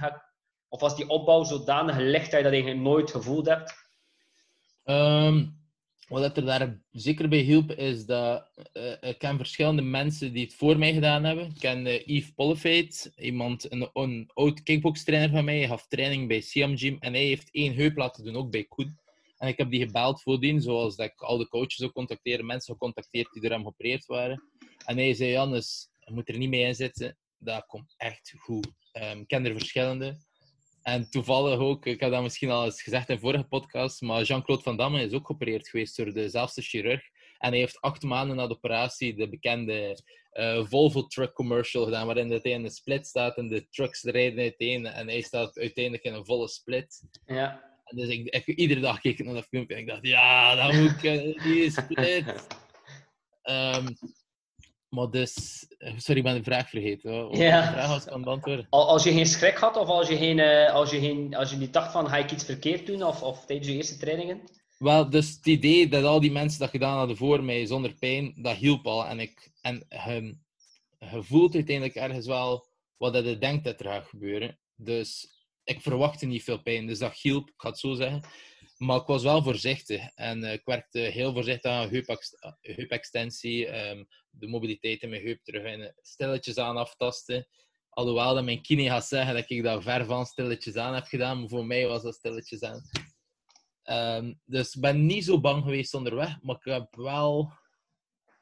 of 0.67 0.79
was 0.79 0.95
die 0.95 1.07
opbouw 1.07 1.43
zodanig 1.43 1.97
licht 1.97 2.31
dat 2.31 2.39
je 2.39 2.43
dat 2.43 2.53
eigenlijk 2.53 2.81
nooit 2.81 3.11
gevoeld 3.11 3.45
hebt? 3.45 3.73
Um, 4.83 5.60
wat 6.19 6.37
er 6.37 6.45
daar 6.45 6.79
zeker 6.91 7.29
bij 7.29 7.39
hielp, 7.39 7.71
is 7.71 8.05
dat 8.05 8.49
uh, 8.73 9.09
ik 9.09 9.17
ken 9.17 9.37
verschillende 9.37 9.81
mensen 9.81 10.33
die 10.33 10.43
het 10.43 10.53
voor 10.53 10.77
mij 10.77 10.93
gedaan 10.93 11.23
hebben. 11.23 11.45
Ik 11.45 11.59
ken 11.59 11.85
uh, 11.85 12.05
Yves 12.05 13.09
iemand, 13.15 13.71
een, 13.71 13.89
een 13.93 14.29
oud 14.33 14.63
kickbox-trainer 14.63 15.29
van 15.29 15.45
mij. 15.45 15.57
Hij 15.57 15.67
gaf 15.67 15.87
training 15.87 16.27
bij 16.27 16.41
Siam 16.41 16.77
Gym 16.77 16.97
en 16.99 17.13
hij 17.13 17.23
heeft 17.23 17.51
één 17.51 17.75
heup 17.75 17.97
laten 17.97 18.23
doen, 18.23 18.35
ook 18.35 18.51
bij 18.51 18.63
Koen. 18.63 18.99
En 19.37 19.47
ik 19.47 19.57
heb 19.57 19.71
die 19.71 19.85
gebeld 19.85 20.21
voordien, 20.21 20.61
zoals 20.61 20.95
dat 20.95 21.05
ik 21.05 21.21
al 21.21 21.37
de 21.37 21.47
coaches 21.47 21.81
ook 21.81 21.93
contacteerde, 21.93 22.43
mensen 22.43 22.73
gecontacteerd 22.73 23.33
die 23.33 23.41
door 23.41 23.51
hem 23.51 23.61
geopereerd 23.61 24.05
waren. 24.05 24.43
En 24.85 24.97
hij 24.97 25.13
zei, 25.13 25.31
Jannes, 25.31 25.89
je 25.99 26.13
moet 26.13 26.29
er 26.29 26.37
niet 26.37 26.49
mee 26.49 26.65
inzetten. 26.65 27.17
Dat 27.37 27.65
komt 27.65 27.93
echt 27.97 28.33
goed. 28.37 28.67
Um, 28.93 29.19
ik 29.19 29.27
ken 29.27 29.45
er 29.45 29.51
verschillende. 29.51 30.17
En 30.83 31.09
toevallig 31.09 31.59
ook, 31.59 31.85
ik 31.85 31.99
heb 31.99 32.11
dat 32.11 32.21
misschien 32.21 32.49
al 32.49 32.65
eens 32.65 32.81
gezegd 32.81 33.09
in 33.09 33.19
vorige 33.19 33.43
podcast, 33.43 34.01
maar 34.01 34.23
Jean-Claude 34.23 34.63
Van 34.63 34.77
Damme 34.77 35.01
is 35.01 35.13
ook 35.13 35.25
geopereerd 35.25 35.69
geweest 35.69 35.97
door 35.97 36.13
dezelfde 36.13 36.61
chirurg. 36.61 37.01
En 37.37 37.49
hij 37.49 37.59
heeft 37.59 37.81
acht 37.81 38.03
maanden 38.03 38.35
na 38.35 38.47
de 38.47 38.53
operatie 38.53 39.15
de 39.15 39.29
bekende 39.29 40.03
uh, 40.33 40.65
Volvo 40.65 41.07
truck 41.07 41.33
commercial 41.33 41.83
gedaan, 41.83 42.05
waarin 42.05 42.31
hij 42.31 42.39
in 42.39 42.63
een 42.63 42.71
split 42.71 43.07
staat 43.07 43.37
en 43.37 43.47
de 43.47 43.67
trucks 43.69 44.03
rijden 44.03 44.39
uiteen 44.39 44.85
en 44.85 45.07
hij 45.07 45.21
staat 45.21 45.57
uiteindelijk 45.57 46.03
in 46.03 46.13
een 46.13 46.25
volle 46.25 46.47
split. 46.47 47.03
Ja. 47.25 47.69
Dus 47.95 48.07
ik, 48.07 48.45
iedere 48.45 48.79
dag 48.79 48.99
keek 48.99 49.19
ik 49.19 49.25
naar 49.25 49.33
dat 49.33 49.47
filmpje 49.49 49.75
en 49.75 49.81
ik 49.81 49.87
dacht, 49.87 50.07
ja, 50.07 50.55
dat 50.55 50.73
moet 50.73 51.03
ik, 51.03 51.03
uh, 51.03 51.43
die 51.43 51.71
split. 51.71 52.47
um, 53.43 53.97
Maar 54.91 55.09
dus... 55.09 55.65
Sorry, 55.77 56.17
ik 56.17 56.23
ben 56.23 56.35
de 56.35 56.43
vraag 56.43 56.69
vergeten. 56.69 57.37
Ja. 57.37 57.61
de 57.61 57.71
vraag 57.71 57.87
was 57.87 58.01
ik 58.03 58.07
aan 58.09 58.15
het 58.15 58.23
beantwoorden? 58.23 58.67
Al- 58.69 58.87
Als 58.87 59.03
je 59.03 59.11
geen 59.11 59.25
schrik 59.25 59.57
had, 59.57 59.77
of 59.77 59.87
als 59.87 60.07
je, 60.07 60.17
geen, 60.17 60.39
eh, 60.39 60.73
als 60.73 60.91
je, 60.91 60.99
geen, 60.99 61.35
als 61.35 61.49
je 61.51 61.57
niet 61.57 61.73
dacht 61.73 61.91
van 61.91 62.07
ga 62.09 62.17
ik 62.17 62.31
iets 62.31 62.43
verkeerd 62.45 62.85
doen, 62.85 63.03
of, 63.03 63.21
of 63.23 63.45
tijdens 63.45 63.67
je 63.67 63.75
eerste 63.75 63.97
trainingen? 63.97 64.41
Wel, 64.77 65.09
dus 65.09 65.29
het 65.35 65.45
idee 65.47 65.87
dat 65.87 66.03
al 66.03 66.19
die 66.19 66.31
mensen 66.31 66.59
dat 66.59 66.69
gedaan 66.69 66.97
hadden 66.97 67.17
voor 67.17 67.43
mij 67.43 67.65
zonder 67.65 67.93
pijn, 67.93 68.33
dat 68.35 68.55
hielp 68.55 68.85
al. 68.87 69.05
En, 69.05 69.19
ik, 69.19 69.51
en 69.61 69.85
je, 69.89 70.37
je 70.99 71.23
voelt 71.23 71.53
uiteindelijk 71.55 71.95
ergens 71.95 72.25
wel 72.25 72.67
wat 72.97 73.13
dat 73.13 73.25
je 73.25 73.37
denkt 73.37 73.63
dat 73.63 73.79
er 73.79 73.85
gaat 73.85 74.07
gebeuren. 74.07 74.59
Dus 74.75 75.27
ik 75.63 75.81
verwachtte 75.81 76.25
niet 76.25 76.43
veel 76.43 76.61
pijn. 76.61 76.87
Dus 76.87 76.99
dat 76.99 77.13
hielp, 77.17 77.47
ik 77.47 77.53
ga 77.57 77.69
het 77.69 77.79
zo 77.79 77.93
zeggen. 77.93 78.23
Maar 78.81 78.99
ik 78.99 79.05
was 79.05 79.23
wel 79.23 79.43
voorzichtig. 79.43 80.09
En 80.15 80.43
eh, 80.43 80.53
ik 80.53 80.61
werkte 80.65 80.99
heel 80.99 81.33
voorzichtig 81.33 81.71
aan 81.71 81.89
heupex- 81.89 82.35
heupextensie, 82.61 83.67
ehm, 83.67 84.03
de 84.29 84.47
mobiliteit 84.47 85.01
in 85.01 85.09
mijn 85.09 85.21
heup 85.23 85.43
terug 85.43 85.63
en 85.63 85.95
stilletjes 86.01 86.57
aan 86.57 86.77
aftasten. 86.77 87.47
Alhoewel 87.89 88.33
dat 88.35 88.43
mijn 88.43 88.61
kine 88.61 88.85
gaat 88.89 89.05
zeggen 89.05 89.33
dat 89.33 89.49
ik 89.49 89.63
dat 89.63 89.83
ver 89.83 90.05
van 90.05 90.25
stilletjes 90.25 90.75
aan 90.75 90.93
heb 90.93 91.05
gedaan, 91.05 91.39
maar 91.39 91.49
voor 91.49 91.65
mij 91.65 91.87
was 91.87 92.03
dat 92.03 92.15
stilletjes 92.15 92.61
aan. 92.61 92.81
Ehm, 93.83 94.33
dus 94.45 94.75
ik 94.75 94.81
ben 94.81 95.05
niet 95.05 95.25
zo 95.25 95.39
bang 95.39 95.63
geweest 95.63 95.93
onderweg, 95.93 96.41
maar 96.41 96.55
ik 96.55 96.71
heb 96.73 96.95
wel... 96.95 97.53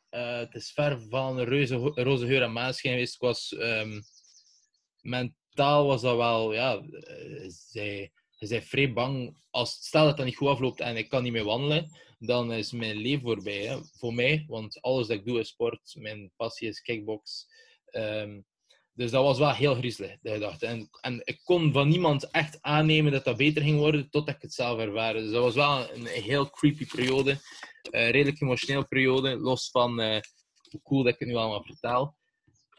eh, 0.09 0.37
het 0.37 0.55
is 0.55 0.71
ver 0.71 1.01
van 1.01 1.39
reuze, 1.39 1.75
roze 1.75 2.25
geur 2.25 2.41
en 2.41 2.53
maanschijn 2.53 2.93
geweest. 2.93 3.13
Ik 3.13 3.21
was... 3.21 3.53
ehm, 3.55 4.01
mentaal 5.01 5.85
was 5.85 6.01
dat 6.01 6.15
wel... 6.15 6.53
Ja, 6.53 6.77
eh, 6.77 7.45
zij, 7.47 8.11
je 8.39 8.47
bent 8.47 8.65
vrij 8.65 8.93
bang. 8.93 9.37
Als, 9.49 9.71
stel 9.71 10.05
dat 10.05 10.17
dat 10.17 10.25
niet 10.25 10.35
goed 10.35 10.47
afloopt 10.47 10.79
en 10.79 10.97
ik 10.97 11.09
kan 11.09 11.23
niet 11.23 11.31
meer 11.31 11.43
wandelen, 11.43 11.91
dan 12.19 12.53
is 12.53 12.71
mijn 12.71 12.97
leven 12.97 13.21
voorbij. 13.21 13.65
Hè, 13.65 13.77
voor 13.83 14.13
mij, 14.13 14.45
want 14.47 14.81
alles 14.81 15.07
dat 15.07 15.17
ik 15.17 15.25
doe 15.25 15.39
is 15.39 15.47
sport. 15.47 15.95
Mijn 15.97 16.31
passie 16.35 16.67
is 16.67 16.81
kickbox. 16.81 17.47
Ehm, 17.85 18.41
dus 18.93 19.11
dat 19.11 19.23
was 19.23 19.37
wel 19.37 19.53
heel 19.53 19.75
griezelig, 19.75 20.17
dat 20.21 20.33
ik 20.35 20.41
dacht. 20.41 20.63
En, 20.63 20.89
en 21.01 21.21
ik 21.23 21.39
kon 21.43 21.73
van 21.73 21.87
niemand 21.87 22.31
echt 22.31 22.61
aannemen 22.61 23.11
dat 23.11 23.23
dat 23.23 23.37
beter 23.37 23.61
ging 23.61 23.77
worden, 23.77 24.09
totdat 24.09 24.35
ik 24.35 24.41
het 24.41 24.53
zelf 24.53 24.79
ervaren. 24.79 25.21
Dus 25.21 25.31
dat 25.31 25.43
was 25.43 25.55
wel 25.55 25.93
een 25.93 26.05
heel 26.05 26.49
creepy 26.49 26.85
periode. 26.85 27.39
Een 27.91 28.11
redelijk 28.11 28.41
emotioneel 28.41 28.87
periode, 28.87 29.37
los 29.37 29.69
van 29.71 29.99
eh, 29.99 30.21
hoe 30.69 30.81
cool 30.83 31.03
dat 31.03 31.13
ik 31.13 31.19
het 31.19 31.27
nu 31.27 31.35
allemaal 31.35 31.63
vertel. 31.63 32.15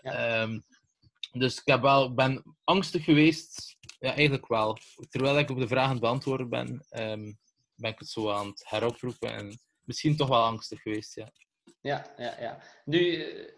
Ja. 0.03 0.13
Ehm, 0.13 0.61
dus 1.33 1.59
ik 1.59 1.67
heb 1.67 1.81
wel, 1.81 2.15
ben 2.15 2.57
angstig 2.65 3.05
geweest. 3.05 3.79
Ja, 4.01 4.15
eigenlijk 4.15 4.47
wel. 4.49 4.79
Terwijl 5.11 5.39
ik 5.39 5.51
op 5.51 5.59
de 5.59 5.69
vraag 5.69 5.85
aan 5.85 5.91
het 5.91 6.01
beantwoorden 6.01 6.49
ben, 6.49 6.87
ehm, 6.91 7.33
ben 7.75 7.91
ik 7.91 7.99
het 7.99 8.09
zo 8.09 8.31
aan 8.31 8.47
het 8.47 8.63
heroproepen. 8.69 9.33
En 9.35 9.59
misschien 9.85 10.17
toch 10.17 10.29
wel 10.29 10.43
angstig 10.43 10.83
geweest, 10.83 11.15
ja. 11.15 11.31
Ja, 11.81 12.07
ja, 12.17 12.35
ja. 12.41 12.59
Nu, 12.85 13.15
eh, 13.23 13.53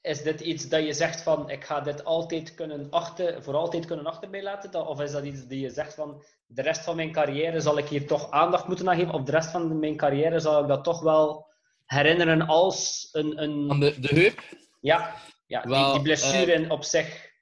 is 0.00 0.22
dit 0.22 0.40
iets 0.40 0.68
dat 0.68 0.84
je 0.84 0.92
zegt 0.92 1.22
van 1.22 1.50
ik 1.50 1.64
ga 1.64 1.80
dit 1.80 2.04
altijd 2.04 2.54
kunnen 2.54 2.90
achter, 2.90 3.42
voor 3.42 3.54
altijd 3.54 3.86
kunnen 3.86 4.06
achterbij 4.06 4.42
laten? 4.42 4.70
Dat- 4.70 4.86
Of 4.86 5.00
is 5.00 5.10
dat 5.12 5.24
iets 5.24 5.46
die 5.46 5.60
je 5.60 5.70
zegt 5.70 5.94
van 5.94 6.24
de 6.46 6.62
rest 6.62 6.80
van 6.84 6.96
mijn 6.96 7.12
carrière 7.12 7.60
zal 7.60 7.78
ik 7.78 7.88
hier 7.88 8.06
toch 8.06 8.30
aandacht 8.30 8.66
moeten 8.68 8.88
aan 8.88 8.96
geven? 8.96 9.14
Of 9.14 9.22
de 9.22 9.30
rest 9.32 9.50
van 9.50 9.78
mijn 9.78 9.96
carrière 9.96 10.40
zal 10.40 10.62
ik 10.62 10.68
dat 10.68 10.84
toch 10.84 11.00
wel 11.00 11.46
herinneren 11.84 12.42
als 12.46 13.08
een... 13.12 13.38
Aan 13.38 13.70
een 13.70 13.80
de, 13.80 14.00
de 14.00 14.14
heup 14.14 14.42
ja, 14.80 15.14
ja 15.46 15.60
die, 15.60 15.70
Wel, 15.70 15.92
die 15.92 16.02
blessure 16.02 16.70
op 16.70 16.84
zich. 16.84 17.32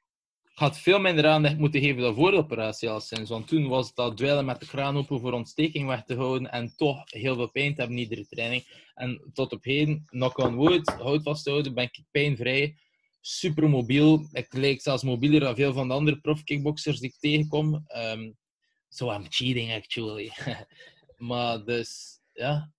Ik 0.52 0.58
had 0.58 0.78
veel 0.78 1.00
minder 1.00 1.26
aandacht 1.26 1.58
moeten 1.58 1.80
geven 1.80 2.02
dan 2.02 2.14
voor 2.14 2.30
de 2.30 2.36
operatie 2.36 2.90
al 2.90 3.00
sinds. 3.00 3.30
Want 3.30 3.48
toen 3.48 3.68
was 3.68 3.86
het 3.86 3.96
dat 3.96 4.16
dweilen 4.16 4.44
met 4.44 4.60
de 4.60 4.66
kraan 4.66 4.96
open 4.96 5.20
voor 5.20 5.32
ontsteking 5.32 5.88
weg 5.88 6.04
te 6.04 6.14
houden 6.14 6.50
en 6.50 6.76
toch 6.76 7.02
heel 7.04 7.34
veel 7.34 7.50
pijn 7.50 7.74
te 7.74 7.80
hebben 7.80 7.96
in 7.96 8.02
iedere 8.02 8.26
training. 8.26 8.90
En 8.94 9.30
tot 9.32 9.52
op 9.52 9.64
heden, 9.64 10.04
knock 10.04 10.38
on 10.38 10.54
wood, 10.54 10.88
hout 10.88 11.22
vasthouden, 11.22 11.74
ben 11.74 11.84
ik 11.84 12.04
pijnvrij. 12.10 12.76
Super 13.20 13.68
mobiel. 13.68 14.28
Ik 14.32 14.52
lijk 14.52 14.80
zelfs 14.80 15.02
mobieler 15.02 15.40
dan 15.40 15.54
veel 15.54 15.72
van 15.72 15.88
de 15.88 15.94
andere 15.94 16.20
prof-kickboxers 16.20 17.00
die 17.00 17.10
ik 17.10 17.18
tegenkom. 17.18 17.84
Ehm 17.86 18.30
so 18.92 19.10
I'm 19.10 19.26
cheating, 19.28 19.72
actually. 19.72 20.32
maar 21.30 21.64
dus, 21.64 22.20
ja. 22.32 22.72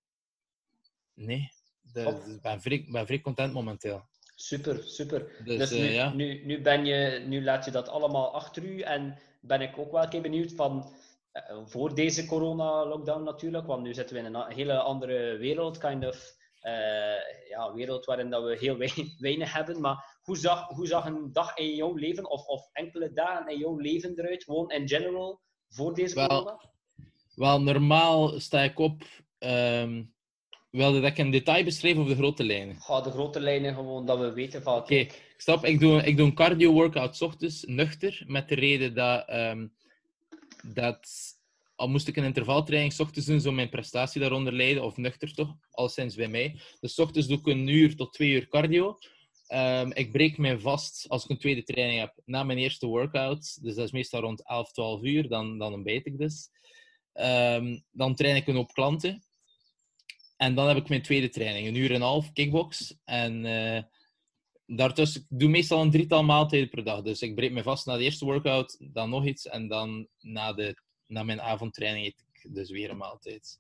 Nee. 1.14 1.50
Dus, 1.82 2.26
ik 2.26 2.42
ben 2.42 2.62
vrij, 2.62 2.86
ben 2.90 3.06
vrij 3.06 3.22
content 3.22 3.54
momenteel. 3.54 4.08
Super, 4.44 4.84
super. 4.84 5.32
Dus, 5.46 5.58
Dus, 5.58 5.72
eh, 5.72 5.80
nu, 5.80 5.90
ja. 5.90 6.14
nu, 6.14 6.46
nu, 6.46 6.62
ben 6.62 6.86
je, 6.86 7.24
nu 7.28 7.44
laat 7.44 7.66
je 7.66 7.72
dat 7.72 7.90
allemaal 7.90 8.34
achter 8.34 8.64
u 8.64 8.80
en 8.80 9.18
ben 9.42 9.62
ik 9.62 9.78
ook 9.78 9.92
wel 9.92 10.04
een 10.04 10.10
keer 10.10 10.22
benieuwd 10.22 10.52
van 10.52 10.94
eh, 11.32 11.58
voor 11.66 11.96
deze 11.96 12.26
corona-lockdown 12.26 13.24
natuurlijk, 13.24 13.68
want 13.68 13.84
nu 13.84 13.94
zitten 13.94 14.16
we 14.16 14.22
in 14.22 14.34
een 14.34 14.52
hele 14.52 14.78
andere 14.78 15.38
wereld, 15.38 15.78
kind 15.78 16.06
of 16.08 16.36
eh, 16.62 17.50
ja, 17.50 17.74
wereld 17.74 18.06
waarin 18.06 18.30
dat 18.30 18.44
we 18.44 18.58
heel 18.60 18.78
weinig, 18.78 19.20
weinig 19.30 19.54
hebben. 19.54 19.82
Maar 19.82 20.20
hoe 20.22 20.38
zag, 20.38 20.68
hoe 20.68 20.88
zag 20.88 21.06
een 21.06 21.34
dag 21.34 21.58
in 21.58 21.76
jouw 21.76 21.96
leven 21.96 22.30
of, 22.30 22.46
of 22.46 22.70
enkele 22.74 23.14
dagen 23.14 23.48
in 23.48 23.58
jouw 23.58 23.78
leven 23.78 24.20
eruit, 24.20 24.44
gewoon 24.44 24.72
in 24.72 24.88
general, 24.88 25.40
voor 25.70 25.94
deze 25.94 26.16
Wel, 26.16 26.28
corona? 26.28 26.60
Wel, 27.36 27.62
normaal 27.62 28.40
sta 28.40 28.62
ik 28.62 28.80
op. 28.80 29.04
ehm 29.38 30.04
wilde 30.74 31.02
dat 31.02 31.12
ik 31.12 31.18
een 31.18 31.32
detail 31.32 31.64
beschrijf 31.64 31.98
of 31.98 32.08
de 32.08 32.16
grote 32.16 32.44
lijnen? 32.44 32.82
Ga 32.82 33.02
de 33.02 33.12
grote 33.12 33.40
lijnen 33.40 33.74
gewoon 33.74 34.06
dat 34.06 34.20
we 34.20 34.34
weten 34.34 34.62
van, 34.62 34.78
Oké, 34.78 35.08
stop. 35.38 35.66
Ik 35.66 35.80
doe, 35.80 36.04
ik 36.04 36.18
doe 36.18 36.26
een 36.26 36.34
cardio-workout 36.34 37.16
's 37.16 37.22
ochtends, 37.22 37.64
nuchter, 37.66 38.24
met 38.28 38.50
de 38.50 38.56
reden 38.56 38.94
dat, 38.94 39.28
ehm, 39.28 39.68
dat 40.64 41.10
al 41.76 41.90
moest 41.90 42.08
ik 42.08 42.16
een 42.16 42.24
intervaltraining 42.24 42.94
's 42.94 43.00
ochtends 43.00 43.28
doen, 43.28 43.42
zou 43.42 43.56
mijn 43.56 43.70
prestatie 43.70 44.22
daaronder 44.22 44.54
lijden, 44.54 44.84
of 44.84 44.98
nuchter 44.98 45.34
toch, 45.34 45.56
al 45.72 45.90
sinds 45.90 46.16
bij 46.16 46.28
mij. 46.28 46.60
Dus 46.80 47.00
ochtends 47.00 47.28
doe 47.28 47.38
ik 47.38 47.48
een 47.48 47.68
uur 47.68 47.96
tot 47.96 48.14
twee 48.14 48.32
uur 48.32 48.48
cardio. 48.48 48.98
Ehm, 49.48 49.92
ik 49.94 50.12
breek 50.12 50.38
mij 50.38 50.60
vast 50.60 51.06
als 51.10 51.24
ik 51.24 51.30
een 51.30 51.38
tweede 51.38 51.64
training 51.64 52.00
heb 52.00 52.14
na 52.26 52.44
mijn 52.44 52.58
eerste 52.58 52.88
workout. 52.88 53.64
Dus 53.64 53.76
dat 53.76 53.86
is 53.86 53.92
meestal 53.92 54.22
rond 54.22 54.48
11, 54.48 54.72
12 54.72 55.02
uur, 55.04 55.30
dan, 55.30 55.58
dan 55.58 55.74
ontbijt 55.74 56.06
ik 56.06 56.18
dus. 56.18 56.50
Ehm, 57.14 57.80
dan 57.92 58.16
train 58.16 58.36
ik 58.36 58.48
een 58.48 58.56
hoop 58.56 58.74
klanten. 58.74 59.24
En 60.44 60.56
dan 60.56 60.68
heb 60.68 60.78
ik 60.78 60.90
mijn 60.90 61.02
tweede 61.02 61.30
training, 61.30 61.68
een 61.68 61.76
uur 61.76 61.90
en 61.90 61.96
een 61.96 62.02
half 62.02 62.34
kickbox. 62.34 62.96
En 63.06 63.46
eh, 63.46 63.84
daartussen, 64.66 65.22
ik 65.22 65.40
doe 65.40 65.50
meestal 65.50 65.82
een 65.82 65.92
drietal 65.92 66.24
maaltijden 66.24 66.70
per 66.70 66.84
dag. 66.84 67.02
Dus 67.02 67.22
ik 67.22 67.36
breek 67.36 67.52
me 67.52 67.64
vast 67.64 67.86
na 67.86 67.98
de 67.98 68.04
eerste 68.04 68.26
workout, 68.26 68.78
dan 68.80 69.10
nog 69.10 69.26
iets. 69.26 69.48
En 69.48 69.68
dan 69.68 70.08
na, 70.20 70.54
de, 70.54 70.76
na 71.08 71.24
mijn 71.24 71.42
avondtraining 71.42 72.06
eet 72.06 72.26
ik 72.34 72.54
dus 72.56 72.70
weer 72.70 72.90
een 72.90 72.98
maaltijd. 72.98 73.60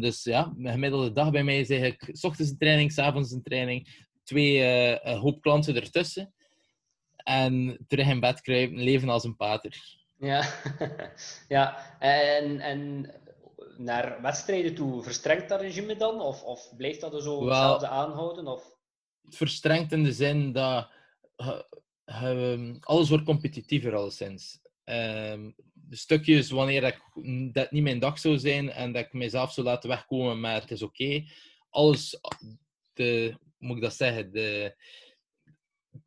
Dus 0.00 0.24
ja, 0.24 0.52
mijn 0.56 0.74
gemiddelde 0.74 1.12
dag 1.12 1.30
bij 1.30 1.44
mij 1.44 1.60
is 1.60 1.70
eigenlijk... 1.70 2.08
s 2.12 2.24
ochtends 2.24 2.50
een 2.50 2.58
training, 2.58 2.92
s 2.92 2.98
avonds 2.98 3.32
een 3.32 3.42
training. 3.42 4.06
Twee 4.22 4.62
eh, 4.62 5.20
hoop 5.20 5.40
klanten 5.40 5.76
ertussen. 5.76 6.34
En 7.16 7.78
terug 7.86 8.08
in 8.08 8.20
bed 8.20 8.40
kruipen, 8.40 8.82
leven 8.82 9.08
als 9.08 9.24
een 9.24 9.36
pater. 9.36 10.02
Ja, 10.18 10.54
ja. 11.48 11.98
En, 11.98 12.60
en 12.60 13.10
naar 13.76 14.22
wedstrijden 14.22 14.74
toe, 14.74 15.02
verstrengt 15.02 15.48
dat 15.48 15.60
regime 15.60 15.96
dan? 15.96 16.20
Of, 16.20 16.42
of 16.42 16.76
blijft 16.76 17.00
dat 17.00 17.14
er 17.14 17.22
zo 17.22 17.46
hetzelfde 17.46 17.88
aanhouden? 17.88 18.46
Of... 18.46 18.76
het 19.24 19.36
verstrengt 19.36 19.92
in 19.92 20.04
de 20.04 20.12
zin 20.12 20.52
dat 20.52 20.88
eh, 21.36 21.60
eh, 22.04 22.74
alles 22.80 23.08
wordt 23.08 23.24
competitiever 23.24 23.94
alleszins. 23.94 24.60
Ehm, 24.84 25.50
de 25.72 25.96
stukjes 25.96 26.50
wanneer 26.50 26.80
dat, 26.80 26.94
ik, 26.94 27.54
dat 27.54 27.70
niet 27.70 27.82
mijn 27.82 27.98
dag 27.98 28.18
zou 28.18 28.38
zijn 28.38 28.70
en 28.70 28.92
dat 28.92 29.04
ik 29.04 29.12
mezelf 29.12 29.52
zou 29.52 29.66
laten 29.66 29.88
wegkomen, 29.88 30.40
maar 30.40 30.60
het 30.60 30.70
is 30.70 30.82
oké. 30.82 31.24
Alles, 31.70 32.20
de, 32.92 33.34
moet 33.58 33.76
ik 33.76 33.82
dat 33.82 33.94
zeggen, 33.94 34.32
de, 34.32 34.74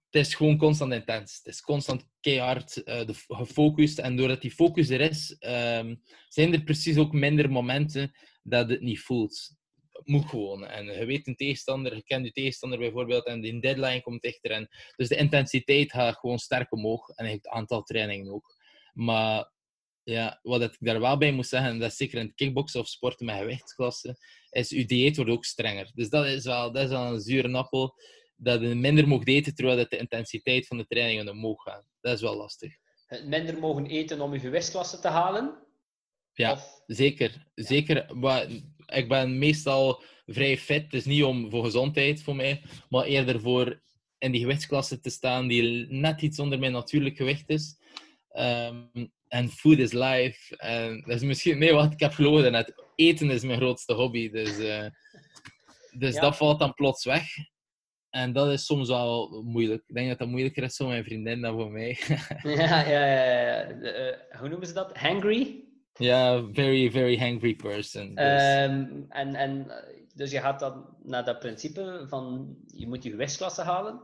het 0.09 0.25
is 0.25 0.35
gewoon 0.35 0.57
constant 0.57 0.93
intens. 0.93 1.37
Het 1.37 1.53
is 1.53 1.61
constant 1.61 2.05
keihard 2.19 2.83
eh, 2.83 3.01
gefocust. 3.27 3.99
En 3.99 4.15
doordat 4.15 4.41
die 4.41 4.51
focus 4.51 4.89
er 4.89 5.01
is, 5.01 5.35
ehm, 5.39 5.95
zijn 6.29 6.53
er 6.53 6.63
precies 6.63 6.97
ook 6.97 7.13
minder 7.13 7.51
momenten 7.51 8.11
dat 8.43 8.69
het 8.69 8.81
niet 8.81 8.99
voelt. 8.99 9.55
Het 9.91 10.07
moet 10.07 10.25
gewoon. 10.25 10.65
En 10.65 10.85
je 10.85 11.05
weet 11.05 11.27
een 11.27 11.35
tegenstander, 11.35 11.95
je 11.95 12.03
kent 12.03 12.25
je 12.25 12.31
tegenstander 12.31 12.79
bijvoorbeeld, 12.79 13.25
en 13.25 13.41
die 13.41 13.59
deadline 13.59 14.01
komt 14.01 14.21
dichter. 14.21 14.51
En 14.51 14.67
dus 14.95 15.07
de 15.07 15.15
intensiteit 15.15 15.91
gaat 15.91 16.15
gewoon 16.15 16.39
sterk 16.39 16.71
omhoog. 16.71 17.09
En 17.09 17.25
het 17.25 17.47
aantal 17.47 17.83
trainingen 17.83 18.33
ook. 18.33 18.55
Maar 18.93 19.51
ja, 20.03 20.39
wat 20.41 20.61
ik 20.61 20.75
daar 20.79 20.99
wel 20.99 21.17
bij 21.17 21.31
moet 21.31 21.47
zeggen, 21.47 21.69
en 21.69 21.79
dat 21.79 21.91
is 21.91 21.97
zeker 21.97 22.19
in 22.19 22.25
het 22.25 22.35
kickboksen 22.35 22.79
of 22.79 22.87
sporten 22.87 23.25
met 23.25 23.37
gewichtsklassen, 23.37 24.17
is 24.49 24.69
je 24.69 24.85
dieet 24.85 25.15
wordt 25.15 25.31
ook 25.31 25.45
strenger. 25.45 25.91
Dus 25.93 26.09
dat 26.09 26.25
is 26.25 26.43
wel, 26.43 26.71
dat 26.71 26.83
is 26.83 26.89
wel 26.89 27.13
een 27.13 27.21
zure 27.21 27.53
appel 27.53 27.95
dat 28.37 28.61
je 28.61 28.67
minder 28.75 29.07
mocht 29.07 29.27
eten 29.27 29.55
terwijl 29.55 29.77
dat 29.77 29.89
de 29.89 29.97
intensiteit 29.97 30.67
van 30.67 30.77
de 30.77 30.85
trainingen 30.87 31.29
omhoog 31.29 31.63
gaat. 31.63 31.83
Dat 32.01 32.13
is 32.13 32.21
wel 32.21 32.35
lastig. 32.37 32.73
Het 33.05 33.25
minder 33.27 33.59
mogen 33.59 33.85
eten 33.85 34.21
om 34.21 34.33
je 34.33 34.39
gewichtsklasse 34.39 34.99
te 34.99 35.07
halen? 35.07 35.57
Ja, 36.33 36.51
Of, 36.51 36.81
zeker. 36.85 37.45
zeker. 37.55 38.15
Maar 38.15 38.47
ik 38.85 39.07
ben 39.07 39.37
meestal 39.37 40.03
vrij 40.25 40.57
fit. 40.57 40.93
Is 40.93 41.05
niet 41.05 41.23
om 41.23 41.49
voor 41.49 41.63
gezondheid 41.63 42.21
voor 42.23 42.35
mij, 42.35 42.61
maar 42.89 43.05
eerder 43.05 43.41
voor 43.41 43.81
in 44.17 44.31
die 44.31 44.41
gewichtsklasse 44.41 44.99
te 44.99 45.09
staan 45.09 45.47
die 45.47 45.85
net 45.89 46.21
iets 46.21 46.39
onder 46.39 46.59
mijn 46.59 46.71
natuurlijk 46.71 47.17
gewicht 47.17 47.49
is. 47.49 47.79
Ehm, 48.29 48.85
En 49.27 49.49
food 49.49 49.77
is 49.77 49.91
life. 49.91 50.57
En 50.57 51.01
dat 51.05 51.15
is 51.15 51.21
misschien 51.21 51.57
nee, 51.57 51.73
wat 51.73 51.93
ik 51.93 51.99
heb 51.99 52.13
gelogen 52.13 52.51
net. 52.51 52.83
Eten 52.95 53.29
is 53.29 53.43
mijn 53.43 53.57
grootste 53.59 53.93
hobby. 53.93 54.29
Dus, 54.29 54.57
eh, 54.57 54.85
dus 55.91 56.15
Ja. 56.15 56.21
dat 56.21 56.37
valt 56.37 56.59
dan 56.59 56.73
plots 56.73 57.05
weg. 57.05 57.23
En 58.17 58.33
dat 58.33 58.51
is 58.51 58.65
soms 58.65 58.87
wel 58.87 59.41
moeilijk. 59.45 59.83
Ik 59.87 59.95
denk 59.95 60.09
dat 60.09 60.17
dat 60.17 60.27
moeilijker 60.27 60.63
is 60.63 60.75
voor 60.75 60.87
mijn 60.87 61.03
vriendin 61.03 61.41
dan 61.41 61.53
voor 61.55 61.71
mij. 61.71 61.97
ja, 62.43 62.81
ja, 62.87 63.05
ja. 63.05 63.41
ja. 63.41 63.69
Uh, 63.69 64.39
hoe 64.39 64.49
noemen 64.49 64.67
ze 64.67 64.73
dat? 64.73 64.97
Hangry? 64.97 65.63
Ja, 65.93 66.43
very, 66.51 66.91
very 66.91 67.17
hangry 67.17 67.55
person. 67.55 68.15
Dus. 68.15 68.41
Um, 68.69 69.05
en, 69.09 69.35
en, 69.35 69.71
dus 70.13 70.31
je 70.31 70.39
gaat 70.39 70.59
dan 70.59 70.95
naar 71.03 71.25
dat 71.25 71.39
principe 71.39 72.05
van 72.07 72.55
je 72.65 72.87
moet 72.87 73.03
je 73.03 73.09
gewichtsklasse 73.09 73.61
halen. 73.61 74.03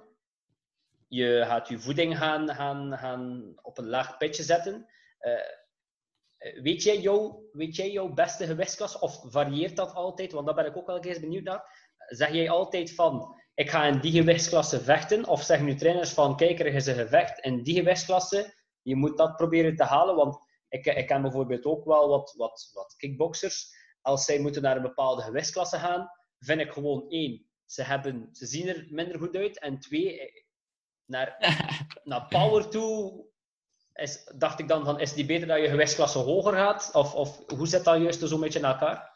Je 1.08 1.44
gaat 1.46 1.68
je 1.68 1.80
voeding 1.80 2.18
gaan, 2.18 2.50
gaan, 2.50 2.98
gaan 2.98 3.54
op 3.62 3.78
een 3.78 3.88
laag 3.88 4.18
pitje 4.18 4.44
zetten. 4.44 4.86
Uh, 5.22 6.62
weet, 6.64 6.84
jij 6.84 7.00
jouw, 7.00 7.50
weet 7.52 7.76
jij 7.76 7.92
jouw 7.92 8.14
beste 8.14 8.46
gewichtsklasse? 8.46 9.00
Of 9.00 9.22
varieert 9.26 9.76
dat 9.76 9.94
altijd? 9.94 10.32
Want 10.32 10.46
daar 10.46 10.56
ben 10.56 10.66
ik 10.66 10.78
ook 10.78 10.88
wel 10.88 11.00
eens 11.00 11.20
benieuwd 11.20 11.44
naar. 11.44 11.92
Zeg 12.08 12.32
jij 12.32 12.50
altijd 12.50 12.96
van 12.96 13.42
ik 13.54 13.70
ga 13.70 13.86
in 13.86 14.00
die 14.00 14.12
gewichtsklasse 14.12 14.82
vechten? 14.82 15.28
Of 15.28 15.44
zeggen 15.44 15.66
nu 15.66 15.76
trainers 15.76 16.10
van, 16.10 16.38
kijk, 16.38 16.60
er 16.60 16.66
is 16.66 16.86
een 16.86 16.96
gevecht 16.96 17.40
in 17.40 17.64
die 17.64 17.76
gewichtsklasse, 17.76 18.54
je 18.82 18.96
moet 18.96 19.18
dat 19.18 19.36
proberen 19.36 19.76
te 19.76 19.84
halen, 19.84 20.16
want 20.16 20.40
ik, 20.70 20.86
ik 20.86 21.08
ken 21.08 21.22
bijvoorbeeld 21.22 21.66
ook 21.66 21.86
wel 21.86 22.10
wat, 22.10 22.34
wat, 22.38 22.70
wat 22.74 22.96
kickboxers, 22.98 23.76
als 24.02 24.26
zij 24.26 24.40
moeten 24.40 24.62
naar 24.62 24.76
een 24.76 24.82
bepaalde 24.82 25.22
gewichtsklasse 25.22 25.78
gaan, 25.78 26.10
vind 26.40 26.60
ik 26.60 26.72
gewoon 26.72 27.10
één, 27.10 27.46
ze, 27.66 27.84
hebben, 27.84 28.30
ze 28.32 28.46
zien 28.46 28.68
er 28.68 28.88
minder 28.90 29.20
goed 29.20 29.36
uit, 29.36 29.60
en 29.60 29.80
twee, 29.80 30.32
naar, 31.06 31.36
naar 32.04 32.28
power 32.28 32.70
toe 32.70 33.26
is, 33.94 34.32
dacht 34.36 34.60
ik 34.60 34.68
dan 34.68 34.86
van, 34.86 35.00
is 35.00 35.14
die 35.14 35.26
beter 35.26 35.48
dat 35.48 35.60
je 35.60 35.70
gewichtsklasse 35.70 36.18
hoger 36.18 36.54
gaat? 36.54 36.90
Of, 36.94 37.16
of 37.16 37.44
hoe 37.48 37.68
zit 37.68 37.84
dat 37.84 38.02
juist 38.02 38.28
zo'n 38.28 38.40
beetje 38.40 38.60
in 38.60 38.66
elkaar? 38.66 39.12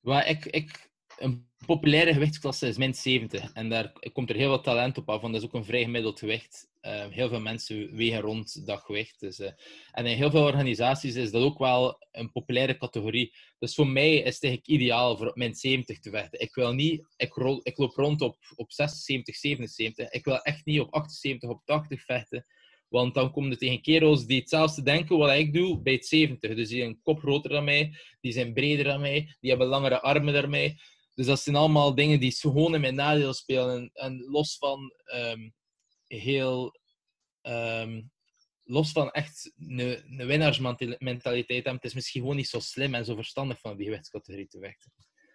Well, 0.00 0.28
ik, 0.28 0.46
ik, 0.46 0.90
een 1.18 1.49
populaire 1.66 2.12
gewichtsklasse 2.12 2.66
is 2.66 2.76
min 2.76 2.94
70. 2.94 3.52
En 3.52 3.68
daar 3.68 3.92
komt 4.12 4.30
er 4.30 4.36
heel 4.36 4.48
wat 4.48 4.64
talent 4.64 4.98
op 4.98 5.08
af, 5.08 5.20
want 5.20 5.32
dat 5.32 5.42
is 5.42 5.48
ook 5.48 5.54
een 5.54 5.64
vrij 5.64 5.82
gemiddeld 5.82 6.18
gewicht. 6.18 6.68
Uh, 6.82 7.06
heel 7.06 7.28
veel 7.28 7.40
mensen 7.40 7.94
wegen 7.96 8.20
rond 8.20 8.66
dat 8.66 8.80
gewicht. 8.80 9.20
Dus, 9.20 9.40
uh, 9.40 9.50
en 9.92 10.06
in 10.06 10.16
heel 10.16 10.30
veel 10.30 10.44
organisaties 10.44 11.14
is 11.14 11.30
dat 11.30 11.42
ook 11.42 11.58
wel 11.58 12.06
een 12.12 12.32
populaire 12.32 12.76
categorie. 12.76 13.34
Dus 13.58 13.74
voor 13.74 13.86
mij 13.86 14.14
is 14.14 14.34
het 14.34 14.44
eigenlijk 14.44 14.66
ideaal 14.66 15.16
voor 15.16 15.28
op 15.28 15.36
min 15.36 15.54
70 15.54 15.98
te 15.98 16.10
vechten. 16.10 16.40
Ik 16.40 16.54
wil 16.54 16.72
niet, 16.72 17.06
ik, 17.16 17.32
rol, 17.32 17.60
ik 17.62 17.78
loop 17.78 17.94
rond 17.94 18.20
op, 18.20 18.36
op 18.56 18.72
76, 18.72 19.36
77. 19.36 20.10
Ik 20.10 20.24
wil 20.24 20.38
echt 20.38 20.64
niet 20.64 20.80
op 20.80 20.92
78, 20.94 21.50
op 21.50 21.62
80 21.64 22.04
vechten. 22.04 22.46
Want 22.88 23.14
dan 23.14 23.32
komen 23.32 23.50
er 23.50 23.58
tegen 23.58 23.82
kerels 23.82 24.26
die 24.26 24.40
hetzelfde 24.40 24.82
denken 24.82 25.18
wat 25.18 25.32
ik 25.32 25.52
doe 25.52 25.82
bij 25.82 25.92
het 25.92 26.06
70. 26.06 26.54
Dus 26.54 26.68
die 26.68 26.78
zijn 26.78 26.90
een 26.90 27.02
kop 27.02 27.18
groter 27.18 27.50
dan 27.50 27.64
mij, 27.64 27.94
die 28.20 28.32
zijn 28.32 28.52
breder 28.52 28.84
dan 28.84 29.00
mij, 29.00 29.36
die 29.40 29.50
hebben 29.50 29.68
langere 29.68 30.00
armen 30.00 30.34
dan 30.34 30.50
mij. 30.50 30.76
Dus 31.14 31.26
dat 31.26 31.40
zijn 31.40 31.56
allemaal 31.56 31.94
dingen 31.94 32.20
die 32.20 32.36
gewoon 32.36 32.74
in 32.74 32.80
mijn 32.80 32.94
nadeel 32.94 33.32
spelen. 33.32 33.90
En, 33.92 34.24
los 34.28 34.56
van 34.58 34.92
um, 35.14 35.54
heel. 36.06 36.78
Um, 37.42 38.10
los 38.64 38.92
van 38.92 39.10
echt 39.10 39.52
een, 39.58 39.78
een 39.78 40.26
winnaarsmentaliteit 40.26 41.48
hebben, 41.48 41.74
het 41.74 41.84
is 41.84 41.94
misschien 41.94 42.20
gewoon 42.20 42.36
niet 42.36 42.48
zo 42.48 42.60
slim 42.60 42.94
en 42.94 43.04
zo 43.04 43.14
verstandig 43.14 43.60
van 43.60 43.76
die 43.76 43.86
gewichtscategorie 43.86 44.48
te 44.48 44.58
vechten. 44.58 44.92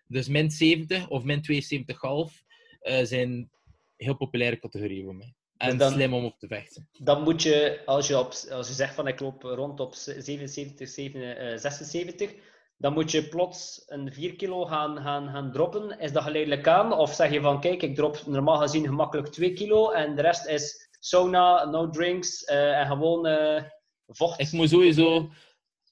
Dus 0.08 0.28
min 0.28 0.52
70 0.52 1.10
of 1.10 1.24
min 1.24 1.40
72,5 1.40 2.44
uh, 2.82 3.04
zijn 3.04 3.50
heel 3.96 4.16
populaire 4.16 4.60
categorieën 4.60 5.04
voor 5.04 5.16
mij. 5.16 5.34
En 5.58 5.78
dan, 5.78 5.92
slim 5.92 6.14
om 6.14 6.26
op 6.26 6.40
te 6.40 6.48
vechten. 6.48 6.90
Dan 7.00 7.24
moet 7.24 7.42
je, 7.42 7.82
als 7.86 8.08
je, 8.08 8.20
op, 8.20 8.34
als 8.50 8.68
je 8.68 8.74
zegt 8.74 8.96
van 8.96 9.08
ik 9.08 9.20
loop 9.20 9.44
rond 9.44 9.80
op 9.80 9.96
77, 9.96 10.90
76, 10.90 12.34
dan 12.78 12.94
moet 12.94 13.12
je 13.12 13.28
plots 13.28 13.84
een 13.86 14.14
4 14.14 14.36
kilo 14.36 14.66
gaan, 14.66 15.02
gaan, 15.02 15.30
gaan 15.30 15.52
droppen. 15.52 16.00
Is 16.00 16.12
dat 16.12 16.24
geleidelijk 16.24 16.68
aan? 16.68 16.94
Of 16.94 17.14
zeg 17.14 17.32
je 17.32 17.42
van, 17.42 17.60
kijk, 17.60 17.82
ik 17.82 17.96
drop 17.96 18.26
normaal 18.26 18.58
gezien 18.58 18.86
gemakkelijk 18.86 19.28
2 19.28 19.54
kilo 19.54 19.92
en 19.92 20.16
de 20.16 20.22
rest 20.22 20.46
is 20.46 20.90
sauna, 21.00 21.66
no 21.66 21.90
drinks 21.90 22.50
uh, 22.50 22.80
en 22.80 22.88
gewoon 22.88 23.28
uh, 23.28 23.64
vocht? 24.08 24.40
Ik 24.40 24.52
moet 24.52 24.70
sowieso 24.70 25.30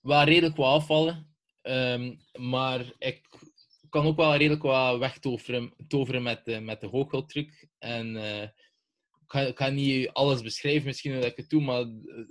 wel 0.02 0.24
redelijk 0.24 0.56
wat 0.56 0.68
afvallen. 0.68 1.32
Um, 1.62 2.20
maar 2.32 2.94
ik 2.98 3.30
kan 3.90 4.06
ook 4.06 4.18
wel 4.18 4.36
redelijk 4.36 4.62
wat 4.62 4.98
wegtoveren 4.98 5.74
toveren 5.88 6.24
met, 6.24 6.46
de, 6.46 6.60
met 6.60 6.82
de. 6.82 7.50
En 7.80 8.16
uh, 8.16 8.42
ik, 9.48 9.58
ga, 9.58 9.70
niet 9.70 10.10
alles 10.10 10.42
beschrijven 10.42 10.86
misschien 10.86 11.14
hoe 11.14 11.26
ik 11.26 11.38
het 11.38 11.50
doe, 11.50 11.62
maar 11.62 11.86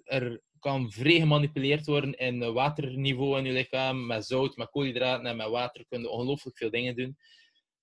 er 0.05 0.43
kan 0.63 0.91
vrij 0.91 1.19
gemanipuleerd 1.19 1.87
worden 1.87 2.15
in 2.15 2.53
waterniveau 2.53 3.39
in 3.39 3.45
je 3.45 3.53
lichaam. 3.53 4.07
Met 4.07 4.27
zout, 4.27 4.57
met 4.57 4.71
koolhydraten 4.71 5.27
en 5.27 5.37
met 5.37 5.49
water 5.49 5.85
kun 5.89 6.01
je 6.01 6.09
ongelooflijk 6.09 6.57
veel 6.57 6.71
dingen 6.71 6.97
doen. 6.97 7.17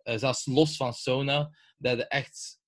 Uh, 0.03 0.17
zelfs 0.17 0.45
los 0.45 0.75
van 0.75 0.93
sauna, 0.93 1.51
dat 1.77 1.97
je 1.97 2.07
echt 2.07 2.59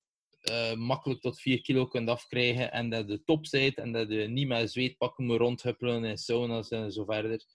uh, 0.49 0.73
makkelijk 0.73 1.21
tot 1.21 1.39
4 1.39 1.61
kilo 1.61 1.87
kunt 1.87 2.09
afkrijgen. 2.09 2.71
En 2.71 2.89
dat 2.89 3.09
je 3.09 3.23
top 3.23 3.45
zit 3.45 3.77
en 3.77 3.91
dat 3.91 4.09
je 4.09 4.27
niet 4.27 4.47
met 4.47 4.71
zweetpakken 4.71 5.25
moet 5.25 5.37
rondhuppelen 5.37 6.03
in 6.03 6.17
sauna's 6.17 6.69
en 6.69 6.91
zo 6.91 7.05
verder. 7.05 7.45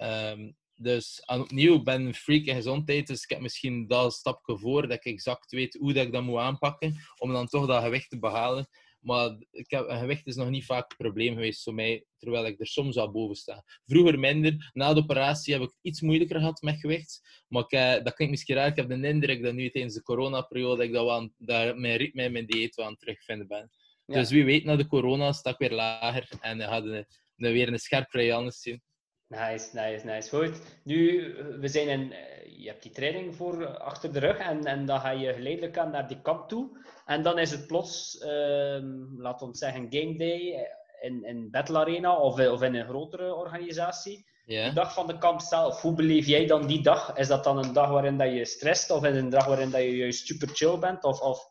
Um, 0.00 0.56
dus 0.78 1.22
opnieuw, 1.26 1.74
ik 1.74 1.84
ben 1.84 2.06
een 2.06 2.14
freak 2.14 2.44
in 2.44 2.54
gezondheid, 2.54 3.06
dus 3.06 3.22
ik 3.22 3.28
heb 3.28 3.40
misschien 3.40 3.86
dat 3.86 4.12
stapje 4.12 4.58
voor, 4.58 4.82
dat 4.82 4.92
ik 4.92 5.04
exact 5.04 5.50
weet 5.50 5.76
hoe 5.80 5.92
dat 5.92 6.06
ik 6.06 6.12
dat 6.12 6.22
moet 6.22 6.38
aanpakken, 6.38 6.96
om 7.18 7.32
dan 7.32 7.46
toch 7.46 7.66
dat 7.66 7.82
gewicht 7.82 8.10
te 8.10 8.18
behalen. 8.18 8.68
Maar 9.06 9.36
ik 9.50 9.70
heb, 9.70 9.88
gewicht 9.88 10.26
is 10.26 10.36
nog 10.36 10.50
niet 10.50 10.64
vaak 10.64 10.90
een 10.90 10.96
probleem 10.96 11.34
geweest 11.34 11.62
voor 11.62 11.74
mij, 11.74 12.04
terwijl 12.18 12.46
ik 12.46 12.60
er 12.60 12.66
soms 12.66 12.96
al 12.96 13.10
boven 13.10 13.36
sta. 13.36 13.64
Vroeger 13.84 14.18
minder. 14.18 14.70
Na 14.72 14.94
de 14.94 15.00
operatie 15.00 15.52
heb 15.52 15.62
ik 15.62 15.68
het 15.68 15.78
iets 15.82 16.00
moeilijker 16.00 16.38
gehad 16.38 16.62
met 16.62 16.80
gewicht. 16.80 17.44
Maar 17.48 17.62
ik, 17.62 17.70
eh, 17.70 18.04
dat 18.04 18.14
klinkt 18.14 18.30
misschien 18.30 18.56
raar. 18.56 18.66
Ik 18.66 18.76
heb 18.76 18.88
de 18.88 19.08
indruk 19.08 19.42
dat 19.42 19.54
nu 19.54 19.70
tijdens 19.70 19.94
de 19.94 20.02
coronaperiode 20.02 20.84
ik 20.84 20.92
dat 20.92 21.04
wel 21.04 21.30
daar 21.36 21.78
mijn 21.78 21.96
ritme 21.96 22.22
en 22.22 22.32
mijn 22.32 22.46
dieet 22.46 22.74
wel 22.74 22.86
aan 22.86 22.96
terugvinden 22.96 23.46
ben. 23.46 23.70
Dus 24.06 24.30
wie 24.30 24.44
weet, 24.44 24.64
na 24.64 24.76
de 24.76 24.86
corona 24.86 25.32
sta 25.32 25.50
ik 25.50 25.58
weer 25.58 25.72
lager 25.72 26.28
en 26.40 26.60
uh, 26.60 26.68
hadden 26.68 27.06
we 27.34 27.52
weer 27.52 27.68
een 27.68 27.78
scherp 27.78 28.10
zien. 28.52 28.82
Nice, 29.28 29.70
nice, 29.72 30.04
nice. 30.04 30.28
Goed. 30.28 30.60
Nu, 30.82 31.34
we 31.60 31.68
zijn 31.68 31.88
in, 31.88 32.12
eh, 32.12 32.58
je 32.58 32.68
hebt 32.68 32.82
die 32.82 32.92
training 32.92 33.36
voor 33.36 33.78
achter 33.78 34.12
de 34.12 34.18
rug 34.18 34.38
en, 34.38 34.64
en 34.64 34.86
dan 34.86 35.00
ga 35.00 35.10
je 35.10 35.32
geleidelijk 35.32 35.78
aan 35.78 35.90
naar 35.90 36.08
die 36.08 36.20
kamp 36.20 36.48
toe. 36.48 36.84
En 37.06 37.22
dan 37.22 37.38
is 37.38 37.50
het 37.50 37.66
plots, 37.66 38.22
um, 38.24 39.14
laten 39.18 39.48
we 39.48 39.56
zeggen, 39.56 39.86
game 39.90 40.16
day 40.16 40.68
in, 41.00 41.24
in 41.24 41.50
Battle 41.50 41.78
Arena 41.78 42.16
of, 42.16 42.40
of 42.40 42.62
in 42.62 42.74
een 42.74 42.88
grotere 42.88 43.34
organisatie. 43.34 44.26
De 44.46 44.70
dag 44.74 44.94
van 44.94 45.06
de 45.06 45.18
kamp 45.18 45.40
zelf, 45.40 45.80
hoe 45.82 45.94
beleef 45.94 46.26
jij 46.26 46.46
dan 46.46 46.66
die 46.66 46.82
dag? 46.82 47.16
Is 47.16 47.28
dat 47.28 47.44
dan 47.44 47.58
een 47.58 47.72
dag 47.72 47.88
waarin 47.88 48.18
dat 48.18 48.32
je 48.32 48.44
stresst 48.44 48.90
of 48.90 49.02
een 49.02 49.28
dag 49.28 49.46
waarin 49.46 49.70
dat 49.70 49.80
je 49.80 49.96
juist 49.96 50.26
super 50.26 50.48
chill 50.48 50.78
bent? 50.78 51.04
Of, 51.04 51.20
of... 51.20 51.48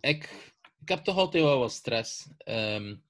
Ik, 0.00 0.52
ik 0.80 0.88
heb 0.88 0.98
toch 0.98 1.16
altijd 1.16 1.42
wel 1.44 1.58
wat 1.58 1.72
stress. 1.72 2.28
Um, 2.44 3.02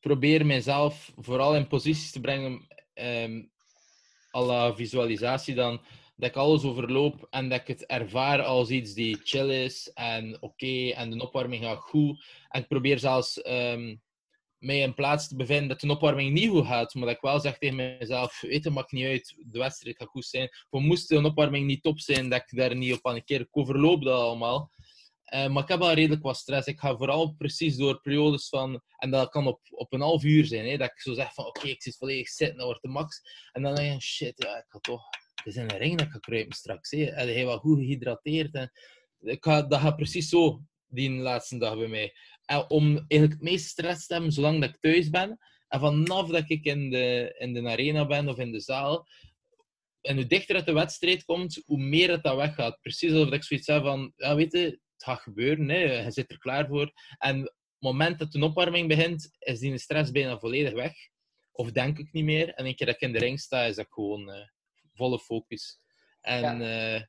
probeer 0.00 0.46
mezelf 0.46 1.12
vooral 1.16 1.56
in 1.56 1.66
posities 1.66 2.10
te 2.10 2.20
brengen, 2.20 2.66
um, 2.94 3.50
à 4.36 4.40
la 4.40 4.74
visualisatie 4.74 5.54
dan, 5.54 5.80
dat 6.16 6.28
ik 6.28 6.36
alles 6.36 6.64
overloop 6.64 7.26
en 7.30 7.48
dat 7.48 7.60
ik 7.60 7.66
het 7.66 7.86
ervaar 7.86 8.42
als 8.42 8.70
iets 8.70 8.94
die 8.94 9.20
chill 9.24 9.64
is 9.64 9.90
en 9.94 10.42
oké 10.42 10.88
en 10.88 11.10
de 11.10 11.22
opwarming 11.22 11.64
gaat 11.64 11.78
goed. 11.78 12.24
En 12.48 12.60
ik 12.60 12.68
probeer 12.68 12.98
zelfs 12.98 13.46
um, 13.46 14.02
mij 14.58 14.78
in 14.78 14.94
plaats 14.94 15.28
te 15.28 15.36
bevinden 15.36 15.68
dat 15.68 15.80
de 15.80 15.90
opwarming 15.90 16.32
niet 16.32 16.48
goed 16.48 16.66
gaat, 16.66 16.94
maar 16.94 17.06
dat 17.06 17.14
ik 17.14 17.20
wel 17.20 17.40
zeg 17.40 17.58
tegen 17.58 17.76
mezelf, 17.76 18.40
weet 18.40 18.64
het 18.64 18.74
maakt 18.74 18.92
niet 18.92 19.06
uit, 19.06 19.34
de 19.38 19.58
wedstrijd 19.58 19.96
gaat 19.96 20.08
goed 20.08 20.24
zijn. 20.24 20.48
Voor 20.70 20.80
moest 20.80 21.08
de 21.08 21.24
opwarming 21.24 21.66
niet 21.66 21.82
top 21.82 22.00
zijn, 22.00 22.28
dat 22.28 22.42
ik 22.46 22.58
daar 22.58 22.76
niet 22.76 22.92
op 22.92 23.06
een 23.06 23.24
keer 23.24 23.40
Ik 23.40 23.48
overloop 23.50 24.04
dat 24.04 24.20
allemaal. 24.20 24.70
Uh, 25.34 25.48
maar 25.48 25.62
ik 25.62 25.68
heb 25.68 25.78
wel 25.78 25.92
redelijk 25.92 26.22
wat 26.22 26.36
stress. 26.36 26.66
Ik 26.66 26.78
ga 26.78 26.96
vooral 26.96 27.34
precies 27.38 27.76
door 27.76 28.00
periodes 28.00 28.48
van... 28.48 28.82
En 28.96 29.10
dat 29.10 29.28
kan 29.28 29.46
op, 29.46 29.60
op 29.70 29.92
een 29.92 30.00
half 30.00 30.24
uur 30.24 30.44
zijn. 30.44 30.66
Hè, 30.66 30.76
dat 30.76 30.90
ik 30.90 31.00
zo 31.00 31.14
zeg 31.14 31.34
van... 31.34 31.46
Oké, 31.46 31.68
ik 31.68 31.82
zit 31.82 31.96
volledig 31.96 32.28
zitten. 32.28 32.56
Dat 32.56 32.66
wordt 32.66 32.82
de 32.82 32.88
max. 32.88 33.20
En 33.52 33.62
dan 33.62 33.74
denk 33.74 33.92
je... 33.92 34.00
Shit, 34.00 34.42
ja, 34.42 34.56
ik 34.56 34.64
ga 34.68 34.78
toch... 34.78 35.02
Het 35.34 35.46
is 35.46 35.56
een 35.56 35.76
ring 35.76 35.98
dat 35.98 36.06
ik 36.06 36.12
ga 36.12 36.18
kruipen 36.18 36.56
straks. 36.56 36.90
Hè. 36.90 37.04
En 37.04 37.28
hij 37.28 37.56
goed 37.56 37.78
gehydrateerd. 37.78 38.54
En 38.54 38.72
ik 39.20 39.44
ga, 39.44 39.62
dat 39.62 39.80
gaat 39.80 39.96
precies 39.96 40.28
zo, 40.28 40.60
die 40.86 41.10
laatste 41.10 41.58
dag 41.58 41.76
bij 41.76 41.88
mij. 41.88 42.14
En 42.44 42.70
om 42.70 42.84
eigenlijk 42.96 43.32
het 43.32 43.42
meeste 43.50 43.68
stress 43.68 44.06
te 44.06 44.14
hebben, 44.14 44.32
zolang 44.32 44.60
dat 44.60 44.68
ik 44.68 44.80
thuis 44.80 45.10
ben. 45.10 45.38
En 45.68 45.80
vanaf 45.80 46.28
dat 46.28 46.50
ik 46.50 46.64
in 46.64 46.90
de, 46.90 47.34
in 47.38 47.52
de 47.52 47.68
arena 47.68 48.06
ben 48.06 48.28
of 48.28 48.38
in 48.38 48.52
de 48.52 48.60
zaal... 48.60 49.06
En 50.00 50.16
hoe 50.16 50.26
dichter 50.26 50.56
het 50.56 50.66
de 50.66 50.72
wedstrijd 50.72 51.24
komt, 51.24 51.62
hoe 51.64 51.78
meer 51.78 52.10
het 52.10 52.22
dat 52.22 52.36
weggaat. 52.36 52.80
Precies 52.80 53.12
alsof 53.12 53.32
ik 53.32 53.44
zoiets 53.44 53.66
heb 53.66 53.82
van... 53.82 54.12
Ja, 54.16 54.34
weet 54.34 54.52
je 54.52 54.80
gaat 55.02 55.20
gebeuren, 55.20 55.68
hè. 55.68 55.76
je 55.76 56.10
zit 56.10 56.30
er 56.30 56.38
klaar 56.38 56.66
voor. 56.66 56.92
En 57.18 57.40
op 57.40 57.44
het 57.44 57.80
moment 57.80 58.18
dat 58.18 58.32
de 58.32 58.44
opwarming 58.44 58.88
begint, 58.88 59.36
is 59.38 59.58
die 59.58 59.78
stress 59.78 60.10
bijna 60.10 60.38
volledig 60.38 60.72
weg. 60.72 60.92
Of 61.52 61.72
denk 61.72 61.98
ik 61.98 62.12
niet 62.12 62.24
meer. 62.24 62.54
En 62.54 62.66
een 62.66 62.74
keer 62.74 62.86
dat 62.86 62.94
ik 62.94 63.00
in 63.00 63.12
de 63.12 63.18
ring 63.18 63.40
sta, 63.40 63.62
is 63.62 63.76
dat 63.76 63.86
gewoon 63.90 64.28
uh, 64.28 64.46
volle 64.94 65.18
focus. 65.18 65.80
En, 66.20 66.60
ja. 66.60 66.94
Uh, 66.96 67.02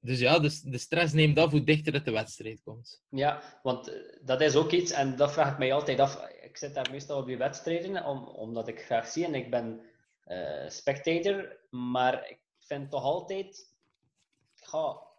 dus 0.00 0.18
ja, 0.18 0.38
de, 0.38 0.60
de, 0.64 0.78
stress 0.78 1.12
neemt 1.12 1.38
af 1.38 1.50
hoe 1.50 1.64
dichter 1.64 1.92
het 1.92 2.04
de 2.04 2.10
wedstrijd 2.10 2.62
komt. 2.62 3.02
Ja, 3.08 3.60
want 3.62 3.88
eh, 3.88 3.96
dat 4.20 4.40
is 4.40 4.56
ook 4.56 4.70
iets, 4.70 4.90
en 4.90 5.16
dat 5.16 5.32
vraag 5.32 5.52
ik 5.52 5.58
mij 5.58 5.72
altijd 5.72 6.00
af. 6.00 6.28
Ik 6.42 6.56
zit 6.56 6.74
daar 6.74 6.90
meestal 6.90 7.18
op 7.18 7.26
die 7.26 7.36
wedstrijden, 7.36 8.04
om, 8.04 8.24
omdat 8.24 8.68
ik 8.68 8.80
graag 8.80 9.06
zie 9.06 9.24
en 9.24 9.34
ik 9.34 9.50
ben 9.50 9.80
uh, 10.26 10.68
spectator, 10.68 11.58
maar 11.70 12.28
ik 12.28 12.40
vind 12.58 12.90
toch 12.90 13.02
altijd. 13.02 13.74
Ja, 14.54 15.09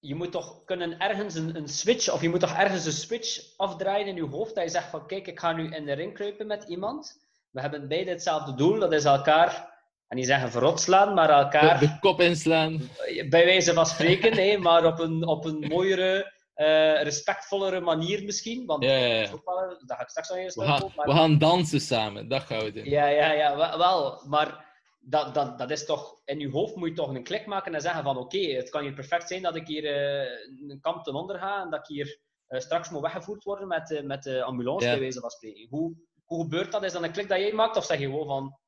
je 0.00 0.14
moet 0.14 0.32
toch 0.32 0.64
kunnen 0.64 0.98
ergens 0.98 1.34
een, 1.34 1.56
een 1.56 1.68
switch, 1.68 2.12
of 2.12 2.22
je 2.22 2.28
moet 2.28 2.40
toch 2.40 2.56
ergens 2.56 2.84
een 2.86 2.92
switch 2.92 3.40
afdraaien 3.56 4.06
in 4.06 4.14
je 4.14 4.26
hoofd, 4.26 4.54
dat 4.54 4.64
je 4.64 4.70
zegt 4.70 4.90
van, 4.90 5.06
kijk, 5.06 5.26
ik 5.26 5.38
ga 5.40 5.52
nu 5.52 5.74
in 5.74 5.84
de 5.84 5.92
ring 5.92 6.14
kruipen 6.14 6.46
met 6.46 6.64
iemand. 6.68 7.18
We 7.50 7.60
hebben 7.60 7.88
beide 7.88 8.10
hetzelfde 8.10 8.54
doel, 8.54 8.78
dat 8.78 8.92
is 8.92 9.04
elkaar, 9.04 9.78
en 10.08 10.16
niet 10.16 10.26
zeggen 10.26 10.50
verrot 10.50 10.80
slaan, 10.80 11.14
maar 11.14 11.30
elkaar... 11.30 11.78
De, 11.78 11.86
de 11.86 11.98
kop 12.00 12.20
inslaan. 12.20 12.80
Bij 13.28 13.44
wijze 13.44 13.72
van 13.72 13.86
spreken, 13.86 14.32
hè, 14.36 14.56
maar 14.58 14.84
op 14.84 14.98
een, 14.98 15.26
op 15.26 15.44
een 15.44 15.58
mooiere, 15.68 16.32
uh, 16.56 17.02
respectvollere 17.02 17.80
manier 17.80 18.24
misschien. 18.24 18.66
Want 18.66 18.84
Ja, 18.84 18.90
ja, 18.92 19.06
ja. 19.06 19.30
wel- 19.44 19.76
ga 19.86 20.00
ik 20.00 20.08
straks 20.08 20.28
nog 20.28 20.38
eens 20.38 20.54
We 20.54 20.64
gaan, 20.64 20.82
op, 20.82 20.94
maar- 20.94 21.06
we 21.06 21.12
gaan 21.12 21.38
dansen 21.38 21.80
samen, 21.80 22.28
dat 22.28 22.42
gaan 22.42 22.64
we 22.64 22.72
doen. 22.72 22.84
Ja, 22.84 23.06
ja, 23.06 23.32
ja, 23.32 23.56
wel. 23.78 24.22
Maar 24.26 24.68
dat, 25.00 25.34
dat, 25.34 25.58
dat 25.58 25.70
is 25.70 25.84
toch... 25.84 26.20
In 26.24 26.38
je 26.38 26.50
hoofd 26.50 26.76
moet 26.76 26.88
je 26.88 26.94
toch 26.94 27.08
een 27.08 27.22
klik 27.22 27.46
maken 27.46 27.74
en 27.74 27.80
zeggen 27.80 28.02
van 28.02 28.16
oké, 28.16 28.38
het 28.38 28.70
kan 28.70 28.82
hier 28.82 28.92
perfect 28.92 29.28
zijn 29.28 29.42
dat 29.42 29.56
ik 29.56 29.66
hier 29.66 29.84
eh, 29.84 30.70
een 30.70 30.80
kamp 30.80 31.04
ten 31.04 31.14
onder 31.14 31.38
ga 31.38 31.62
en 31.62 31.70
dat 31.70 31.80
ik 31.80 31.86
hier 31.86 32.18
eh, 32.46 32.60
straks 32.60 32.90
moet 32.90 33.00
weggevoerd 33.00 33.44
worden 33.44 33.68
met, 33.68 33.90
eh, 33.90 34.02
met 34.02 34.22
de 34.22 34.42
ambulance, 34.42 34.86
Ja. 34.86 34.90
bij 34.90 35.00
wijze 35.00 35.20
van 35.20 35.30
spreken. 35.30 35.66
Hoe, 35.68 35.94
hoe 36.24 36.42
gebeurt 36.42 36.72
dat? 36.72 36.84
Is 36.84 36.92
dat 36.92 37.02
een 37.02 37.12
klik 37.12 37.28
dat 37.28 37.38
jij 37.38 37.52
maakt 37.52 37.76
of 37.76 37.84
zeg 37.84 37.98
je 37.98 38.04
gewoon 38.04 38.26
van... 38.26 38.58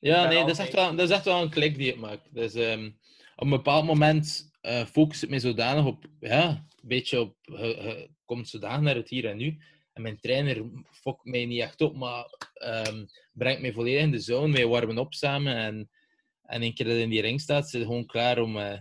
Ja, 0.00 0.28
nee, 0.28 0.38
dat 0.38 0.48
is, 0.48 0.58
echt 0.58 0.72
wel, 0.72 0.96
dat 0.96 1.08
is 1.08 1.14
echt 1.14 1.24
wel 1.24 1.42
een 1.42 1.50
klik 1.50 1.76
die 1.76 1.92
ik 1.92 1.98
maak. 1.98 2.20
Dus 2.30 2.54
ehm, 2.54 2.90
op 3.36 3.44
een 3.44 3.50
bepaald 3.50 3.84
moment 3.84 4.50
focus 4.92 5.22
ik 5.22 5.30
me 5.30 5.38
zodanig 5.38 5.84
op, 5.84 6.04
ja, 6.20 6.48
een 6.48 6.88
beetje 6.88 7.20
op, 7.20 7.36
komt 8.24 8.48
zodanig 8.48 8.80
naar 8.80 8.94
het 8.94 9.08
hier 9.08 9.24
en 9.26 9.36
nu. 9.36 9.58
Mijn 10.00 10.20
trainer 10.20 10.64
fokt 10.90 11.24
mij 11.24 11.44
niet 11.44 11.60
echt 11.60 11.80
op, 11.80 11.96
maar 11.96 12.24
ehm, 12.54 13.04
brengt 13.32 13.60
mij 13.60 13.72
volledig 13.72 14.02
in 14.02 14.10
de 14.10 14.18
zone. 14.18 14.52
Wij 14.52 14.66
warmen 14.66 14.98
op 14.98 15.14
samen 15.14 15.56
en, 15.56 15.90
en 16.42 16.62
een 16.62 16.74
keer 16.74 16.86
dat 16.86 16.96
in 16.96 17.10
die 17.10 17.20
ring 17.20 17.40
staat, 17.40 17.70
zit 17.70 17.82
gewoon 17.82 18.06
klaar 18.06 18.38
om, 18.38 18.58
eh, 18.58 18.72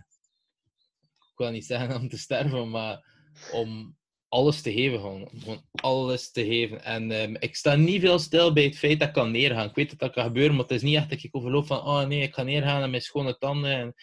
ik 1.32 1.34
wil 1.36 1.52
niet 1.52 1.66
zeggen 1.66 1.96
om 2.02 2.10
te 2.10 2.18
sterven, 2.18 2.70
maar 2.70 3.06
om 3.52 3.98
alles 4.28 4.62
te 4.62 4.74
geven. 4.74 5.00
Gewoon, 5.00 5.30
gewoon 5.40 5.66
alles 5.72 6.32
te 6.32 6.46
geven. 6.46 6.84
En 6.84 7.12
ehm, 7.12 7.36
ik 7.40 7.56
sta 7.56 7.76
niet 7.76 8.02
veel 8.02 8.20
stil 8.20 8.54
bij 8.54 8.64
het 8.64 8.78
feit 8.78 9.00
dat 9.00 9.08
ik 9.08 9.14
kan 9.14 9.32
neergaan. 9.32 9.70
Ik 9.70 9.76
weet 9.76 9.90
dat 9.90 10.00
dat 10.00 10.14
kan 10.14 10.24
gebeuren, 10.24 10.56
maar 10.56 10.64
het 10.64 10.74
is 10.74 10.82
niet 10.82 10.96
echt 10.96 11.10
dat 11.10 11.24
ik 11.24 11.36
overloop 11.36 11.66
van, 11.66 11.78
oh 11.78 12.04
nee, 12.06 12.22
ik 12.22 12.34
ga 12.34 12.44
neergaan 12.44 12.82
en 12.82 12.90
mijn 12.90 13.02
schone 13.02 13.38
tanden. 13.38 13.72
En 13.72 13.94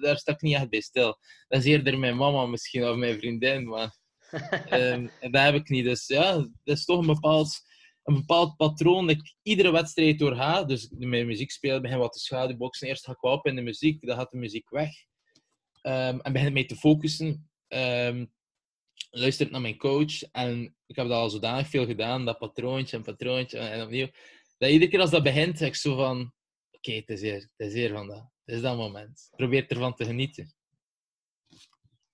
daar 0.00 0.18
sta 0.18 0.32
ik 0.32 0.40
niet 0.40 0.54
echt 0.54 0.68
bij 0.68 0.80
stil. 0.80 1.18
Dat 1.48 1.60
is 1.60 1.64
eerder 1.64 1.98
mijn 1.98 2.16
mama 2.16 2.46
misschien 2.46 2.88
of 2.88 2.96
mijn 2.96 3.18
vriendin, 3.18 3.68
maar 3.68 3.96
ehm, 4.68 5.08
en 5.20 5.30
dat 5.30 5.42
heb 5.42 5.54
ik 5.54 5.68
niet. 5.68 5.84
Dus 5.84 6.06
ja, 6.06 6.32
dat 6.36 6.76
is 6.76 6.84
toch 6.84 7.00
een 7.00 7.06
bepaald, 7.06 7.60
een 8.02 8.14
bepaald 8.14 8.56
patroon 8.56 9.06
dat 9.06 9.16
ik 9.16 9.34
iedere 9.42 9.70
wedstrijd 9.70 10.18
doorga. 10.18 10.64
Dus 10.64 10.88
mijn 10.98 11.26
muziek 11.26 11.50
spelen, 11.50 11.82
begin 11.82 11.98
wat 11.98 12.12
te 12.12 12.18
schaduwboksen. 12.18 12.88
Eerst 12.88 13.04
ga 13.04 13.12
ik 13.12 13.20
wel 13.20 13.32
op 13.32 13.46
in 13.46 13.56
de 13.56 13.62
muziek, 13.62 14.06
dan 14.06 14.16
gaat 14.16 14.30
de 14.30 14.38
muziek 14.38 14.70
weg. 14.70 14.90
Ehm, 15.80 16.18
en 16.18 16.32
begin 16.32 16.52
mij 16.52 16.64
te 16.64 16.76
focussen. 16.76 17.50
Ehm 17.68 18.24
luister 19.10 19.50
naar 19.50 19.60
mijn 19.60 19.76
coach. 19.76 20.22
En 20.22 20.76
ik 20.86 20.96
heb 20.96 21.08
dat 21.08 21.16
al 21.16 21.30
zodanig 21.30 21.68
veel 21.68 21.86
gedaan, 21.86 22.24
dat 22.24 22.38
patroontje 22.38 22.96
en 22.96 23.02
patroontje 23.02 23.58
en 23.58 23.82
opnieuw. 23.82 24.08
Dat 24.58 24.70
iedere 24.70 24.90
keer 24.90 25.00
als 25.00 25.10
dat 25.10 25.22
begint, 25.22 25.58
zeg 25.58 25.68
ik 25.68 25.74
zo 25.74 25.96
van... 25.96 26.32
Oké, 26.70 26.92
het 26.92 27.08
is 27.08 27.20
hier, 27.20 27.34
het 27.56 27.66
is 27.66 27.72
hier 27.72 27.92
vandaag. 27.92 28.24
Het 28.44 28.54
is 28.54 28.60
dat 28.60 28.76
moment. 28.76 29.28
Probeer 29.36 29.66
ervan 29.66 29.94
te 29.94 30.04
genieten. 30.04 30.54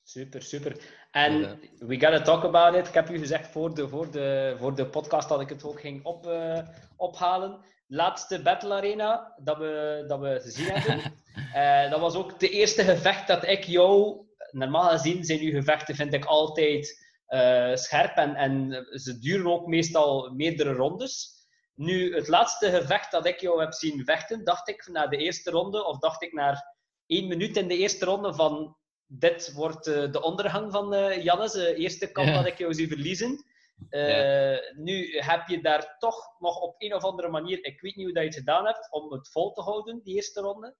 Super, 0.02 0.42
super. 0.42 1.03
En 1.14 1.40
Ja. 1.40 1.56
we 1.78 2.00
gotta 2.00 2.20
talk 2.22 2.44
about 2.44 2.74
it. 2.74 2.88
Ik 2.88 2.94
heb 2.94 3.10
u 3.10 3.18
gezegd 3.18 3.50
voor 3.50 3.74
de, 3.74 3.88
voor 3.88 4.10
de, 4.10 4.56
voor 4.58 4.74
de 4.74 4.86
podcast 4.86 5.28
dat 5.28 5.40
ik 5.40 5.48
het 5.48 5.64
ook 5.64 5.80
ging 5.80 6.04
op, 6.04 6.26
eh, 6.26 6.58
ophalen. 6.96 7.60
Laatste 7.86 8.42
Battle 8.42 8.74
Arena 8.74 9.34
dat 9.42 9.58
we, 9.58 10.04
dat 10.08 10.20
we 10.20 10.40
gezien 10.40 10.66
hebben. 10.66 11.02
Eh, 11.54 11.90
dat 11.90 12.00
was 12.00 12.14
ook 12.14 12.40
de 12.40 12.48
eerste 12.48 12.82
gevecht 12.82 13.26
dat 13.26 13.46
ik 13.46 13.64
jou... 13.64 14.22
Normaal 14.50 14.88
gezien 14.88 15.24
zijn 15.24 15.40
uw 15.40 15.50
gevechten, 15.50 15.94
vind 15.94 16.12
ik, 16.14 16.24
altijd 16.24 17.06
eh, 17.26 17.74
scherp. 17.74 18.16
En, 18.16 18.34
en 18.34 18.86
ze 18.90 19.18
duren 19.18 19.52
ook 19.52 19.66
meestal 19.66 20.30
meerdere 20.30 20.72
rondes. 20.72 21.32
Nu, 21.74 22.14
het 22.14 22.28
laatste 22.28 22.70
gevecht 22.70 23.10
dat 23.10 23.26
ik 23.26 23.40
jou 23.40 23.60
heb 23.60 23.72
zien 23.72 24.04
vechten, 24.04 24.44
dacht 24.44 24.68
ik 24.68 24.88
na 24.92 25.06
de 25.06 25.16
eerste 25.16 25.50
ronde, 25.50 25.84
of 25.84 25.98
dacht 25.98 26.22
ik 26.22 26.32
na 26.32 26.74
één 27.06 27.28
minuut 27.28 27.56
in 27.56 27.68
de 27.68 27.76
eerste 27.76 28.04
ronde 28.04 28.34
van 28.34 28.76
dit 29.18 29.52
wordt 29.52 29.86
eh, 29.86 30.12
de 30.12 30.22
ondergang 30.22 30.72
van 30.72 30.94
eh 30.94 31.22
Jannes, 31.24 31.52
de 31.52 31.74
eerste 31.74 32.12
kamp 32.12 32.28
Ja. 32.28 32.34
dat 32.34 32.46
ik 32.46 32.58
jou 32.58 32.74
zie 32.74 32.88
verliezen. 32.88 33.44
Eh, 33.88 34.56
Nu 34.76 35.18
heb 35.18 35.48
je 35.48 35.60
daar 35.62 35.96
toch 35.98 36.16
nog 36.38 36.60
op 36.60 36.74
een 36.78 36.94
of 36.94 37.02
andere 37.04 37.28
manier, 37.28 37.64
ik 37.64 37.80
weet 37.80 37.96
niet 37.96 38.04
hoe 38.04 38.14
dat 38.14 38.22
je 38.22 38.28
het 38.28 38.38
gedaan 38.38 38.66
hebt, 38.66 38.88
om 38.90 39.12
het 39.12 39.28
vol 39.30 39.52
te 39.52 39.60
houden, 39.62 40.00
die 40.04 40.14
eerste 40.14 40.40
ronde. 40.40 40.76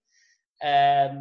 Ehm, 0.56 1.16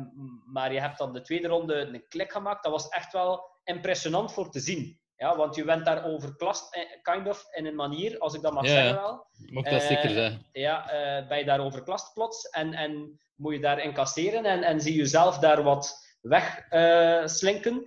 maar 0.51 0.73
je 0.73 0.79
hebt 0.79 0.97
dan 0.97 1.13
de 1.13 1.21
tweede 1.21 1.47
ronde 1.47 1.75
een 1.75 2.05
klik 2.07 2.31
gemaakt. 2.31 2.63
Dat 2.63 2.71
was 2.71 2.87
echt 2.89 3.13
wel 3.13 3.51
impressionant 3.63 4.33
voor 4.33 4.49
te 4.51 4.59
zien. 4.59 5.01
Ja, 5.15 5.35
want 5.35 5.55
je 5.55 5.63
bent 5.63 5.85
daar 5.85 6.05
overklast, 6.05 6.75
eh, 6.75 6.81
kind 7.01 7.27
of, 7.27 7.45
in 7.51 7.65
een 7.65 7.75
manier, 7.75 8.19
als 8.19 8.33
ik 8.33 8.41
dat 8.41 8.53
mag 8.53 8.63
Ja, 8.65 8.69
zeggen 8.69 8.93
ja. 8.93 9.01
wel. 9.01 9.25
Mocht 9.51 9.69
dat 9.69 9.81
Eh, 9.81 9.87
zeker 9.87 10.09
zeggen. 10.09 10.45
Ja, 10.51 10.89
eh, 10.89 11.27
ben 11.27 11.37
je 11.37 11.45
daar 11.45 11.59
overklast 11.59 12.13
plots 12.13 12.49
en, 12.49 12.73
en 12.73 13.19
moet 13.35 13.53
je 13.53 13.59
daar 13.59 13.79
incasseren 13.79 14.45
en, 14.45 14.63
en 14.63 14.81
zie 14.81 14.91
je 14.93 14.97
jezelf 14.99 15.37
daar 15.39 15.63
wat 15.63 16.01
wegslinken. 16.23 17.29
slinken. 17.29 17.85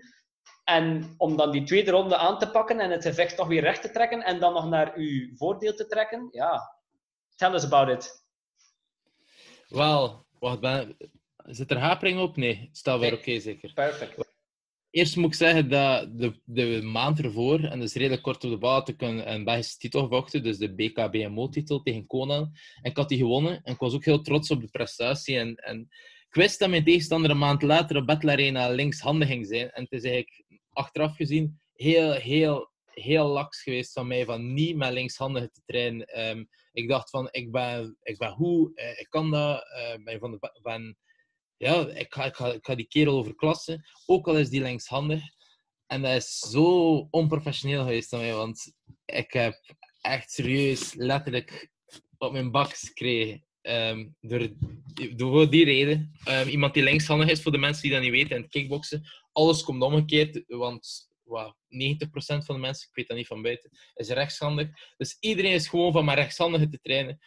en 0.65 1.15
om 1.17 1.37
dan 1.37 1.51
die 1.51 1.63
tweede 1.63 1.91
ronde 1.91 2.17
aan 2.17 2.39
te 2.39 2.51
pakken 2.51 2.81
en 2.81 2.91
het 2.91 3.05
gevecht 3.05 3.37
toch 3.37 3.49
weer 3.49 3.63
recht 3.63 3.83
te 3.83 3.91
trekken 3.91 4.23
en 4.23 4.41
dan 4.41 4.53
nog 4.53 4.69
naar 4.69 4.93
uw 4.95 5.37
voordeel 5.37 5.75
te 5.75 5.87
trekken, 5.87 6.29
ja, 6.31 6.77
tell 7.35 7.53
us 7.53 7.65
about 7.65 7.89
it. 7.89 8.25
Wel, 9.69 10.27
wacht, 10.39 10.61
ben... 10.61 10.97
zit 11.37 11.71
er 11.71 11.79
hapering 11.79 12.21
op? 12.21 12.37
Nee, 12.37 12.69
staat 12.73 13.01
weer 13.01 13.13
oké 13.13 13.41
zeker. 13.41 13.73
Perfect. 13.73 14.35
Eerst 14.91 15.17
moet 15.17 15.27
ik 15.27 15.35
zeggen 15.35 15.69
dat 15.69 16.19
de, 16.19 16.41
de 16.45 16.83
maand 16.83 17.21
ervoor, 17.21 17.61
en 17.61 17.79
dat 17.79 17.89
is 17.89 17.95
redelijk 17.95 18.23
kort 18.23 18.45
op 18.45 18.51
de 18.51 18.59
bal, 18.59 18.73
had 18.73 18.89
ik 18.89 19.03
een, 19.03 19.33
een 19.33 19.45
Belgische 19.45 19.79
titel 19.79 20.03
gevochten, 20.03 20.43
dus 20.43 20.59
de 20.59 20.75
BKBMO-titel 20.75 21.83
tegen 21.83 22.07
Conan. 22.07 22.53
En 22.83 22.91
ik 22.91 22.97
had 22.97 23.09
die 23.09 23.19
gewonnen 23.19 23.61
en 23.63 23.73
ik 23.73 23.79
was 23.79 23.95
ook 23.95 24.05
heel 24.05 24.23
trots 24.23 24.51
op 24.51 24.61
de 24.61 24.69
prestatie. 24.69 25.39
En, 25.39 25.55
en 25.55 25.89
ik 26.37 26.43
wist 26.43 26.59
dat 26.59 26.69
mijn 26.69 26.85
tegenstander 26.85 27.31
een 27.31 27.39
maand 27.39 27.63
later 27.63 27.97
op 27.97 28.07
Battle 28.07 28.31
Arena 28.31 28.69
linkshandig 28.69 29.29
ging 29.29 29.47
zijn. 29.47 29.71
En 29.71 29.83
het 29.83 29.93
is 29.93 30.03
eigenlijk 30.03 30.45
achteraf 30.73 31.17
gezien 31.17 31.61
heel, 31.73 32.13
heel, 32.13 32.71
heel 32.85 33.27
laks 33.27 33.63
geweest 33.63 33.93
van 33.93 34.07
mij 34.07 34.25
van 34.25 34.55
niet 34.55 34.77
met 34.77 34.93
linkshandigen 34.93 35.53
te 35.53 35.61
trainen. 35.67 36.07
Ehm, 36.07 36.45
ik 36.73 36.89
dacht 36.89 37.11
van, 37.11 37.29
ik 37.31 37.51
ben, 37.51 37.97
ik 38.03 38.19
ben 38.19 38.31
goed, 38.31 38.79
eh, 38.79 39.01
ik 39.01 39.07
kan 39.09 39.31
dat, 39.31 39.63
eh, 39.63 40.05
ben 40.05 40.41
van 40.63 40.97
ja, 41.57 41.89
ik 41.89 42.15
ga, 42.15 42.53
ik, 42.53 42.77
die 42.77 42.89
kerel 42.89 43.19
overklassen, 43.19 43.85
ook 44.07 44.29
al 44.29 44.39
is 44.39 44.49
die 44.49 44.63
linkshandig. 44.63 45.23
En 45.87 46.03
dat 46.03 46.17
is 46.17 46.39
zo 46.39 46.99
onprofessioneel 47.11 47.83
geweest 47.83 48.09
van 48.09 48.19
mij, 48.19 48.35
want 48.35 48.73
ik 49.05 49.33
heb 49.33 49.75
echt 50.01 50.31
serieus, 50.31 50.95
letterlijk 50.95 51.71
op 52.19 52.33
mijn 52.33 52.51
bak 52.51 52.75
gekregen. 52.75 53.46
Ehm, 53.67 54.07
door, 55.17 55.51
die 55.51 55.65
reden. 55.65 56.13
Ehm, 56.25 56.49
iemand 56.49 56.75
die 56.75 56.83
linkshandig 56.83 57.29
is, 57.29 57.43
voor 57.43 57.53
de 57.53 57.59
mensen 57.59 57.83
die 57.83 57.93
dat 57.93 58.01
niet 58.01 58.11
weten, 58.11 58.37
in 58.37 58.43
het 58.43 58.51
kickboksen, 58.51 59.03
alles 59.33 59.63
komt 59.63 59.83
omgekeerd, 59.83 60.45
want 60.47 61.11
wow, 61.23 61.53
90% 61.69 62.45
van 62.45 62.55
de 62.55 62.61
mensen, 62.61 62.89
ik 62.89 62.95
weet 62.95 63.09
dat 63.09 63.17
niet 63.17 63.27
van 63.27 63.43
buiten, 63.43 63.71
is 63.95 64.09
rechtshandig. 64.09 64.69
Dus 64.97 65.17
iedereen 65.21 65.53
is 65.53 65.69
gewoon 65.69 65.93
van 65.93 66.05
mijn 66.05 66.17
rechtshandige 66.17 66.69
te 66.69 66.81
trainen. 66.81 67.19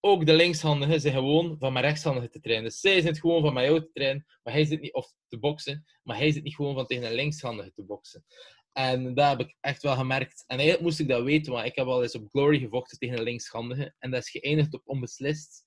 Ook 0.00 0.26
de 0.26 0.32
linkshandigen 0.32 1.00
zijn 1.00 1.14
gewoon 1.14 1.56
van 1.58 1.72
mijn 1.72 1.84
rechtshandige 1.84 2.28
te 2.28 2.40
trainen. 2.40 2.68
Dus 2.68 2.80
zij 2.80 3.00
het 3.00 3.20
gewoon 3.20 3.42
van 3.42 3.52
mij 3.52 3.68
te 3.68 3.90
trainen, 3.92 4.26
maar 4.42 4.52
hij 4.52 4.64
zit 4.64 4.80
niet, 4.80 4.94
of 4.94 5.12
te 5.28 5.38
boksen, 5.38 5.84
maar 6.02 6.16
hij 6.16 6.32
zit 6.32 6.42
niet 6.42 6.54
gewoon 6.54 6.74
van 6.74 6.86
tegen 6.86 7.06
een 7.06 7.14
linkshandige 7.14 7.72
te 7.74 7.84
boksen. 7.84 8.24
En 8.72 9.14
dat 9.14 9.28
heb 9.28 9.40
ik 9.40 9.56
echt 9.60 9.82
wel 9.82 9.96
gemerkt. 9.96 10.44
En 10.46 10.56
eigenlijk 10.56 10.86
moest 10.86 11.00
ik 11.00 11.08
dat 11.08 11.22
weten, 11.22 11.52
want 11.52 11.66
ik 11.66 11.76
heb 11.76 11.86
al 11.86 12.02
eens 12.02 12.14
op 12.14 12.28
Glory 12.30 12.58
gevochten 12.58 12.98
tegen 12.98 13.18
een 13.18 13.22
linkshandige. 13.22 13.94
En 13.98 14.10
dat 14.10 14.22
is 14.22 14.30
geëindigd 14.30 14.74
op 14.74 14.82
onbeslist. 14.84 15.66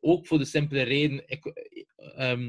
Ook 0.00 0.26
voor 0.26 0.38
de 0.38 0.44
simpele 0.44 0.82
reden, 0.82 1.28
ik, 1.28 1.44
ehm, 1.96 2.46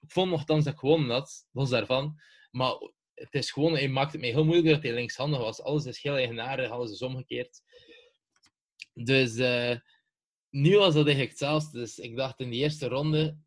ik 0.00 0.10
vond 0.10 0.30
nogthans 0.30 0.64
dat 0.64 0.74
ik 0.74 1.08
had, 1.08 1.46
los 1.52 1.70
daarvan. 1.70 2.20
Maar 2.50 2.72
het 3.14 3.34
is 3.34 3.50
gewoon, 3.50 3.72
hij 3.72 3.88
maakt 3.88 4.12
het 4.12 4.20
mij 4.20 4.30
heel 4.30 4.44
moeilijk 4.44 4.68
dat 4.68 4.82
hij 4.82 4.92
linkshandig 4.92 5.40
was. 5.40 5.62
Alles 5.62 5.86
is 5.86 6.02
heel 6.02 6.16
eigenaardig, 6.16 6.70
alles 6.70 6.90
is 6.90 7.02
omgekeerd. 7.02 7.60
Dus 8.92 9.36
eh, 9.36 9.76
nu 10.50 10.76
was 10.76 10.94
dat 10.94 11.06
eigenlijk 11.06 11.30
hetzelfde. 11.30 11.78
Dus 11.78 11.98
ik 11.98 12.16
dacht 12.16 12.40
in 12.40 12.50
de 12.50 12.56
eerste 12.56 12.88
ronde, 12.88 13.38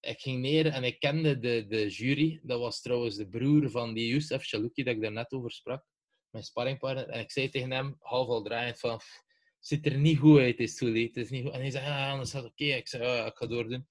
ik 0.00 0.20
ging 0.20 0.40
neer 0.40 0.66
en 0.66 0.84
ik 0.84 1.00
kende 1.00 1.38
de, 1.38 1.66
de 1.68 1.88
jury. 1.88 2.40
Dat 2.42 2.58
was 2.58 2.80
trouwens 2.80 3.16
de 3.16 3.28
broer 3.28 3.70
van 3.70 3.94
die 3.94 4.08
Youssef 4.08 4.46
Chalouki, 4.46 4.82
dat 4.82 4.94
ik 4.94 5.02
daar 5.02 5.12
net 5.12 5.32
over 5.32 5.50
sprak. 5.50 5.84
Mijn 6.30 6.44
sparringpartner. 6.44 7.08
En 7.08 7.20
ik 7.20 7.30
zei 7.30 7.48
tegen 7.48 7.70
hem, 7.70 7.96
half 7.98 8.28
al 8.28 8.42
draaiend, 8.42 8.78
van... 8.78 8.96
"Pff, 8.96 9.22
ziet 9.62 9.86
er 9.86 9.98
niet 9.98 10.18
goed 10.18 10.38
uit, 10.38 10.58
is. 10.58 10.80
Het 10.80 11.16
is 11.16 11.30
niet 11.30 11.42
goed. 11.44 11.52
En 11.52 11.60
hij 11.60 11.70
zei, 11.70 11.84
ja, 11.84 12.10
anders 12.10 12.32
het 12.32 12.44
oké. 12.44 12.64
Ik 12.64 12.88
zei, 12.88 13.02
ja, 13.02 13.26
ik 13.26 13.36
ga 13.36 13.46
doordoen. 13.46 13.86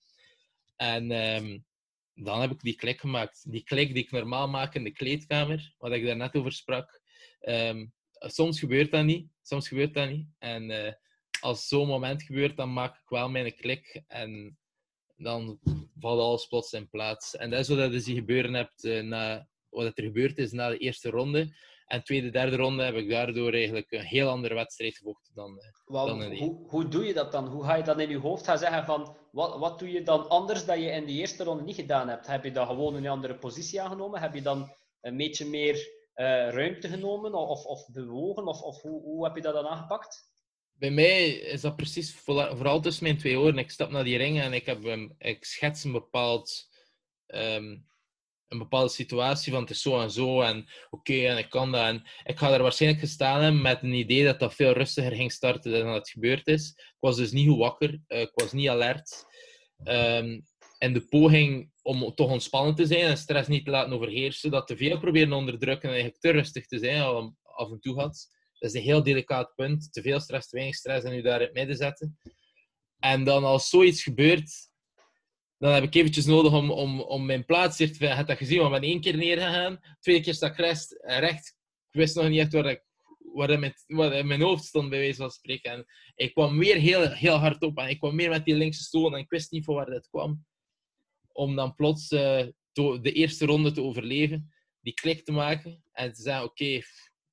En 0.75 1.11
ehm, 1.11 1.59
dan 2.13 2.41
heb 2.41 2.51
ik 2.51 2.61
die 2.61 2.75
klik 2.75 2.99
gemaakt. 2.99 3.51
Die 3.51 3.63
klik 3.63 3.93
die 3.93 4.03
ik 4.03 4.11
normaal 4.11 4.47
maak 4.47 4.75
in 4.75 4.83
de 4.83 4.91
kleedkamer, 4.91 5.73
wat 5.77 5.91
ik 5.91 6.05
daar 6.05 6.15
net 6.15 6.35
over 6.35 6.51
sprak. 6.51 7.01
Ehm, 7.39 7.85
soms 8.11 8.59
gebeurt 8.59 8.91
dat 8.91 9.03
niet. 9.03 9.27
Soms 9.41 9.67
gebeurt 9.67 9.93
dat 9.93 10.09
niet. 10.09 10.27
En 10.39 10.71
eh, 10.85 10.93
als 11.39 11.67
zo'n 11.67 11.87
moment 11.87 12.23
gebeurt, 12.23 12.57
dan 12.57 12.73
maak 12.73 12.95
ik 12.95 13.09
wel 13.09 13.29
mijn 13.29 13.55
klik. 13.55 14.03
En 14.07 14.57
dan 15.15 15.59
valt 15.99 16.19
alles 16.19 16.47
plots 16.47 16.73
in 16.73 16.89
plaats. 16.89 17.35
En 17.35 17.49
dat 17.49 17.59
is 17.59 17.67
wat 17.67 18.05
je 18.05 18.13
gebeuren 18.13 18.53
hebt 18.53 18.83
eh, 18.83 19.03
na 19.03 19.47
wat 19.69 19.97
er 19.97 20.03
gebeurd 20.03 20.37
is 20.37 20.51
na 20.51 20.69
de 20.69 20.77
eerste 20.77 21.09
ronde. 21.09 21.55
En 21.91 22.03
tweede, 22.03 22.29
derde 22.29 22.55
ronde 22.55 22.83
heb 22.83 22.95
ik 22.95 23.09
daardoor 23.09 23.53
eigenlijk 23.53 23.91
een 23.91 24.01
heel 24.01 24.29
andere 24.29 24.53
wedstrijd 24.53 24.97
gevochten 24.97 25.33
dan, 25.35 25.61
Wel, 25.85 26.05
dan 26.05 26.23
in 26.23 26.29
die. 26.29 26.39
hoe, 26.39 26.67
hoe 26.67 26.87
doe 26.87 27.05
je 27.05 27.13
dat 27.13 27.31
dan? 27.31 27.47
Hoe 27.47 27.63
ga 27.63 27.75
je 27.75 27.83
dan 27.83 27.99
in 27.99 28.09
je 28.09 28.17
hoofd 28.17 28.45
gaan 28.45 28.57
zeggen 28.57 28.85
van 28.85 29.15
wat, 29.31 29.59
wat 29.59 29.79
doe 29.79 29.91
je 29.91 30.03
dan 30.03 30.29
anders 30.29 30.65
dat 30.65 30.77
je 30.77 30.89
in 30.89 31.05
die 31.05 31.19
eerste 31.19 31.43
ronde 31.43 31.63
niet 31.63 31.75
gedaan 31.75 32.09
hebt? 32.09 32.27
Heb 32.27 32.43
je 32.43 32.51
dan 32.51 32.67
gewoon 32.67 32.95
een 32.95 33.07
andere 33.07 33.35
positie 33.35 33.81
aangenomen? 33.81 34.21
Heb 34.21 34.33
je 34.33 34.41
dan 34.41 34.71
een 35.01 35.17
beetje 35.17 35.45
meer 35.45 35.75
eh, 36.13 36.25
ruimte 36.49 36.87
genomen 36.87 37.33
of, 37.33 37.65
of 37.65 37.87
bewogen? 37.91 38.47
Of, 38.47 38.61
of 38.61 38.81
hoe, 38.81 39.01
hoe 39.01 39.25
heb 39.25 39.35
je 39.35 39.41
dat 39.41 39.53
dan 39.53 39.67
aangepakt? 39.67 40.29
Bij 40.71 40.91
mij 40.91 41.29
is 41.29 41.61
dat 41.61 41.75
precies 41.75 42.15
vooral 42.15 42.79
tussen 42.79 43.03
mijn 43.03 43.17
twee 43.17 43.39
oren. 43.39 43.57
Ik 43.57 43.71
stap 43.71 43.89
naar 43.89 44.03
die 44.03 44.17
ringen 44.17 44.43
en 44.43 44.53
ik, 44.53 44.65
heb, 44.65 44.85
ik 45.17 45.45
schets 45.45 45.83
een 45.83 45.91
bepaald 45.91 46.69
ehm, 47.25 47.77
een 48.51 48.57
bepaalde 48.57 48.89
situatie 48.89 49.51
van 49.51 49.61
het 49.61 49.69
is 49.69 49.81
zo 49.81 49.99
en 49.99 50.11
zo 50.11 50.41
en 50.41 50.65
oké 50.89 51.13
en 51.13 51.37
ik 51.37 51.49
kan 51.49 51.71
dat. 51.71 51.81
En 51.81 52.03
ik 52.23 52.37
ga 52.37 52.53
er 52.53 52.61
waarschijnlijk 52.61 53.01
gestaan 53.01 53.41
hebben 53.41 53.61
met 53.61 53.83
een 53.83 53.93
idee 53.93 54.23
dat 54.23 54.39
dat 54.39 54.55
veel 54.55 54.71
rustiger 54.71 55.15
ging 55.15 55.31
starten 55.31 55.71
dan 55.71 55.87
het 55.87 56.09
gebeurd 56.09 56.47
is. 56.47 56.69
Ik 56.69 56.97
was 56.99 57.15
dus 57.15 57.31
niet 57.31 57.47
goed 57.47 57.57
wakker, 57.57 57.99
eh, 58.07 58.21
ik 58.21 58.31
was 58.33 58.51
niet 58.51 58.69
alert. 58.69 59.25
Ehm, 59.83 60.39
en 60.77 60.93
de 60.93 61.05
poging 61.05 61.71
om 61.81 62.15
toch 62.15 62.29
ontspannen 62.29 62.75
te 62.75 62.85
zijn 62.85 63.01
en 63.01 63.17
stress 63.17 63.47
niet 63.47 63.65
te 63.65 63.71
laten 63.71 63.93
overheersen, 63.93 64.51
dat 64.51 64.67
te 64.67 64.77
veel 64.77 64.99
proberen 64.99 65.33
onderdrukken 65.33 65.89
en 65.89 65.95
eigenlijk 65.95 66.21
te 66.21 66.31
rustig 66.31 66.65
te 66.65 66.79
zijn, 66.79 67.01
al 67.01 67.35
af 67.43 67.71
en 67.71 67.79
toe 67.79 67.99
had. 67.99 68.27
Dat 68.59 68.69
is 68.69 68.75
een 68.75 68.85
heel 68.85 69.03
delicaat 69.03 69.55
punt. 69.55 69.93
Te 69.93 70.01
veel 70.01 70.19
stress, 70.19 70.49
te 70.49 70.55
weinig 70.55 70.77
stress 70.77 71.05
en 71.05 71.13
u 71.13 71.21
daar 71.21 71.41
in 71.41 71.69
het 71.69 71.77
zetten. 71.77 72.17
En 72.99 73.23
dan 73.23 73.43
als 73.43 73.69
zoiets 73.69 74.03
gebeurt, 74.03 74.70
dan 75.61 75.73
heb 75.73 75.83
ik 75.83 75.95
eventjes 75.95 76.25
nodig 76.25 76.53
om, 76.53 76.71
om, 76.71 77.01
om 77.01 77.25
mijn 77.25 77.45
plaats 77.45 77.77
hier 77.77 77.91
te 77.91 77.97
vinden. 77.97 78.25
Dat 78.25 78.37
gezien, 78.37 78.59
want 78.59 78.73
ik 78.73 78.79
ben 78.79 78.89
één 78.89 79.01
keer 79.01 79.17
neergegaan. 79.17 79.79
Tweede 79.99 80.23
keer 80.23 80.33
sta 80.33 80.47
ik 80.47 80.55
recht, 80.57 81.01
eh, 81.01 81.19
recht. 81.19 81.57
Ik 81.91 81.99
wist 81.99 82.15
nog 82.15 82.29
niet 82.29 82.39
echt 82.39 82.53
waar, 82.53 82.65
ik, 82.65 82.83
waar 83.33 83.59
mijn, 83.59 83.73
in 84.13 84.27
mijn 84.27 84.41
hoofd 84.41 84.63
stond, 84.63 84.89
bij 84.89 84.99
wijze 84.99 85.15
van 85.15 85.31
spreken. 85.31 85.71
En 85.71 85.85
ik 86.15 86.33
kwam 86.33 86.57
weer 86.57 86.75
heel, 86.75 87.09
heel 87.09 87.35
hard 87.35 87.61
op. 87.61 87.77
En 87.77 87.89
ik 87.89 87.99
kwam 87.99 88.15
meer 88.15 88.29
met 88.29 88.45
die 88.45 88.55
linkse 88.55 88.83
stoel. 88.83 89.13
En 89.13 89.19
ik 89.19 89.29
wist 89.29 89.51
niet 89.51 89.65
van 89.65 89.75
waar 89.75 89.89
dit 89.89 90.07
kwam. 90.09 90.45
Om 91.31 91.55
dan 91.55 91.75
plots 91.75 92.11
eh, 92.11 92.47
de 92.73 93.11
eerste 93.11 93.45
ronde 93.45 93.71
te 93.71 93.81
overleven. 93.81 94.53
Die 94.79 94.93
klik 94.93 95.25
te 95.25 95.31
maken. 95.31 95.83
En 95.91 96.13
te 96.13 96.21
zeggen, 96.21 96.43
oké, 96.43 96.79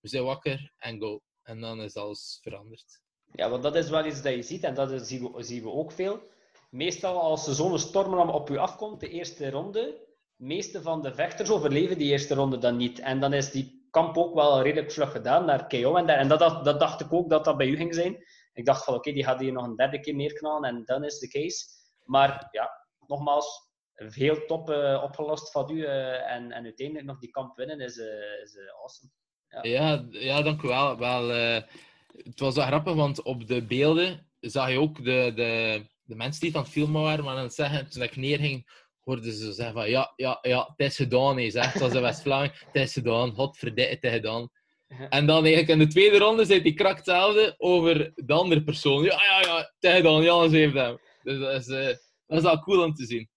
we 0.01 0.09
zijn 0.09 0.25
wakker. 0.25 0.73
En 0.79 1.01
go. 1.01 1.23
En 1.43 1.61
dan 1.61 1.83
is 1.83 1.95
alles 1.95 2.39
veranderd. 2.43 3.01
Ja, 3.33 3.51
want 3.51 3.63
dat 3.63 3.77
is 3.77 3.91
wel 3.91 4.07
iets 4.07 4.23
dat 4.23 4.35
je 4.35 4.43
ziet 4.43 4.65
en 4.65 4.75
dat 4.75 5.07
zien 5.07 5.33
we, 5.33 5.43
zien 5.43 5.63
we 5.63 5.71
ook 5.71 5.93
veel. 5.93 6.37
Meestal 6.69 7.21
als 7.21 7.47
er 7.47 7.55
zo'n 7.55 7.79
storm 7.79 8.31
op 8.31 8.49
je 8.49 8.59
afkomt, 8.59 9.01
de 9.01 9.09
eerste 9.09 9.51
ronde, 9.51 10.07
de 10.37 10.45
meeste 10.45 10.83
van 10.83 11.03
de 11.03 11.15
vechters 11.15 11.51
overleven 11.51 11.99
die 11.99 12.11
eerste 12.11 12.35
ronde 12.35 12.59
dan 12.59 12.77
niet. 12.77 12.99
En 12.99 13.21
dan 13.21 13.33
is 13.33 13.51
die 13.51 13.87
kamp 13.91 14.17
ook 14.17 14.35
wel 14.35 14.63
redelijk 14.63 14.93
vlug 14.93 15.13
gedaan 15.13 15.45
naar 15.45 15.67
KO. 15.67 15.95
En, 15.97 16.09
en 16.09 16.29
dat, 16.29 16.39
dat, 16.39 16.65
dat 16.65 16.81
dacht 16.81 17.01
ik 17.01 17.13
ook 17.13 17.31
dat 17.31 17.45
dat 17.45 17.57
bij 17.57 17.67
u 17.67 17.77
ging 17.77 17.95
zijn. 17.95 18.17
Ik 18.53 18.65
dacht 18.65 18.85
van 18.85 18.95
oké, 18.95 19.13
die 19.13 19.25
gaat 19.25 19.41
hier 19.41 19.53
nog 19.53 19.65
een 19.65 19.77
derde 19.77 20.01
keer 20.01 20.15
neerknallen 20.15 20.69
en 20.69 20.85
dan 20.85 21.05
is 21.05 21.19
de 21.19 21.29
case. 21.29 21.67
Maar 22.05 22.49
ja, 22.51 22.71
nogmaals, 23.07 23.71
heel 23.95 24.47
top 24.47 24.71
eh, 24.71 25.03
opgelost 25.03 25.51
van 25.51 25.71
u. 25.71 25.85
eh, 25.85 26.31
en, 26.31 26.53
en 26.53 26.65
uiteindelijk 26.65 27.07
nog 27.07 27.19
die 27.19 27.31
kamp 27.31 27.57
winnen 27.57 27.81
is, 27.81 27.99
eh, 27.99 28.43
is 28.43 28.59
awesome. 28.81 29.13
Ja, 29.63 30.05
ja 30.11 30.43
dank 30.43 30.63
u 30.63 30.69
wel. 30.69 30.99
wel 30.99 31.29
het 32.25 32.41
was 32.41 32.55
wel 32.55 32.67
grappig, 32.67 32.95
want 32.95 33.23
op 33.23 33.47
de 33.47 33.67
beelden 33.67 34.27
zag 34.41 34.71
je 34.71 34.81
ook 34.81 35.05
de, 35.05 35.33
de, 35.35 35.87
de 36.09 36.15
mensen 36.15 36.41
die 36.41 36.49
het 36.49 36.59
aan 36.59 36.65
het 36.65 36.73
filmen 36.73 37.03
waren, 37.03 37.25
maar 37.25 37.37
aan 37.37 37.43
het 37.43 37.55
zeggen, 37.55 37.91
toen 37.91 38.03
ik 38.03 38.17
neerging, 38.17 38.87
hoorden 39.01 39.33
ze 39.33 39.53
zeggen 39.53 39.75
van 39.75 39.91
ja, 39.91 40.13
ja, 40.17 40.39
ja, 40.43 40.75
het 40.77 40.87
is 40.91 40.97
gedaan. 40.97 41.37
Hij 41.37 41.51
zegt 41.51 41.83
als 41.83 41.95
een 41.95 42.03
West-Vlaming, 42.03 42.53
het 42.53 42.83
is 42.83 42.93
gedaan, 42.93 43.35
godverdikke, 43.35 43.95
het 43.95 44.05
is 44.05 44.11
gedaan. 44.11 44.51
En 45.09 45.27
dan 45.27 45.45
eigenlijk 45.45 45.69
in 45.69 45.79
de 45.79 45.87
tweede 45.87 46.19
ronde 46.19 46.45
zei 46.45 46.63
die 46.63 46.75
krak 46.75 46.97
hetzelfde 46.97 47.55
over 47.59 48.13
de 48.15 48.33
andere 48.33 48.63
persoon. 48.63 49.03
Ja, 49.03 49.23
ja, 49.23 49.41
ja, 49.41 49.57
het 49.57 49.75
is 49.81 49.97
gedaan, 49.97 50.23
Jannes 50.23 50.53
heeft 50.53 50.75
hem. 50.75 50.99
Dus 51.23 51.39
dat 51.39 51.55
is, 51.61 51.69
eh, 51.69 51.97
dat 52.27 52.39
is 52.39 52.43
wel 52.43 52.63
cool 52.63 52.85
om 52.85 52.95
te 52.95 53.07
zien. 53.07 53.29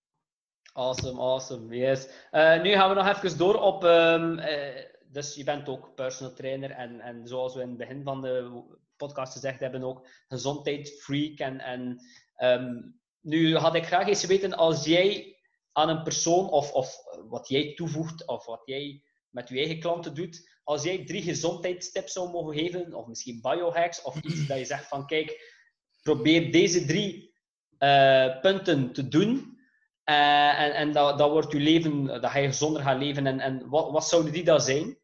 Awesome, 0.74 1.20
awesome, 1.20 1.76
yes. 1.76 2.08
Eh, 2.32 2.62
nu 2.62 2.72
gaan 2.72 2.90
we 2.90 2.96
nog 2.96 3.08
even 3.08 3.38
door 3.38 3.56
op. 3.56 3.84
ehm, 3.84 4.38
eh, 4.38 4.86
dus 5.12 5.36
je 5.36 5.44
bent 5.44 5.70
ook 5.70 5.96
personal 5.96 6.34
trainer 6.34 6.72
en, 6.72 7.00
en 7.00 7.28
zoals 7.28 7.56
we 7.56 7.62
in 7.62 7.68
het 7.68 7.78
begin 7.78 8.04
van 8.04 8.22
de 8.22 8.64
podcast 8.98 9.34
gezegd 9.34 9.60
hebben, 9.60 9.84
ook 9.84 10.08
gezondheidsfreak. 10.28 11.38
En, 11.38 11.60
en 11.60 12.00
ehm, 12.42 12.82
nu 13.22 13.56
had 13.56 13.76
ik 13.76 13.86
graag 13.86 14.08
eens 14.08 14.26
weten, 14.26 14.54
als 14.54 14.86
jij 14.86 15.38
aan 15.72 15.90
een 15.90 16.04
persoon 16.04 16.50
of, 16.50 16.72
of 16.72 16.96
wat 17.28 17.48
jij 17.48 17.74
toevoegt 17.74 18.28
of 18.28 18.46
wat 18.46 18.62
jij 18.66 19.04
met 19.30 19.50
je 19.50 19.58
eigen 19.58 19.80
klanten 19.80 20.14
doet, 20.14 20.50
als 20.64 20.84
jij 20.84 21.06
drie 21.06 21.22
gezondheidstips 21.22 22.14
zou 22.14 22.30
mogen 22.30 22.54
geven, 22.56 22.94
of 22.94 23.08
misschien 23.08 23.42
biohacks, 23.42 24.02
of 24.02 24.22
iets 24.22 24.48
dat 24.48 24.58
je 24.58 24.66
zegt 24.66 24.88
van 24.88 25.08
kijk, 25.08 25.60
probeer 26.02 26.52
deze 26.52 26.86
drie 26.86 27.34
eh, 27.78 28.40
punten 28.40 28.94
te 28.94 29.08
doen. 29.08 29.60
Eh, 30.04 30.60
en 30.60 30.74
en 30.74 30.92
dat, 30.92 31.18
dat 31.18 31.32
wordt 31.32 31.52
je 31.52 31.60
leven, 31.60 32.06
dat 32.06 32.26
ga 32.26 32.38
je 32.38 32.48
gezonder 32.48 32.82
gaan 32.82 32.98
leven. 32.98 33.28
En, 33.28 33.40
en 33.40 33.70
wat, 33.70 33.92
wat 33.92 34.08
zouden 34.08 34.34
die 34.34 34.44
dan 34.44 34.62
zijn? 34.62 34.98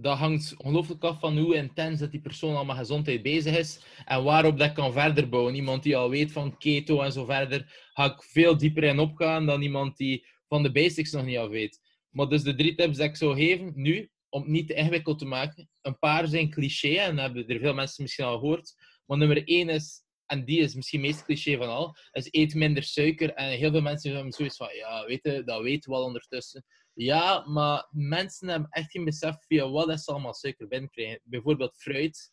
Dat 0.00 0.18
hangt 0.18 0.54
ongelooflijk 0.56 1.04
af 1.04 1.20
van 1.20 1.38
hoe 1.38 1.54
intens 1.54 2.00
dat 2.00 2.10
die 2.10 2.20
persoon 2.20 2.56
al 2.56 2.64
met 2.64 2.76
gezondheid 2.76 3.22
bezig 3.22 3.58
is 3.58 3.80
en 4.04 4.22
waarop 4.22 4.58
dat 4.58 4.72
kan 4.72 4.92
verder 4.92 5.28
bouwen. 5.28 5.54
Iemand 5.54 5.82
die 5.82 5.96
al 5.96 6.10
weet 6.10 6.32
van 6.32 6.56
keto 6.58 7.02
en 7.02 7.12
zo 7.12 7.24
verder, 7.24 7.90
ga 7.92 8.04
ik 8.04 8.22
veel 8.22 8.56
dieper 8.56 8.84
in 8.84 8.98
opgaan 8.98 9.46
dan 9.46 9.62
iemand 9.62 9.96
die 9.96 10.26
van 10.48 10.62
de 10.62 10.72
basics 10.72 11.12
nog 11.12 11.24
niet 11.24 11.36
af 11.36 11.48
weet. 11.48 11.80
Maar 12.10 12.28
dus 12.28 12.42
de 12.42 12.54
drie 12.54 12.74
tips 12.74 12.96
die 12.96 13.06
ik 13.06 13.16
zou 13.16 13.36
geven, 13.36 13.72
nu, 13.74 14.10
om 14.28 14.40
het 14.42 14.50
niet 14.50 14.66
te 14.66 14.74
ingewikkeld 14.74 15.18
te 15.18 15.24
maken. 15.24 15.68
Een 15.82 15.98
paar 15.98 16.26
zijn 16.26 16.50
cliché 16.50 16.94
en 16.94 17.18
hebben 17.18 17.48
er 17.48 17.60
veel 17.60 17.74
mensen 17.74 18.02
misschien 18.02 18.24
al 18.24 18.38
gehoord. 18.38 18.74
Maar 19.06 19.18
nummer 19.18 19.48
één 19.48 19.68
is, 19.68 20.02
en 20.26 20.44
die 20.44 20.58
is 20.58 20.74
misschien 20.74 21.00
het 21.00 21.08
meest 21.08 21.24
cliché 21.24 21.56
van 21.56 21.68
al, 21.68 21.96
is 22.12 22.28
eet 22.30 22.54
minder 22.54 22.82
suiker. 22.82 23.34
En 23.34 23.50
heel 23.50 23.70
veel 23.70 23.80
mensen 23.80 24.14
hebben 24.14 24.32
zoiets 24.32 24.56
van, 24.56 24.68
ja, 24.74 25.06
weet 25.06 25.42
dat 25.46 25.62
weten 25.62 25.90
we 25.90 25.96
al 25.96 26.04
ondertussen. 26.04 26.64
Ja, 26.98 27.44
maar 27.46 27.88
mensen 27.90 28.48
hebben 28.48 28.68
echt 28.70 28.90
geen 28.90 29.04
besef 29.04 29.36
via 29.46 29.70
wat 29.70 30.00
ze 30.00 30.10
allemaal 30.10 30.34
suiker 30.34 30.68
binnenkrijgen. 30.68 31.20
Bijvoorbeeld 31.24 31.76
fruit. 31.76 32.30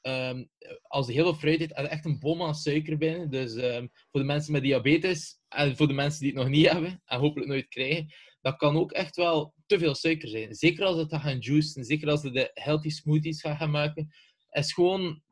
Ehm, 0.00 0.44
als 0.82 1.06
je 1.06 1.12
heel 1.12 1.24
veel 1.24 1.34
fruit 1.34 1.60
eet, 1.60 1.76
heb 1.76 1.86
echt 1.86 2.04
een 2.04 2.18
bom 2.18 2.42
aan 2.42 2.54
suiker 2.54 2.98
binnen. 2.98 3.30
Dus 3.30 3.54
ehm, 3.54 3.86
voor 4.10 4.20
de 4.20 4.26
mensen 4.26 4.52
met 4.52 4.62
diabetes 4.62 5.40
en 5.48 5.76
voor 5.76 5.86
de 5.86 5.92
mensen 5.92 6.20
die 6.20 6.28
het 6.28 6.38
nog 6.38 6.48
niet 6.48 6.70
hebben 6.70 7.02
en 7.04 7.18
hopelijk 7.18 7.50
nooit 7.50 7.68
krijgen, 7.68 8.14
dat 8.40 8.56
kan 8.56 8.76
ook 8.76 8.92
echt 8.92 9.16
wel 9.16 9.54
te 9.66 9.78
veel 9.78 9.94
suiker 9.94 10.28
zijn. 10.28 10.54
Zeker 10.54 10.84
als 10.84 10.96
het 10.96 11.14
gaan 11.14 11.38
juicen, 11.38 11.84
zeker 11.84 12.10
als 12.10 12.22
je 12.22 12.30
de 12.30 12.50
healthy 12.54 12.90
smoothies 12.90 13.40
gaat 13.40 13.56
gaan 13.56 13.70
maken. 13.70 14.14
is 14.50 14.72
gewoon 14.72 15.22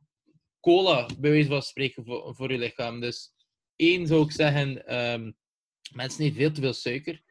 cola, 0.60 1.08
bij 1.18 1.30
wijze 1.30 1.48
van 1.48 1.62
spreken, 1.62 2.04
voor, 2.34 2.52
je 2.52 2.58
lichaam. 2.58 3.00
Dus 3.00 3.32
één 3.76 4.06
zou 4.06 4.24
ik 4.24 4.32
zeggen, 4.32 4.86
ehm, 4.86 5.32
mensen 5.92 6.24
eten 6.24 6.36
veel 6.36 6.52
te 6.52 6.60
veel 6.60 6.72
suiker. 6.72 7.24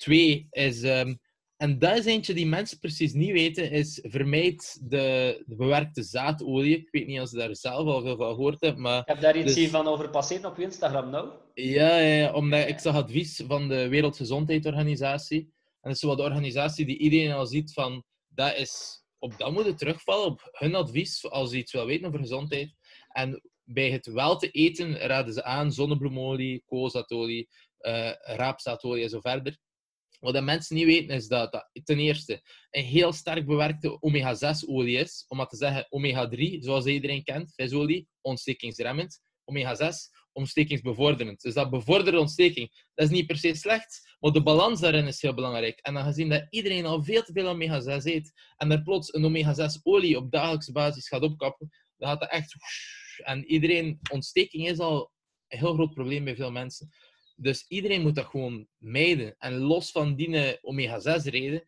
Twee 0.00 0.46
is, 0.50 0.82
ehm, 0.82 1.14
en 1.56 1.78
dat 1.78 1.96
is 1.98 2.04
eentje 2.04 2.34
die 2.34 2.46
mensen 2.46 2.78
precies 2.78 3.12
niet 3.12 3.32
weten, 3.32 3.70
is 3.70 3.98
vermijd 4.02 4.78
de, 4.82 5.42
de 5.46 5.56
bewerkte 5.56 6.02
zaadolie. 6.02 6.76
Ik 6.76 6.88
weet 6.90 7.06
niet 7.06 7.20
of 7.20 7.30
je 7.30 7.36
daar 7.36 7.56
zelf 7.56 7.86
al 7.86 8.00
veel 8.02 8.16
van 8.16 8.34
gehoord 8.34 8.60
hebt, 8.60 8.78
maar 8.78 9.00
Ik 9.00 9.06
heb 9.06 9.20
daar 9.20 9.36
iets 9.36 9.54
Dus- 9.54 9.68
van 9.68 9.86
over 9.86 10.10
passeren 10.10 10.50
op 10.50 10.58
Instagram 10.58 11.10
nou. 11.10 11.28
ja, 11.54 11.98
ja, 11.98 12.32
omdat 12.32 12.68
ik 12.68 12.78
zag 12.78 12.94
advies 12.94 13.42
van 13.46 13.68
de 13.68 13.88
Wereldgezondheidsorganisatie. 13.88 15.38
En 15.80 15.90
dat 15.90 15.94
is 15.94 16.02
wat 16.02 16.16
de 16.16 16.22
organisatie 16.22 16.86
die 16.86 16.98
iedereen 16.98 17.32
al 17.32 17.46
ziet 17.46 17.72
van, 17.72 18.04
dat 18.28 18.56
is, 18.56 19.02
op 19.18 19.38
dat 19.38 19.52
moet 19.52 19.78
terugvallen, 19.78 20.26
op 20.26 20.48
hun 20.52 20.74
advies, 20.74 21.30
als 21.30 21.50
je 21.50 21.56
iets 21.56 21.72
wil 21.72 21.86
weten 21.86 22.06
over 22.06 22.18
gezondheid. 22.18 22.74
En 23.08 23.42
bij 23.64 23.90
het 23.90 24.06
wel 24.06 24.36
te 24.36 24.50
eten 24.50 24.96
raden 24.98 25.32
ze 25.34 25.44
aan 25.44 25.72
zonnebloemolie, 25.72 26.62
koolzaadolie, 26.66 27.48
eh 27.78 28.10
raapzaadolie 28.20 29.02
en 29.02 29.08
zo 29.08 29.20
verder. 29.20 29.58
Wat 30.20 30.34
de 30.34 30.40
mensen 30.40 30.76
niet 30.76 30.84
weten 30.84 31.14
is 31.14 31.26
dat 31.26 31.52
dat 31.52 31.70
ten 31.84 31.98
eerste 31.98 32.42
een 32.70 32.84
heel 32.84 33.12
sterk 33.12 33.46
bewerkte 33.46 34.02
omega-6-olie 34.02 34.96
is. 34.96 35.24
Om 35.28 35.36
maar 35.36 35.46
te 35.46 35.56
zeggen, 35.56 35.86
omega-3, 35.88 36.58
zoals 36.58 36.86
iedereen 36.86 37.24
kent, 37.24 37.52
visolie, 37.54 38.08
ontstekingsremmend. 38.20 39.20
Omega-6, 39.44 39.88
ontstekingsbevorderend. 40.32 41.40
Dus 41.40 41.54
dat 41.54 41.70
bevordert 41.70 42.16
ontsteking. 42.16 42.70
Dat 42.94 43.06
is 43.06 43.12
niet 43.12 43.26
per 43.26 43.36
se 43.36 43.54
slecht, 43.54 44.16
maar 44.20 44.32
de 44.32 44.42
balans 44.42 44.80
daarin 44.80 45.06
is 45.06 45.22
heel 45.22 45.34
belangrijk. 45.34 45.78
En 45.78 45.94
dan 45.94 46.04
gezien 46.04 46.28
dat 46.28 46.46
iedereen 46.50 46.86
al 46.86 47.02
veel 47.02 47.22
te 47.22 47.32
veel 47.32 47.48
omega-6 47.48 48.04
eet 48.04 48.32
en 48.56 48.70
er 48.70 48.82
plots 48.82 49.14
een 49.14 49.24
omega-6-olie 49.24 50.16
op 50.16 50.30
dagelijkse 50.30 50.72
basis 50.72 51.08
gaat 51.08 51.22
opkappen, 51.22 51.68
dan 51.96 52.08
gaat 52.08 52.20
dat 52.20 52.30
echt... 52.30 52.54
En 53.20 53.44
iedereen, 53.44 53.98
ontsteking 54.12 54.68
is 54.68 54.78
al 54.78 55.12
een 55.48 55.58
heel 55.58 55.74
groot 55.74 55.94
probleem 55.94 56.24
bij 56.24 56.36
veel 56.36 56.50
mensen. 56.50 56.90
Dus 57.40 57.64
iedereen 57.68 58.02
moet 58.02 58.14
dat 58.14 58.26
gewoon 58.26 58.68
mijden. 58.78 59.34
En 59.38 59.58
los 59.58 59.90
van 59.90 60.14
die 60.14 60.58
omega-6-reden 60.62 61.64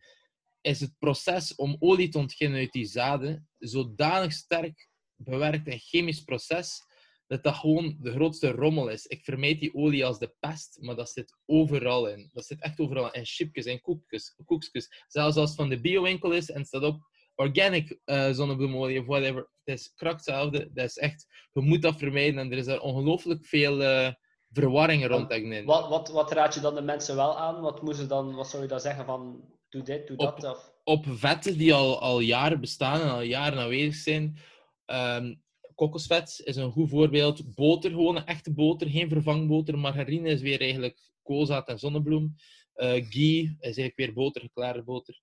is 0.60 0.80
het 0.80 0.98
proces 0.98 1.54
om 1.54 1.76
olie 1.78 2.08
te 2.08 2.18
ontginnen 2.18 2.58
uit 2.58 2.72
die 2.72 2.84
zaden 2.84 3.48
zodanig 3.58 4.32
sterk 4.32 4.88
bewerkt 5.16 5.68
en 5.68 5.78
chemisch 5.78 6.20
proces 6.20 6.80
dat 7.26 7.42
dat 7.42 7.54
gewoon 7.54 7.96
de 8.00 8.10
grootste 8.10 8.50
rommel 8.50 8.88
is. 8.88 9.06
Ik 9.06 9.24
vermijd 9.24 9.60
die 9.60 9.74
olie 9.74 10.06
als 10.06 10.18
de 10.18 10.34
pest, 10.40 10.78
maar 10.80 10.96
dat 10.96 11.10
zit 11.10 11.36
overal 11.46 12.08
in. 12.08 12.30
Dat 12.32 12.46
zit 12.46 12.62
echt 12.62 12.80
overal 12.80 13.12
in 13.12 13.24
chipjes 13.24 13.64
en 13.64 13.80
koekjes, 13.80 14.36
koekjes. 14.44 15.04
Zelfs 15.08 15.36
als 15.36 15.48
het 15.48 15.58
van 15.58 15.68
de 15.68 15.80
biowinkel 15.80 16.32
is 16.32 16.50
en 16.50 16.64
staat 16.64 16.82
op 16.82 17.10
organic 17.34 17.98
uh, 18.04 18.30
zonnebloemolie 18.30 19.00
of 19.00 19.06
whatever. 19.06 19.48
Het 19.64 19.78
is 19.78 19.92
krak 19.94 20.12
hetzelfde. 20.12 20.70
Dat 20.72 20.84
is 20.84 20.96
echt, 20.96 21.26
je 21.52 21.60
moet 21.60 21.82
dat 21.82 21.98
vermijden. 21.98 22.38
En 22.38 22.52
er 22.52 22.58
is 22.58 22.64
daar 22.64 22.80
ongelooflijk 22.80 23.46
veel 23.46 23.82
uh, 23.82 24.12
verwarring 24.52 25.06
rond. 25.06 25.30
In. 25.30 25.64
Wat, 25.64 25.88
wat, 25.88 26.08
wat 26.08 26.32
raad 26.32 26.54
je 26.54 26.60
dan 26.60 26.74
de 26.74 26.82
mensen 26.82 27.16
wel 27.16 27.38
aan? 27.38 27.60
Wat, 27.60 27.82
moeten 27.82 28.08
dan, 28.08 28.34
wat 28.34 28.48
zou 28.48 28.62
je 28.62 28.68
dan 28.68 28.80
zeggen 28.80 29.04
van 29.04 29.44
doe 29.68 29.82
dit, 29.82 30.06
doe 30.06 30.16
dat? 30.16 30.44
Of? 30.44 30.72
Op 30.84 31.04
vetten 31.08 31.58
die 31.58 31.74
al, 31.74 32.00
al 32.00 32.20
jaren 32.20 32.60
bestaan 32.60 33.00
en 33.00 33.10
al 33.10 33.22
jaren 33.22 33.58
aanwezig 33.58 33.94
zijn. 33.94 34.38
Um, 34.86 35.42
kokosvet 35.74 36.40
is 36.44 36.56
een 36.56 36.70
goed 36.70 36.88
voorbeeld. 36.88 37.54
Boter, 37.54 37.90
gewoon 37.90 38.16
een 38.16 38.26
echte 38.26 38.52
boter, 38.52 38.88
geen 38.88 39.08
vervangboter. 39.08 39.78
Margarine 39.78 40.28
is 40.28 40.40
weer 40.40 40.60
eigenlijk 40.60 40.98
koolzaad 41.22 41.68
en 41.68 41.78
zonnebloem. 41.78 42.34
Uh, 42.76 42.88
ghee 42.88 43.42
is 43.42 43.64
eigenlijk 43.64 43.96
weer 43.96 44.12
boter, 44.12 44.40
geklaarde 44.40 44.82
boter. 44.82 45.20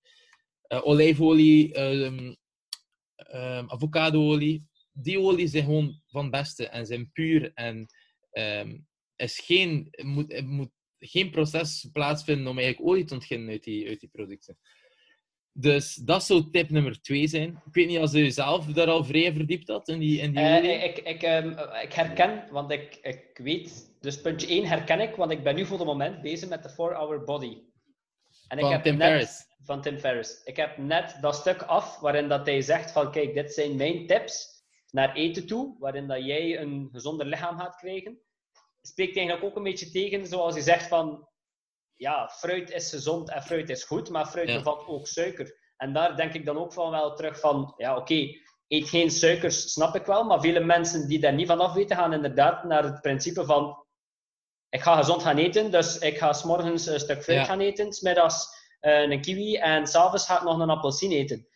Uh, 0.68 0.88
olijfolie, 0.88 1.80
um, 1.80 2.38
um, 3.34 3.70
avocadoolie. 3.70 4.68
Die 4.92 5.20
olie 5.20 5.48
zijn 5.48 5.64
gewoon 5.64 6.02
van 6.08 6.22
het 6.22 6.32
beste 6.32 6.68
en 6.68 6.86
zijn 6.86 7.12
puur. 7.12 7.52
En 7.54 7.86
um, 8.32 8.88
is 9.20 9.40
geen, 9.40 9.90
moet, 10.04 10.42
moet 10.46 10.72
geen 11.00 11.30
proces 11.30 11.90
plaatsvinden 11.94 12.48
om 12.48 12.58
eigenlijk 12.58 12.90
olie 12.90 13.06
te 13.06 13.14
ontginnen 13.14 13.50
uit 13.50 13.64
die, 13.64 13.88
uit 13.88 14.00
die 14.00 14.10
producten. 14.10 14.58
Dus 15.52 15.96
dat 15.96 16.24
zou 16.24 16.50
tip 16.52 16.70
nummer 16.70 17.02
twee 17.02 17.28
zijn. 17.28 17.50
Ik 17.50 17.74
weet 17.74 17.88
niet 17.88 17.98
als 17.98 18.14
u 18.14 18.32
zelf 18.32 18.66
daar 18.66 18.88
al 18.88 19.04
vrij 19.04 19.34
verdiept 19.34 19.68
had 19.68 19.88
in 19.88 20.00
die, 20.00 20.22
in 20.22 20.32
die 20.32 20.44
uh, 20.44 20.84
ik, 20.84 20.98
ik, 20.98 21.22
um, 21.24 21.50
ik 21.82 21.94
herken, 21.94 22.48
want 22.52 22.72
ik, 22.72 22.96
ik 23.02 23.40
weet... 23.44 23.98
Dus 24.02 24.22
puntje 24.22 24.48
1 24.48 24.66
herken 24.66 25.00
ik, 25.00 25.16
want 25.16 25.32
ik 25.32 25.44
ben 25.44 25.56
nu 25.56 25.66
voor 25.66 25.78
het 25.78 25.88
moment 25.88 26.22
bezig 26.22 26.50
met 26.50 26.64
de 26.64 26.72
4-Hour 26.72 27.24
Body. 27.24 27.58
En 28.48 28.58
ik 28.58 28.64
van 28.64 28.72
heb 28.72 28.84
Tim 28.84 28.98
net, 28.98 29.08
Ferriss. 29.08 29.46
Van 29.64 29.82
Tim 29.82 29.98
Ferriss. 29.98 30.44
Ik 30.44 30.56
heb 30.56 30.78
net 30.78 31.18
dat 31.22 31.36
stuk 31.36 31.62
af 31.62 32.00
waarin 32.00 32.28
dat 32.28 32.46
hij 32.46 32.62
zegt 32.62 32.92
van 32.92 33.12
kijk, 33.12 33.34
dit 33.34 33.54
zijn 33.54 33.76
mijn 33.76 34.08
tips 34.08 34.64
naar 34.92 35.16
eten 35.16 35.48
toe, 35.48 35.76
waarin 35.80 36.08
dat 36.08 36.26
jij 36.26 36.60
een 36.60 36.90
gezonder 36.92 37.26
lichaam 37.26 37.58
gaat 37.58 37.76
krijgen. 37.76 38.20
Spreekt 38.82 39.18
eigenlijk 39.18 39.46
ook 39.46 39.56
een 39.56 39.64
beetje 39.64 39.92
tegen, 39.92 40.28
zoals 40.28 40.56
je 40.56 40.62
zegt 40.62 40.88
van 40.88 41.28
ja, 41.96 42.30
fruit 42.30 42.72
is 42.72 42.90
gezond 42.90 43.30
en 43.30 43.44
fruit 43.44 43.70
is 43.70 43.84
goed, 43.84 44.10
maar 44.10 44.26
fruit 44.26 44.54
bevat 44.54 44.88
ook 44.88 45.08
suiker. 45.08 45.58
En 45.78 45.94
daar 45.94 46.16
denk 46.16 46.34
ik 46.34 46.46
dan 46.46 46.58
ook 46.58 46.74
van 46.74 46.92
wel 46.92 47.16
terug 47.16 47.40
van, 47.40 47.74
ja 47.78 47.98
oké, 47.98 48.28
eet 48.68 48.90
geen 48.90 49.12
suikers, 49.12 49.72
snap 49.72 49.96
ik 49.96 50.06
wel, 50.06 50.24
maar 50.24 50.42
vele 50.42 50.60
mensen 50.60 51.08
die 51.08 51.20
daar 51.20 51.34
niet 51.34 51.48
van 51.48 51.60
af 51.60 51.74
weten, 51.74 51.96
gaan 51.96 52.14
inderdaad 52.14 52.64
naar 52.64 52.84
het 52.84 53.02
principe 53.02 53.46
van, 53.46 53.86
ik 54.70 54.82
ga 54.82 54.96
gezond 54.96 55.22
gaan 55.24 55.38
eten, 55.38 55.72
dus 55.72 55.98
ik 55.98 56.18
ga 56.18 56.34
s'morgens 56.34 56.86
een 56.86 57.00
stuk 57.00 57.24
fruit 57.24 57.46
gaan 57.46 57.60
eten, 57.60 57.94
smiddags 57.94 58.48
uh, 58.82 59.02
een 59.02 59.22
kiwi 59.22 59.56
en 59.58 59.88
s'avonds 59.88 60.26
ga 60.26 60.38
ik 60.38 60.44
nog 60.44 60.60
een 60.60 60.70
appelsien 60.70 61.12
eten. 61.12 61.48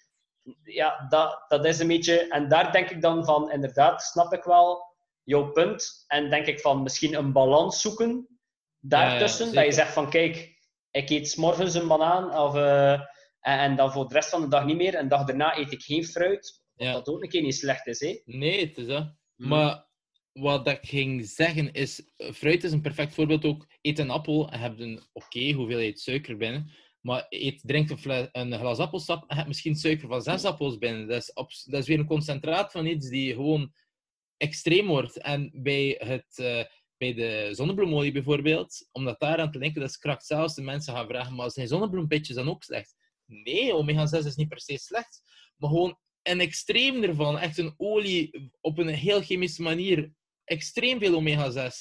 Ja, 0.64 1.08
dat, 1.10 1.46
dat 1.48 1.66
is 1.66 1.80
een 1.80 1.88
beetje, 1.88 2.28
en 2.28 2.50
daar 2.50 2.72
denk 2.72 2.90
ik 2.90 3.02
dan 3.02 3.26
van, 3.26 3.52
inderdaad, 3.52 4.02
snap 4.02 4.34
ik 4.34 4.44
wel 4.44 4.93
jouw 5.24 5.52
punt, 5.52 6.04
en 6.08 6.30
denk 6.30 6.46
ik 6.46 6.60
van 6.60 6.84
misschien 6.84 7.16
een 7.16 7.32
balans 7.32 7.82
zoeken 7.82 8.28
daartussen. 8.80 9.54
dat 9.54 9.66
je 9.66 9.72
zegt 9.72 9.94
van 9.94 10.10
kijk, 10.10 10.62
ik 10.92 11.10
eet 11.10 11.30
s'morgens 11.30 11.74
een 11.74 11.88
banaan 11.88 12.38
of, 12.38 12.56
uh, 12.56 13.00
en, 13.40 13.76
dan 13.76 13.92
voor 13.92 14.08
de 14.08 14.14
rest 14.14 14.30
van 14.30 14.42
de 14.42 14.48
dag 14.48 14.66
niet 14.66 14.76
meer. 14.76 14.96
En 14.96 15.04
de 15.04 15.16
dag 15.16 15.26
daarna 15.26 15.58
eet 15.58 15.72
ik 15.72 15.82
geen 15.82 16.06
fruit. 16.06 16.62
Wat 16.76 16.94
dat 16.94 17.08
ook 17.08 17.24
een 17.24 17.30
keer 17.30 17.42
niet 17.42 17.56
slecht 17.56 17.88
is. 17.88 18.00
Hè? 18.00 18.22
Nee, 18.26 18.66
het 18.66 18.78
is 18.78 18.88
dat. 18.88 19.16
Hmm. 19.36 19.48
Maar 19.48 19.88
wat 20.34 20.68
ik 20.68 20.80
ging 20.82 21.26
zeggen 21.26 21.74
is, 21.74 22.12
fruit 22.18 22.64
is 22.64 22.72
een 22.72 22.82
perfect 22.82 23.14
voorbeeld 23.14 23.46
ook. 23.46 23.68
Eet 23.82 24.00
een 24.00 24.10
appel 24.10 24.52
en 24.52 24.60
heb 24.60 24.80
een 24.80 24.98
oké 25.14 25.26
okay, 25.38 25.52
hoeveelheid 25.52 26.00
suiker 26.00 26.38
binnen. 26.38 26.72
Maar 27.02 27.26
eet, 27.30 27.62
drink 27.66 27.90
een, 27.90 28.30
een, 28.32 28.60
glas 28.60 28.78
appelsap 28.78 29.24
en 29.28 29.38
heb 29.38 29.48
misschien 29.48 29.76
suiker 29.76 30.08
van 30.08 30.22
zes 30.22 30.46
appels 30.46 30.78
binnen. 30.78 31.08
Dat 31.08 31.22
is, 31.22 31.64
dat 31.64 31.82
is 31.82 31.88
weer 31.88 32.00
een 32.00 32.06
concentraat 32.06 32.72
van 32.72 32.86
iets 32.86 33.10
die 33.10 33.34
gewoon 33.34 33.74
extreem 34.44 34.88
wordt. 34.88 35.18
En 35.18 35.52
bij 35.54 35.96
het... 36.00 36.38
Uh, 36.38 36.64
bij 36.98 37.14
de 37.14 37.50
zonnebloemolie 37.52 38.12
bijvoorbeeld, 38.12 38.90
om 38.92 39.06
dat 39.06 39.20
daar 39.20 39.38
aan 39.38 39.52
te 39.52 39.58
linken, 39.58 39.82
dat 39.82 39.90
is 39.90 39.98
kracht 39.98 40.26
zelfs. 40.26 40.56
De 40.56 40.62
mensen 40.62 40.94
gaan 40.94 41.08
vragen, 41.08 41.36
maar 41.36 41.52
zijn 41.52 41.68
zonnebloempitjes 41.68 42.36
dan 42.36 42.50
ook 42.50 42.64
slecht? 42.64 42.96
Nee, 43.26 43.74
omega-6 43.74 44.26
is 44.26 44.36
niet 44.36 44.48
per 44.48 44.62
se 44.62 44.78
slecht, 44.78 45.22
maar 45.58 45.70
gewoon 45.70 45.98
een 46.22 46.40
extreem 46.40 47.04
ervan. 47.04 47.38
Echt 47.38 47.58
een 47.58 47.74
olie 47.78 48.52
op 48.62 48.78
een 48.78 48.88
heel 48.88 49.22
chemische 49.22 49.62
manier. 49.62 50.12
Extreem 50.44 51.00
veel 51.00 51.16
omega-6. 51.16 51.72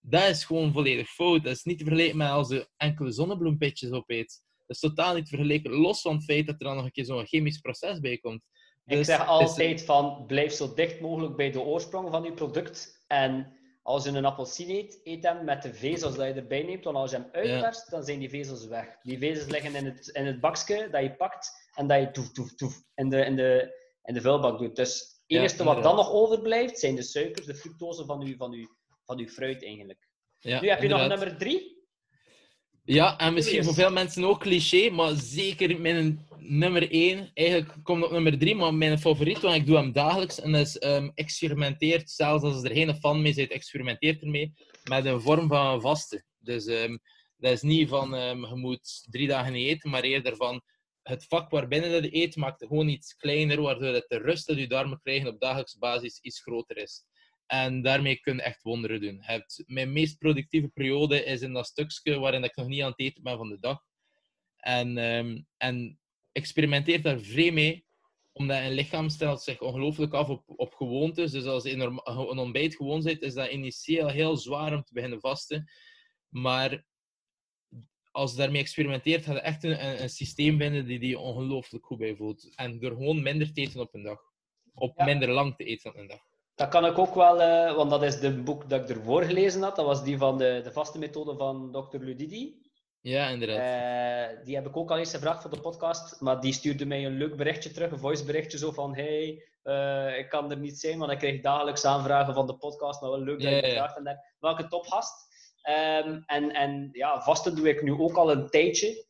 Dat 0.00 0.28
is 0.28 0.44
gewoon 0.44 0.72
volledig 0.72 1.08
fout. 1.08 1.44
Dat 1.44 1.56
is 1.56 1.64
niet 1.64 1.78
te 1.78 1.84
vergelijken 1.84 2.18
met 2.18 2.28
als 2.28 2.48
je 2.48 2.68
enkele 2.76 3.10
zonnebloempitjes 3.10 3.90
opeet. 3.90 4.42
Dat 4.66 4.76
is 4.76 4.82
totaal 4.82 5.14
niet 5.14 5.28
vergeleken, 5.28 5.70
los 5.70 6.00
van 6.00 6.14
het 6.14 6.24
feit 6.24 6.46
dat 6.46 6.54
er 6.58 6.66
dan 6.66 6.76
nog 6.76 6.84
een 6.84 6.90
keer 6.90 7.04
zo'n 7.04 7.26
chemisch 7.26 7.58
proces 7.58 8.00
bij 8.00 8.18
komt. 8.18 8.42
Dus, 8.86 8.98
ik 8.98 9.04
zeg 9.04 9.26
altijd 9.26 9.84
van, 9.84 10.24
blijf 10.26 10.52
zo 10.52 10.74
dicht 10.74 11.00
mogelijk 11.00 11.36
bij 11.36 11.50
de 11.50 11.60
oorsprong 11.60 12.10
van 12.10 12.22
je 12.22 12.32
product. 12.32 13.04
En 13.06 13.56
als 13.82 14.04
je 14.04 14.10
een 14.10 14.24
appelsien 14.24 14.70
eet, 14.70 15.00
eet 15.04 15.22
hem 15.22 15.44
met 15.44 15.62
de 15.62 15.74
vezels 15.74 16.16
dat 16.16 16.26
je 16.26 16.32
erbij 16.32 16.62
neemt. 16.62 16.84
Want 16.84 16.96
als 16.96 17.10
je 17.10 17.16
hem 17.16 17.28
uitperst, 17.32 17.90
dan 17.90 18.04
zijn 18.04 18.18
die 18.18 18.28
vezels 18.28 18.66
weg. 18.66 18.98
Die 19.02 19.18
vezels 19.18 19.50
liggen 19.50 19.74
in 19.74 19.84
het, 19.84 20.08
in 20.08 20.26
het 20.26 20.40
bakje 20.40 20.88
dat 20.90 21.02
je 21.02 21.16
pakt 21.16 21.70
en 21.74 21.86
dat 21.86 22.00
je 22.00 22.10
toef, 22.10 22.32
toef, 22.32 22.54
toef 22.54 22.82
in 22.94 23.08
de, 23.08 23.24
in 23.24 23.36
de, 23.36 23.78
in 24.02 24.14
de 24.14 24.20
vuilbak 24.20 24.58
doet. 24.58 24.76
Dus 24.76 25.00
het 25.26 25.38
enige 25.38 25.64
wat 25.64 25.82
dan 25.82 25.96
nog 25.96 26.10
overblijft, 26.10 26.78
zijn 26.78 26.94
de 26.94 27.02
suikers, 27.02 27.46
de 27.46 27.54
fructose 27.54 28.04
van 28.04 28.20
je, 28.20 28.36
van 28.36 28.52
uw, 28.52 28.66
van 29.04 29.18
uw 29.18 29.28
fruit 29.28 29.64
eigenlijk. 29.64 30.08
Ja, 30.38 30.60
nu 30.60 30.68
heb 30.68 30.82
je 30.82 30.88
nog 30.88 31.08
nummer 31.08 31.36
drie. 31.36 31.75
Ja, 32.86 33.18
en 33.18 33.34
misschien 33.34 33.64
voor 33.64 33.74
veel 33.74 33.90
mensen 33.90 34.24
ook 34.24 34.40
cliché, 34.40 34.90
maar 34.90 35.14
zeker 35.14 35.80
mijn 35.80 36.26
nummer 36.38 36.90
1. 36.90 37.30
Eigenlijk 37.34 37.74
komt 37.82 38.04
op 38.04 38.10
nummer 38.10 38.38
3, 38.38 38.54
maar 38.54 38.74
mijn 38.74 38.98
favoriet, 38.98 39.40
want 39.40 39.54
ik 39.54 39.66
doe 39.66 39.76
hem 39.76 39.92
dagelijks. 39.92 40.40
En 40.40 40.52
dat 40.52 40.66
is 40.66 40.82
um, 40.82 41.12
experimenteert, 41.14 42.10
zelfs 42.10 42.44
als 42.44 42.62
er 42.62 42.70
geen 42.70 42.96
fan 42.96 43.22
mee 43.22 43.32
zit, 43.32 43.50
experimenteert 43.50 44.22
ermee 44.22 44.52
met 44.84 45.04
een 45.04 45.20
vorm 45.20 45.48
van 45.48 45.80
vasten. 45.80 46.24
Dus 46.38 46.66
um, 46.66 47.00
dat 47.36 47.52
is 47.52 47.62
niet 47.62 47.88
van 47.88 48.14
um, 48.14 48.46
je 48.46 48.54
moet 48.54 49.06
drie 49.10 49.28
dagen 49.28 49.52
niet 49.52 49.68
eten, 49.68 49.90
maar 49.90 50.02
eerder 50.02 50.36
van 50.36 50.62
het 51.02 51.24
vak 51.24 51.50
waarbinnen 51.50 52.02
je 52.02 52.16
eet 52.16 52.36
maakt 52.36 52.64
gewoon 52.66 52.88
iets 52.88 53.16
kleiner, 53.16 53.60
waardoor 53.60 53.94
het 53.94 54.04
de 54.08 54.18
rust 54.18 54.46
dat 54.46 54.56
je 54.58 54.66
darmen 54.66 55.00
krijgen 55.02 55.28
op 55.28 55.40
dagelijkse 55.40 55.78
basis 55.78 56.18
iets 56.20 56.40
groter 56.40 56.76
is. 56.76 57.04
En 57.46 57.82
daarmee 57.82 58.20
kun 58.20 58.36
je 58.36 58.42
echt 58.42 58.62
wonderen 58.62 59.00
doen. 59.00 59.24
Mijn 59.66 59.92
meest 59.92 60.18
productieve 60.18 60.68
periode 60.68 61.24
is 61.24 61.40
in 61.40 61.52
dat 61.52 61.66
stukje 61.66 62.18
waarin 62.18 62.44
ik 62.44 62.56
nog 62.56 62.66
niet 62.66 62.82
aan 62.82 62.90
het 62.90 63.00
eten 63.00 63.22
ben 63.22 63.36
van 63.36 63.48
de 63.48 63.58
dag. 63.58 63.82
En, 64.56 64.98
um, 64.98 65.46
en 65.56 65.98
experimenteer 66.32 67.02
daar 67.02 67.20
vrij 67.20 67.50
mee, 67.50 67.86
omdat 68.32 68.62
een 68.62 68.72
lichaam 68.72 69.08
stelt 69.08 69.42
zich 69.42 69.60
ongelooflijk 69.60 70.12
af 70.12 70.28
op, 70.28 70.42
op 70.46 70.74
gewoontes. 70.74 71.32
Dus 71.32 71.44
als 71.44 71.62
je 71.62 71.72
een 71.72 72.38
ontbijt 72.38 72.76
gewoon 72.76 73.02
zit, 73.02 73.22
is 73.22 73.34
dat 73.34 73.50
initieel 73.50 74.08
heel 74.08 74.36
zwaar 74.36 74.74
om 74.74 74.82
te 74.82 74.92
beginnen 74.92 75.20
vasten. 75.20 75.70
Maar 76.28 76.84
als 78.10 78.30
je 78.30 78.36
daarmee 78.36 78.60
experimenteert, 78.60 79.24
ga 79.24 79.32
je 79.32 79.40
echt 79.40 79.64
een, 79.64 80.02
een 80.02 80.10
systeem 80.10 80.58
vinden 80.58 80.86
die 80.86 80.98
die 80.98 81.18
ongelooflijk 81.18 81.86
goed 81.86 81.98
bij 81.98 82.16
voelt. 82.16 82.54
En 82.54 82.78
door 82.78 82.90
gewoon 82.90 83.22
minder 83.22 83.52
te 83.52 83.60
eten 83.60 83.80
op 83.80 83.94
een 83.94 84.02
dag. 84.02 84.20
Op 84.74 85.04
minder 85.04 85.28
lang 85.28 85.56
te 85.56 85.64
eten 85.64 85.90
op 85.90 85.96
een 85.96 86.06
dag. 86.06 86.20
Dat 86.56 86.68
kan 86.68 86.86
ik 86.86 86.98
ook 86.98 87.14
wel, 87.14 87.40
uh, 87.40 87.74
want 87.74 87.90
dat 87.90 88.02
is 88.02 88.20
de 88.20 88.42
boek 88.42 88.68
dat 88.68 88.80
ik 88.80 88.96
ervoor 88.96 89.22
gelezen 89.22 89.62
had. 89.62 89.76
Dat 89.76 89.86
was 89.86 90.04
die 90.04 90.18
van 90.18 90.38
de, 90.38 90.60
de 90.64 90.72
vaste 90.72 90.98
methode 90.98 91.36
van 91.36 91.72
Dr. 91.72 91.98
Ludidi. 91.98 92.64
Ja, 93.00 93.28
inderdaad. 93.28 94.38
Uh, 94.38 94.44
die 94.44 94.54
heb 94.54 94.66
ik 94.66 94.76
ook 94.76 94.90
al 94.90 94.98
eens 94.98 95.10
gevraagd 95.10 95.42
voor 95.42 95.50
de 95.50 95.60
podcast, 95.60 96.20
maar 96.20 96.40
die 96.40 96.52
stuurde 96.52 96.86
mij 96.86 97.06
een 97.06 97.16
leuk 97.16 97.36
berichtje 97.36 97.70
terug, 97.70 97.90
een 97.90 97.98
voiceberichtje 97.98 98.58
zo 98.58 98.72
van 98.72 98.94
hey, 98.94 99.42
uh, 99.64 100.18
ik 100.18 100.28
kan 100.28 100.50
er 100.50 100.56
niet 100.56 100.80
zijn, 100.80 100.98
want 100.98 101.12
ik 101.12 101.18
krijg 101.18 101.40
dagelijks 101.40 101.84
aanvragen 101.84 102.34
van 102.34 102.46
de 102.46 102.56
podcast, 102.56 103.00
maar 103.00 103.10
wel 103.10 103.20
leuk 103.20 103.42
dat 103.42 103.50
je 103.50 103.56
yeah, 103.56 103.72
vraagt. 103.72 103.96
En 103.96 104.20
welke 104.38 104.68
topgast? 104.68 105.26
Um, 106.04 106.22
en, 106.26 106.50
en 106.52 106.88
ja, 106.92 107.22
vasten 107.22 107.56
doe 107.56 107.68
ik 107.68 107.82
nu 107.82 107.92
ook 107.92 108.16
al 108.16 108.30
een 108.30 108.48
tijdje. 108.48 109.04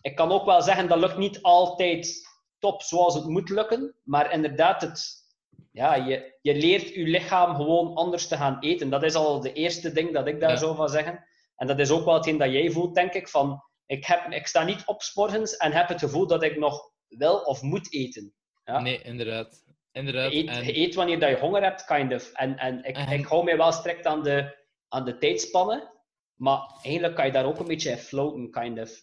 Ik 0.00 0.16
kan 0.16 0.32
ook 0.32 0.44
wel 0.44 0.62
zeggen, 0.62 0.88
dat 0.88 0.98
lukt 0.98 1.18
niet 1.18 1.42
altijd 1.42 2.28
top 2.58 2.82
zoals 2.82 3.14
het 3.14 3.26
moet 3.26 3.48
lukken, 3.48 3.94
maar 4.04 4.32
inderdaad, 4.32 4.80
het, 4.80 5.17
ja, 5.70 5.94
je, 5.94 6.38
je 6.40 6.54
leert 6.54 6.88
je 6.88 7.02
lichaam 7.02 7.54
gewoon 7.54 7.94
anders 7.94 8.28
te 8.28 8.36
gaan 8.36 8.56
eten. 8.60 8.90
Dat 8.90 9.02
is 9.02 9.14
al 9.14 9.40
de 9.40 9.52
eerste 9.52 9.92
ding 9.92 10.12
dat 10.12 10.26
ik 10.26 10.40
daar 10.40 10.50
ja. 10.50 10.56
zou 10.56 10.76
van 10.76 10.88
zeggen. 10.88 11.24
En 11.56 11.66
dat 11.66 11.78
is 11.78 11.90
ook 11.90 12.04
wel 12.04 12.14
hetgeen 12.14 12.38
dat 12.38 12.52
jij 12.52 12.70
voelt, 12.70 12.94
denk 12.94 13.12
ik. 13.12 13.28
Van, 13.28 13.62
ik, 13.86 14.04
heb, 14.04 14.32
ik 14.32 14.46
sta 14.46 14.64
niet 14.64 14.82
op 14.86 15.02
morgens 15.14 15.56
en 15.56 15.72
heb 15.72 15.88
het 15.88 15.98
gevoel 15.98 16.26
dat 16.26 16.42
ik 16.42 16.58
nog 16.58 16.92
wil 17.08 17.38
of 17.38 17.62
moet 17.62 17.92
eten. 17.92 18.34
Ja? 18.64 18.80
Nee, 18.80 19.02
inderdaad. 19.02 19.64
inderdaad. 19.92 20.32
Je, 20.32 20.38
eet, 20.38 20.48
en... 20.48 20.64
je 20.64 20.76
eet 20.76 20.94
wanneer 20.94 21.20
dat 21.20 21.28
je 21.30 21.38
honger 21.38 21.62
hebt, 21.62 21.84
kind 21.84 22.12
of. 22.12 22.32
En, 22.32 22.58
en 22.58 22.84
ik, 22.84 22.96
en... 22.96 23.18
ik 23.18 23.26
hou 23.26 23.44
mij 23.44 23.56
wel 23.56 23.72
strikt 23.72 24.06
aan 24.06 24.22
de, 24.22 24.56
aan 24.88 25.04
de 25.04 25.18
tijdspannen. 25.18 25.96
Maar 26.34 26.60
eigenlijk 26.82 27.14
kan 27.14 27.26
je 27.26 27.32
daar 27.32 27.46
ook 27.46 27.58
een 27.58 27.66
beetje 27.66 27.90
in 27.90 27.98
floaten, 27.98 28.50
kind 28.50 28.78
of. 28.78 29.02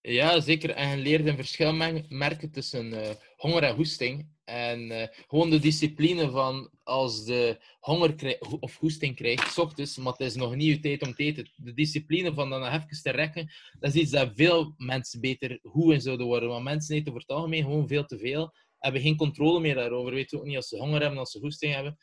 Ja, 0.00 0.40
zeker. 0.40 0.70
En 0.70 0.88
je 0.88 0.96
leert 0.96 1.26
een 1.26 1.36
verschil 1.36 1.72
merken 2.08 2.50
tussen 2.50 2.92
uh, 2.92 3.08
honger 3.36 3.62
en 3.62 3.74
hoesting. 3.74 4.28
En 4.50 4.90
eh, 4.90 5.08
gewoon 5.26 5.50
de 5.50 5.58
discipline 5.58 6.30
van 6.30 6.70
als 6.82 7.24
de 7.24 7.60
honger 7.80 8.14
krijgt, 8.14 8.58
of 8.60 8.76
hoesting 8.76 9.16
krijgt, 9.16 9.52
s 9.52 9.58
ochtends, 9.58 9.96
maar 9.96 10.12
het 10.12 10.20
is 10.20 10.34
nog 10.34 10.54
niet 10.54 10.68
je 10.68 10.80
tijd 10.80 11.02
om 11.02 11.14
te 11.14 11.24
eten. 11.24 11.50
De 11.56 11.72
discipline 11.72 12.34
van 12.34 12.50
dan 12.50 12.64
even 12.64 13.02
te 13.02 13.10
rekken, 13.10 13.50
dat 13.78 13.94
is 13.94 14.00
iets 14.00 14.10
dat 14.10 14.30
veel 14.34 14.74
mensen 14.76 15.20
beter 15.20 15.58
hoe 15.62 15.94
in 15.94 16.00
zouden 16.00 16.26
worden. 16.26 16.48
Want 16.48 16.64
mensen 16.64 16.94
eten 16.94 17.08
over 17.08 17.20
het 17.20 17.30
algemeen 17.30 17.62
gewoon 17.62 17.88
veel 17.88 18.04
te 18.04 18.18
veel, 18.18 18.54
hebben 18.78 19.00
geen 19.00 19.16
controle 19.16 19.60
meer 19.60 19.74
daarover, 19.74 20.12
weten 20.14 20.38
ook 20.38 20.44
niet 20.44 20.56
als 20.56 20.68
ze 20.68 20.76
honger 20.76 21.00
hebben, 21.00 21.18
als 21.18 21.30
ze 21.30 21.38
hoesting 21.38 21.74
hebben. 21.74 21.96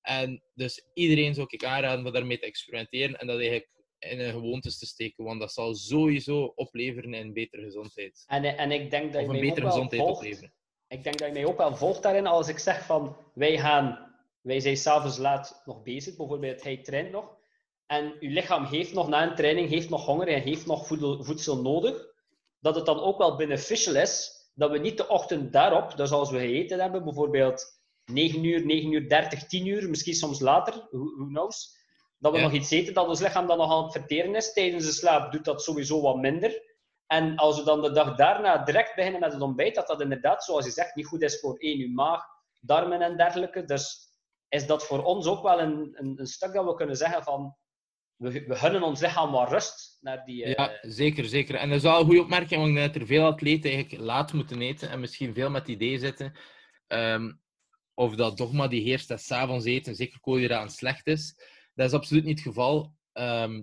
En 0.00 0.42
dus 0.54 0.86
iedereen 0.94 1.34
zou 1.34 1.46
ik 1.50 1.64
aanraden 1.64 2.06
om 2.06 2.12
daarmee 2.12 2.38
te 2.38 2.46
experimenteren 2.46 3.18
en 3.18 3.26
dat 3.26 3.40
eigenlijk 3.40 3.70
in 3.98 4.20
een 4.20 4.32
gewoontes 4.32 4.78
te 4.78 4.86
steken, 4.86 5.24
want 5.24 5.40
dat 5.40 5.52
zal 5.52 5.74
sowieso 5.74 6.44
opleveren 6.44 7.14
in 7.14 7.32
betere 7.32 7.62
gezondheid. 7.62 8.24
En, 8.26 8.44
en 8.44 8.70
ik 8.70 8.90
denk 8.90 9.12
dat 9.12 9.22
Of 9.22 9.28
je 9.28 9.34
een 9.34 9.48
betere 9.48 9.66
gezondheid 9.66 10.02
volgt. 10.02 10.16
opleveren. 10.16 10.52
Ik 10.92 11.04
denk 11.04 11.18
dat 11.18 11.28
je 11.28 11.34
mij 11.34 11.44
ook 11.46 11.56
wel 11.56 11.76
volgt 11.76 12.02
daarin 12.02 12.26
als 12.26 12.48
ik 12.48 12.58
zeg 12.58 12.84
van 12.84 13.16
wij 13.34 13.58
gaan, 13.58 14.14
wij 14.40 14.60
zijn 14.60 14.76
s'avonds 14.76 15.18
laat 15.18 15.62
nog 15.64 15.82
bezig, 15.82 16.16
bijvoorbeeld 16.16 16.62
hij 16.62 16.76
traint 16.76 17.10
nog. 17.10 17.24
En 17.86 18.16
uw 18.20 18.30
lichaam 18.30 18.64
heeft 18.64 18.92
nog 18.92 19.08
na 19.08 19.22
een 19.22 19.34
training 19.34 19.68
heeft 19.68 19.90
nog 19.90 20.04
honger 20.04 20.28
en 20.28 20.40
heeft 20.42 20.66
nog 20.66 20.86
voedsel, 20.86 21.62
nodig. 21.62 22.06
Dat 22.60 22.74
het 22.74 22.86
dan 22.86 23.00
ook 23.00 23.18
wel 23.18 23.36
beneficial 23.36 23.94
is 23.94 24.30
dat 24.54 24.70
we 24.70 24.78
niet 24.78 24.96
de 24.96 25.08
ochtend 25.08 25.52
daarop, 25.52 25.96
dus 25.96 26.10
als 26.10 26.30
we 26.30 26.38
gegeten 26.38 26.80
hebben, 26.80 27.04
bijvoorbeeld 27.04 27.80
9 28.04 28.44
uur, 28.44 28.66
9 28.66 28.92
uur 28.92 29.08
30, 29.08 29.46
10 29.46 29.66
uur, 29.66 29.88
misschien 29.88 30.14
soms 30.14 30.40
later, 30.40 30.72
who, 30.90 31.14
who 31.16 31.26
knows, 31.26 31.76
dat 32.18 32.32
we 32.32 32.38
Ja. 32.38 32.44
nog 32.44 32.52
iets 32.52 32.70
eten, 32.70 32.94
dat 32.94 33.08
ons 33.08 33.20
lichaam 33.20 33.46
dan 33.46 33.58
nog 33.58 33.72
aan 33.72 33.82
het 33.82 33.92
verteren 33.92 34.34
is. 34.34 34.52
Tijdens 34.52 34.86
de 34.86 34.92
slaap 34.92 35.32
doet 35.32 35.44
dat 35.44 35.62
sowieso 35.62 36.00
wat 36.00 36.16
minder. 36.16 36.71
En 37.12 37.36
als 37.36 37.58
we 37.58 37.64
dan 37.64 37.82
de 37.82 37.92
dag 37.92 38.16
daarna 38.16 38.58
direct 38.64 38.94
beginnen 38.94 39.20
met 39.20 39.32
het 39.32 39.42
ontbijt, 39.42 39.74
dat 39.74 39.86
dat 39.86 40.00
inderdaad, 40.00 40.44
zoals 40.44 40.64
je 40.64 40.70
zegt, 40.70 40.94
niet 40.94 41.06
goed 41.06 41.22
is 41.22 41.40
voor 41.40 41.56
één, 41.58 41.80
uw 41.80 41.92
maag, 41.92 42.24
darmen 42.60 43.00
en 43.00 43.16
dergelijke. 43.16 43.64
Dus 43.64 44.10
is 44.48 44.66
dat 44.66 44.86
voor 44.86 45.02
ons 45.02 45.26
ook 45.26 45.42
wel 45.42 45.60
een, 45.60 45.90
een, 45.92 46.20
een 46.20 46.26
stuk 46.26 46.52
dat 46.52 46.64
we 46.64 46.74
kunnen 46.74 46.96
zeggen 46.96 47.22
van, 47.22 47.56
we, 48.16 48.44
we 48.46 48.54
gunnen 48.54 48.82
ons 48.82 49.00
lichaam 49.00 49.30
wat 49.30 49.50
rust 49.50 49.98
naar 50.00 50.24
die... 50.24 50.44
eh, 50.44 50.54
Ja, 50.54 50.78
zeker, 50.90 51.24
zeker. 51.24 51.54
En 51.54 51.68
dat 51.68 51.76
is 51.76 51.82
wel 51.82 51.98
een 51.98 52.04
goede 52.04 52.20
opmerking, 52.20 52.60
want 52.60 52.68
ik 52.68 52.76
denk 52.76 52.92
dat 52.92 53.02
er 53.02 53.08
veel 53.08 53.24
atleten 53.26 53.70
eigenlijk 53.70 54.02
laat 54.02 54.32
moeten 54.32 54.60
eten 54.62 54.90
en 54.90 55.00
misschien 55.00 55.34
veel 55.34 55.50
met 55.50 55.60
het 55.60 55.70
idee 55.70 55.98
zitten 55.98 56.32
ehm, 56.86 57.32
of 57.94 58.14
dat 58.14 58.36
dogma 58.36 58.68
die 58.68 58.82
heerst 58.82 59.08
dat 59.08 59.20
s'avonds 59.20 59.64
eten, 59.64 59.94
zeker 59.94 60.20
koolhydraten, 60.20 60.70
slecht 60.70 61.06
is. 61.06 61.34
Dat 61.74 61.86
is 61.86 61.92
absoluut 61.92 62.24
niet 62.24 62.38
het 62.38 62.46
geval. 62.48 62.94
Ehm, 63.12 63.62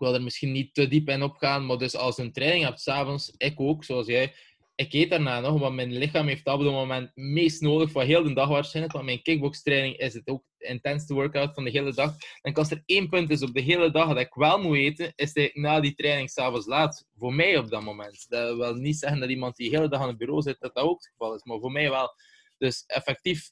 wil 0.00 0.14
er 0.14 0.22
misschien 0.22 0.52
niet 0.52 0.74
te 0.74 0.88
diep 0.88 1.08
in 1.08 1.22
opgaan, 1.22 1.66
maar 1.66 1.78
dus 1.78 1.96
als 1.96 2.18
een 2.18 2.32
training 2.32 2.64
hebt 2.64 2.80
s'avonds, 2.80 3.34
ik 3.36 3.60
ook, 3.60 3.84
zoals 3.84 4.06
jij, 4.06 4.34
ik 4.80 4.92
eet 4.92 5.10
daarna 5.10 5.40
nog, 5.40 5.60
want 5.60 5.74
mijn 5.74 5.92
lichaam 5.92 6.26
heeft 6.26 6.44
dat 6.44 6.54
op 6.54 6.60
het 6.60 6.70
moment 6.70 7.10
meest 7.14 7.60
nodig 7.60 7.90
voor 7.90 8.02
heel 8.02 8.22
de 8.22 8.32
dag 8.32 8.48
waarschijnlijk. 8.48 8.94
Want 8.94 9.04
mijn 9.04 9.22
kickbox-training 9.22 9.96
is 9.96 10.14
het 10.14 10.28
ook 10.28 10.44
de 10.58 11.04
workout 11.06 11.54
van 11.54 11.64
de 11.64 11.70
hele 11.70 11.92
dag. 11.92 12.16
En 12.42 12.54
als 12.54 12.70
er 12.70 12.82
één 12.86 13.08
punt 13.08 13.30
is 13.30 13.42
op 13.42 13.54
de 13.54 13.60
hele 13.60 13.90
dag 13.90 14.08
dat 14.08 14.18
ik 14.18 14.34
wel 14.34 14.58
moet 14.58 14.76
eten, 14.76 15.12
is 15.16 15.34
het 15.34 15.54
na 15.54 15.80
die 15.80 15.94
training 15.94 16.30
s'avonds 16.30 16.66
laat. 16.66 17.06
Voor 17.16 17.34
mij 17.34 17.58
op 17.58 17.70
dat 17.70 17.82
moment. 17.82 18.26
Dat 18.28 18.56
wil 18.56 18.74
niet 18.74 18.98
zeggen 18.98 19.20
dat 19.20 19.30
iemand 19.30 19.56
die 19.56 19.70
de 19.70 19.76
hele 19.76 19.88
dag 19.88 20.00
aan 20.00 20.08
het 20.08 20.18
bureau 20.18 20.42
zit, 20.42 20.60
dat 20.60 20.74
dat 20.74 20.84
ook 20.84 20.96
het 20.98 21.10
geval 21.10 21.34
is. 21.34 21.44
Maar 21.44 21.58
voor 21.58 21.72
mij 21.72 21.90
wel. 21.90 22.14
Dus 22.58 22.84
effectief, 22.86 23.50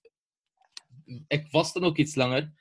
ik 1.26 1.46
vast 1.50 1.74
dan 1.74 1.84
ook 1.84 1.96
iets 1.96 2.14
langer. 2.14 2.52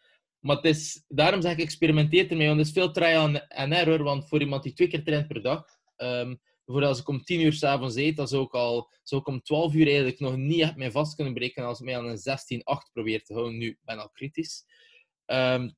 Maar 0.48 0.56
het 0.56 0.66
is, 0.66 1.04
daarom 1.08 1.42
zeg 1.42 1.52
ik, 1.52 1.60
experimenteer 1.60 2.32
ermee. 2.32 2.48
Want 2.48 2.60
het 2.60 2.68
is 2.68 2.74
veel 2.74 2.92
trial 2.92 3.40
and 3.48 3.74
error. 3.74 4.04
Want 4.04 4.28
voor 4.28 4.42
iemand 4.42 4.64
die 4.64 4.74
twee 4.74 4.88
keer 4.88 5.04
traint 5.04 5.28
per 5.28 5.42
dag, 5.42 5.66
ehm, 5.96 6.36
bijvoorbeeld 6.66 6.92
als 6.92 7.00
ik 7.00 7.08
om 7.08 7.24
10 7.24 7.42
uur 7.42 7.54
s'avonds 7.54 7.96
eet, 7.96 8.16
dan 8.16 8.28
zou 8.28 8.44
ik, 8.44 8.54
al, 8.54 8.92
zou 9.04 9.22
ik 9.22 9.28
om 9.28 9.42
12 9.42 9.74
uur 9.74 9.86
eigenlijk 9.86 10.20
nog 10.20 10.36
niet 10.36 10.62
echt 10.62 10.76
mijn 10.76 10.92
vast 10.92 11.16
kunnen 11.16 11.34
breken 11.34 11.66
als 11.66 11.80
ik 11.80 11.86
mij 11.86 11.98
aan 11.98 12.06
een 12.06 12.18
16-8 12.18 12.92
probeer 12.94 13.24
te 13.24 13.34
houden. 13.34 13.58
Nu 13.58 13.68
ik 13.68 13.80
ben 13.82 14.00
al 14.00 14.10
kritisch. 14.10 14.66
Ehm, 15.26 15.70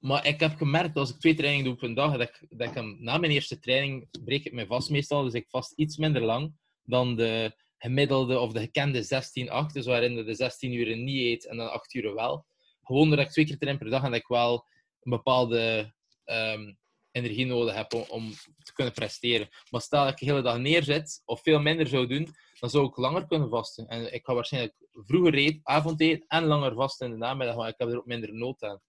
maar 0.00 0.26
ik 0.26 0.40
heb 0.40 0.56
gemerkt 0.56 0.96
als 0.96 1.10
ik 1.10 1.18
twee 1.18 1.34
trainingen 1.34 1.64
doe 1.64 1.74
op 1.74 1.82
een 1.82 1.94
dag, 1.94 2.10
dat 2.16 2.20
ik, 2.20 2.46
dat 2.48 2.76
ik 2.76 2.98
na 2.98 3.18
mijn 3.18 3.32
eerste 3.32 3.58
training 3.58 4.08
breek 4.24 4.44
ik 4.44 4.52
mij 4.52 4.66
vast 4.66 4.90
meestal. 4.90 5.22
Dus 5.22 5.32
ik 5.32 5.46
vast 5.48 5.72
iets 5.72 5.96
minder 5.96 6.22
lang 6.22 6.52
dan 6.82 7.16
de 7.16 7.56
gemiddelde 7.78 8.38
of 8.38 8.52
de 8.52 8.60
gekende 8.60 9.02
16-8. 9.04 9.72
Dus 9.72 9.86
waarin 9.86 10.24
de 10.24 10.34
16 10.34 10.72
uur 10.72 10.96
niet 10.96 11.20
eet 11.20 11.46
en 11.46 11.56
dan 11.56 11.70
8 11.70 11.94
uur 11.94 12.14
wel. 12.14 12.46
Gewoon 12.88 13.08
doordat 13.08 13.26
ik 13.26 13.32
twee 13.32 13.44
keer 13.44 13.58
train 13.58 13.78
per 13.78 13.90
dag 13.90 14.02
en 14.04 14.10
dat 14.10 14.20
ik 14.20 14.26
wel 14.26 14.66
een 15.02 15.10
bepaalde 15.10 15.92
ehm, 16.24 16.72
energie 17.10 17.46
nodig 17.46 17.74
heb 17.74 17.94
om, 17.94 18.04
om 18.08 18.30
te 18.62 18.72
kunnen 18.72 18.92
presteren. 18.92 19.48
Maar 19.70 19.80
stel 19.80 20.02
dat 20.04 20.12
ik 20.12 20.18
de 20.18 20.24
hele 20.26 20.42
dag 20.42 20.58
neerzit 20.58 21.22
of 21.24 21.42
veel 21.42 21.60
minder 21.60 21.86
zou 21.86 22.06
doen, 22.06 22.28
dan 22.60 22.70
zou 22.70 22.86
ik 22.86 22.96
langer 22.96 23.26
kunnen 23.26 23.48
vasten. 23.48 23.86
En 23.88 24.14
ik 24.14 24.24
ga 24.24 24.34
waarschijnlijk 24.34 24.74
vroeger 24.92 25.34
eet, 25.34 25.60
avondeten 25.62 26.24
en 26.28 26.44
langer 26.44 26.74
vasten 26.74 27.06
in 27.06 27.12
de 27.12 27.18
namiddag, 27.18 27.54
want 27.56 27.68
ik 27.68 27.74
heb 27.78 27.88
er 27.88 27.96
ook 27.98 28.06
minder 28.06 28.34
nood 28.34 28.62
aan. 28.62 28.80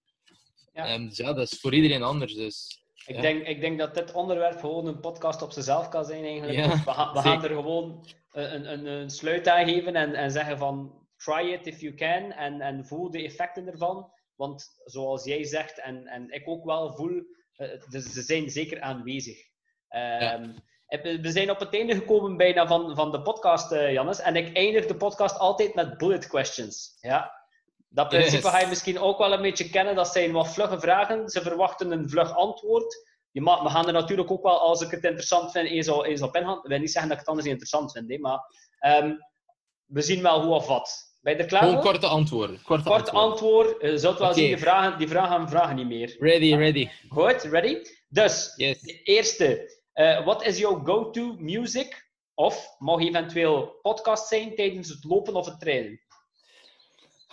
Ja. 0.73 0.85
Ehm, 0.85 1.07
dus 1.07 1.17
ja, 1.17 1.33
dat 1.33 1.51
is 1.51 1.59
voor 1.59 1.73
iedereen 1.73 2.03
anders. 2.03 2.33
Dus. 2.33 2.83
Ik, 3.05 3.15
Ja. 3.15 3.21
denk, 3.21 3.47
ik 3.47 3.61
denk 3.61 3.79
dat 3.79 3.93
dit 3.95 4.11
onderwerp 4.13 4.59
gewoon 4.59 4.87
een 4.87 4.99
podcast 4.99 5.41
op 5.41 5.51
zichzelf 5.51 5.89
kan 5.89 6.05
zijn 6.05 6.23
eigenlijk. 6.23 6.57
Ja, 6.57 6.69
we, 6.69 6.91
gaan, 6.91 7.13
we 7.13 7.19
gaan 7.19 7.41
zeker. 7.41 7.55
er 7.55 7.61
gewoon 7.61 8.05
een, 8.31 8.53
een, 8.55 8.71
een, 8.71 8.85
een 8.85 9.09
sluit 9.09 9.47
aan 9.47 9.65
geven 9.67 9.95
en, 9.95 10.13
en 10.13 10.31
zeggen 10.31 10.57
van 10.57 11.07
try 11.23 11.51
it 11.53 11.67
if 11.67 11.79
you 11.81 11.93
can 11.93 12.31
en, 12.31 12.61
en 12.61 12.85
voel 12.85 13.11
de 13.11 13.23
effecten 13.23 13.67
ervan. 13.67 14.11
Want 14.35 14.65
zoals 14.85 15.23
jij 15.23 15.43
zegt 15.43 15.79
en, 15.79 16.07
en 16.07 16.29
ik 16.29 16.47
ook 16.47 16.65
wel 16.65 16.93
voel, 16.95 17.21
eh, 17.55 17.81
dus 17.89 18.13
ze 18.13 18.21
zijn 18.21 18.49
zeker 18.49 18.81
aanwezig. 18.81 19.37
Ehm, 19.87 20.51
We 20.87 21.19
we 21.21 21.31
zijn 21.31 21.49
op 21.51 21.59
het 21.59 21.73
einde 21.73 21.95
gekomen 21.95 22.37
bijna 22.37 22.67
van, 22.67 22.95
van 22.95 23.11
de 23.11 23.21
podcast, 23.21 23.71
eh, 23.71 23.91
Jannes. 23.93 24.19
En 24.19 24.35
ik 24.35 24.55
eindig 24.55 24.85
de 24.85 24.95
podcast 24.95 25.37
altijd 25.37 25.73
met 25.75 25.97
bullet 25.97 26.27
questions. 26.27 26.97
Ja? 26.99 27.31
Dat 27.89 28.07
principe 28.09 28.41
Yes. 28.41 28.51
ga 28.51 28.59
je 28.59 28.67
misschien 28.67 28.99
ook 28.99 29.17
wel 29.17 29.33
een 29.33 29.41
beetje 29.41 29.69
kennen. 29.69 29.95
Dat 29.95 30.07
zijn 30.07 30.31
wat 30.31 30.53
vlugge 30.53 30.79
vragen. 30.79 31.29
Ze 31.29 31.41
verwachten 31.41 31.91
een 31.91 32.09
vlug 32.09 32.35
antwoord. 32.35 33.07
Je 33.31 33.41
mag, 33.41 33.61
we 33.63 33.69
gaan 33.69 33.87
er 33.87 33.93
natuurlijk 33.93 34.31
ook 34.31 34.43
wel, 34.43 34.59
als 34.59 34.81
ik 34.81 34.91
het 34.91 35.03
interessant 35.03 35.51
vind, 35.51 35.69
eens, 35.69 36.21
op 36.21 36.35
ingaan. 36.35 36.57
Ik 36.57 36.69
wil 36.69 36.79
niet 36.79 36.91
zeggen 36.91 37.09
dat 37.09 37.19
ik 37.19 37.25
het 37.25 37.27
anders 37.27 37.45
niet 37.47 37.59
interessant 37.59 37.91
vind, 37.91 38.09
hè, 38.09 38.17
maar 38.17 38.39
ehm, 38.79 39.15
we 39.85 40.01
zien 40.01 40.21
wel 40.21 40.41
hoe 40.43 40.53
of 40.53 40.67
wat. 40.67 41.08
Ben 41.21 41.33
je 41.33 41.39
er 41.39 41.47
klaar 41.47 41.61
Gewoon 41.61 41.75
voor? 41.81 41.91
korte 41.91 42.07
antwoorden. 42.07 42.61
Korte 42.61 42.83
Kort 42.89 43.09
antwoord. 43.09 43.81
Je 43.81 43.97
zult 43.97 44.19
wel 44.19 44.33
zien, 44.33 44.47
die 44.47 44.57
vragen, 44.57 44.97
die 44.99 45.07
vragen 45.07 45.29
gaan 45.29 45.49
vragen 45.49 45.75
niet 45.75 45.87
meer. 45.87 46.15
Ready, 46.19 46.53
ready. 46.55 46.89
Goed, 47.09 47.41
ready? 47.41 47.77
Dus, 48.09 48.53
Yes. 48.55 48.81
de 48.81 49.01
eerste. 49.03 49.77
Eh, 49.93 50.25
Wat 50.25 50.45
is 50.45 50.57
jouw 50.57 50.81
go-to 50.83 51.35
music? 51.39 52.07
Of 52.33 52.75
mag 52.77 52.99
eventueel 53.01 53.79
podcast 53.81 54.27
zijn 54.27 54.55
tijdens 54.55 54.89
het 54.89 55.03
lopen 55.03 55.33
of 55.35 55.45
het 55.45 55.59
trainen? 55.59 56.01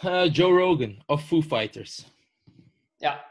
Eh, 0.00 0.32
Joe 0.32 0.58
Rogan 0.58 1.02
of 1.06 1.22
Foo 1.26 1.42
Fighters. 1.42 2.04
Ja. 2.98 3.24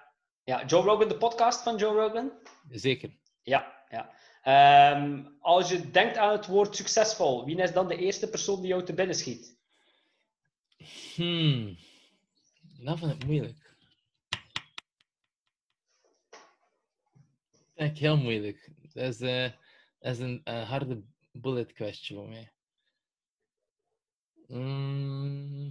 ja, 0.44 0.66
Joe 0.66 0.84
Rogan, 0.84 1.08
de 1.08 1.18
podcast 1.18 1.64
van 1.64 1.76
Joe 1.76 1.94
Rogan? 2.02 2.32
Zeker. 2.70 3.10
Ja, 3.44 3.74
ja. 3.90 4.10
Ehm, 4.44 5.24
als 5.40 5.70
je 5.70 5.92
denkt 5.92 6.18
aan 6.18 6.32
het 6.32 6.46
woord 6.48 6.76
succesvol, 6.76 7.46
wie 7.46 7.58
is 7.62 7.74
dan 7.74 7.88
de 7.88 7.96
eerste 7.98 8.30
persoon 8.30 8.60
die 8.62 8.68
jou 8.70 8.84
te 8.84 8.94
binnen 8.94 9.16
schiet? 9.16 9.55
Hmm. 11.16 11.78
Dat 12.80 13.00
vind 13.00 13.12
ik 13.12 13.26
moeilijk. 13.26 13.76
Dat 17.76 17.90
ik 17.90 17.98
heel 17.98 18.18
moeilijk. 18.18 18.70
Dat 18.94 19.04
is, 19.14 19.20
eh, 19.22 19.50
dat 20.00 20.14
is 20.14 20.20
een, 20.20 20.42
harde 20.44 21.04
bullet 21.32 21.74
question 21.74 22.20
voor 22.20 22.30
mij. 22.30 22.52
Mm. 24.48 25.70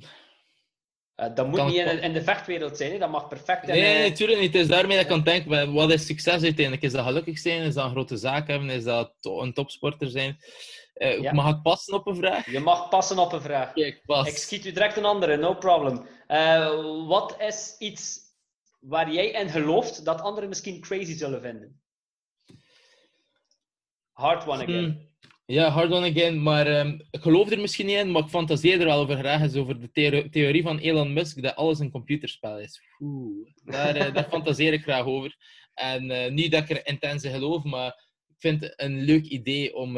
Dat 1.14 1.46
moet 1.46 1.57
Kan 1.57 1.66
niet 1.66 1.76
in, 1.76 2.02
in 2.02 2.12
de 2.12 2.22
vechtwereld 2.22 2.76
zijn, 2.76 2.92
hè. 2.92 2.98
dat 2.98 3.11
mag 3.11 3.28
perfect 3.28 3.62
in, 3.62 3.68
Nee, 3.68 3.80
nee, 3.82 4.02
eh, 4.02 4.09
natuurlijk 4.11 4.40
niet. 4.40 4.52
Het 4.52 4.62
is 4.62 4.68
daarmee 4.68 4.96
dat 4.96 5.05
ik 5.05 5.11
kan 5.11 5.22
denken, 5.22 5.72
wat 5.72 5.90
is 5.92 6.07
succes 6.07 6.42
uiteindelijk? 6.42 6.82
Is 6.82 6.92
dat 6.92 7.05
gelukkig 7.07 7.38
zijn? 7.38 7.62
Is 7.62 7.74
dat 7.74 7.84
een 7.84 7.90
grote 7.90 8.16
zaak 8.16 8.48
hebben? 8.48 8.70
Is 8.70 8.84
dat 8.84 9.14
to- 9.20 9.40
een 9.42 9.52
topsporter 9.52 10.09
zijn? 10.09 10.38
Eh, 10.95 11.20
Ja. 11.20 11.32
Mag 11.32 11.55
ik 11.57 11.62
passen 11.62 11.95
op 11.95 12.07
een 12.07 12.16
vraag? 12.16 12.51
Je 12.51 12.61
mag 12.61 12.88
passen 12.88 13.18
op 13.18 13.32
een 13.32 13.40
vraag. 13.42 13.72
Kijk, 13.72 14.03
pas. 14.07 14.28
Ik 14.28 14.36
schiet 14.36 14.64
u 14.66 14.72
direct 14.72 14.97
een 14.97 15.05
andere, 15.05 15.36
no 15.36 15.55
problem. 15.55 16.07
Eh, 16.26 17.07
wat 17.07 17.36
is 17.40 17.76
iets 17.78 18.18
waar 18.80 19.12
jij 19.12 19.30
in 19.30 19.49
gelooft 19.49 20.05
dat 20.05 20.20
anderen 20.20 20.49
misschien 20.49 20.80
crazy 20.80 21.14
zullen 21.14 21.40
vinden? 21.40 21.80
Hard 24.12 24.47
one 24.47 24.62
again. 24.62 24.84
Hmm. 24.84 25.12
Ja, 25.47 25.68
hard 25.68 25.90
on 25.92 26.05
again. 26.05 26.42
Maar 26.42 26.66
ehm, 26.66 26.99
ik 27.11 27.20
geloof 27.22 27.51
er 27.51 27.61
misschien 27.61 27.86
niet 27.86 27.97
in, 27.97 28.11
maar 28.11 28.22
ik 28.22 28.28
fantaseer 28.28 28.80
er 28.80 28.86
wel 28.86 28.99
over 29.01 29.16
graag 29.16 29.40
eens 29.40 29.57
over 29.57 29.80
de 29.80 29.90
theo- 29.90 30.28
theorie 30.28 30.62
van 30.62 30.78
Elon 30.78 31.12
Musk 31.12 31.42
dat 31.42 31.57
alles 31.57 31.78
een 31.78 31.90
computerspel 31.90 32.59
is. 32.59 32.80
Oeh, 33.01 33.49
daar, 33.64 33.97
eh, 33.97 34.14
daar 34.14 34.28
fantaseer 34.28 34.72
ik 34.72 34.82
graag 34.82 35.05
over. 35.05 35.36
En 35.74 36.34
niet 36.34 36.53
dat 36.53 36.62
ik 36.62 36.70
er 36.70 36.86
intens 36.86 37.24
in 37.24 37.32
geloof, 37.32 37.62
maar 37.64 37.86
ik 38.28 38.34
vind 38.38 38.61
het 38.61 38.72
een 38.76 39.01
leuk 39.01 39.24
idee 39.24 39.74
om 39.76 39.97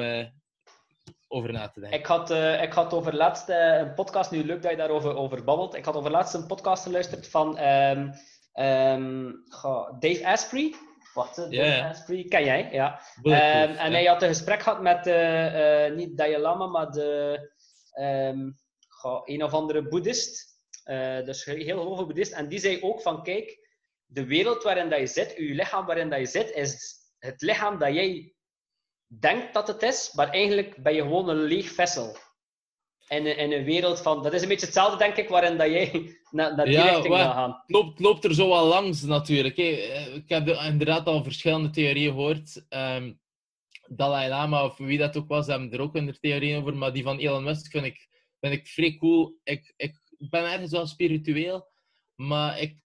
over 1.29 1.53
na 1.53 1.69
te 1.69 1.81
denken. 1.81 1.99
Ik 1.99 2.07
had, 2.07 2.31
eh, 2.31 2.63
ik 2.63 2.73
had 2.73 2.93
over 2.93 3.15
laatst 3.15 3.49
eh, 3.49 3.79
een 3.79 3.95
podcast, 3.95 4.31
nu 4.31 4.45
leuk 4.45 4.63
dat 4.63 4.71
je 4.71 4.77
daarover 4.77 5.17
over 5.17 5.45
babbelt. 5.45 5.75
Ik 5.75 5.85
had 5.85 5.95
over 5.95 6.11
laatst 6.11 6.35
een 6.35 6.47
podcast 6.47 6.83
geluisterd 6.83 7.29
van 7.29 7.59
ehm, 7.59 8.13
ehm, 8.53 9.33
goh, 9.49 9.99
Dave 9.99 10.27
Asprey. 10.27 10.75
Eh, 11.15 11.35
Dave. 11.35 11.85
Asprey, 11.85 12.25
ken 12.25 12.45
jij? 12.45 12.69
Ja. 12.73 13.01
Ehm, 13.23 13.75
en 13.77 13.93
hij 13.93 14.05
had 14.05 14.23
een 14.23 14.29
gesprek 14.29 14.63
gehad 14.63 14.81
met, 14.81 15.07
eh, 15.07 15.93
niet 15.95 16.17
Dalai 16.17 16.39
Lama, 16.39 16.67
maar 16.67 16.91
de, 16.91 17.41
goh, 18.89 19.23
een 19.25 19.45
of 19.45 19.53
andere 19.53 19.89
boeddhist. 19.89 20.55
dus 21.25 21.47
een 21.47 21.61
heel 21.61 21.85
hoge 21.85 22.07
boeddhist. 22.07 22.33
En 22.33 22.49
die 22.49 22.59
zei 22.59 22.83
ook 22.83 23.03
van, 23.03 23.23
kijk, 23.23 23.59
de 24.07 24.27
wereld 24.27 24.63
waarin 24.63 24.91
dat 24.91 24.99
je 24.99 25.07
zit, 25.07 25.35
je 25.37 25.55
lichaam 25.55 25.87
waarin 25.87 26.11
dat 26.11 26.19
je 26.19 26.27
zit, 26.27 26.51
is 26.51 26.95
het 27.19 27.43
lichaam 27.43 27.79
dat 27.79 27.95
jij 27.95 28.36
denkt 29.07 29.55
dat 29.55 29.69
het 29.69 29.83
is, 29.83 30.13
maar 30.15 30.29
eigenlijk 30.29 30.83
ben 30.83 30.95
je 30.95 31.03
gewoon 31.03 31.29
een 31.29 31.43
leeg 31.43 31.71
vessel. 31.71 32.17
In 33.09 33.27
een, 33.27 33.37
in 33.37 33.53
een 33.53 33.65
wereld 33.65 34.01
van... 34.01 34.23
Dat 34.23 34.33
is 34.33 34.43
een 34.43 34.49
beetje 34.49 34.67
hetzelfde, 34.67 34.99
denk 34.99 35.17
ik, 35.17 35.29
waarin 35.29 35.57
dat 35.59 35.71
jij 35.71 35.91
naar, 36.31 36.57
naar 36.57 36.65
die 36.65 36.75
Ja, 36.75 36.91
richting 36.91 37.15
gaat 37.15 37.33
gaan. 37.33 37.63
loopt, 37.67 38.01
loopt 38.01 38.25
er 38.25 38.35
zo 38.35 38.49
wel 38.49 38.67
langs 38.67 39.03
natuurlijk. 39.03 39.57
Eh, 39.59 40.15
Ik 40.15 40.29
heb 40.29 40.47
de- 40.47 40.65
inderdaad 40.67 41.07
al 41.07 41.23
verschillende 41.23 41.71
theorieën 41.71 42.13
gehoord. 42.13 42.65
Ehm 42.69 43.13
Dalai 43.89 44.29
Lama 44.29 44.65
of 44.65 44.77
wie 44.77 44.99
dat 44.99 45.17
ook 45.17 45.29
was, 45.29 45.47
hebben 45.47 45.73
er 45.73 45.81
ook 45.81 45.93
hun 45.95 46.17
theorieën 46.21 46.59
over. 46.61 46.77
Maar 46.77 46.93
die 46.93 47.03
van 47.03 47.19
Elon 47.19 47.45
Musk 47.45 47.71
vind 47.71 47.85
ik, 47.85 48.09
vind 48.41 48.53
ik 48.55 48.67
vrij 48.67 48.97
cool. 48.97 49.39
Ik, 49.45 49.73
ik 49.77 49.99
ben 50.19 50.53
ergens 50.53 50.71
wel 50.71 50.87
spiritueel, 50.87 51.67
maar 52.15 52.61
ik 52.61 52.79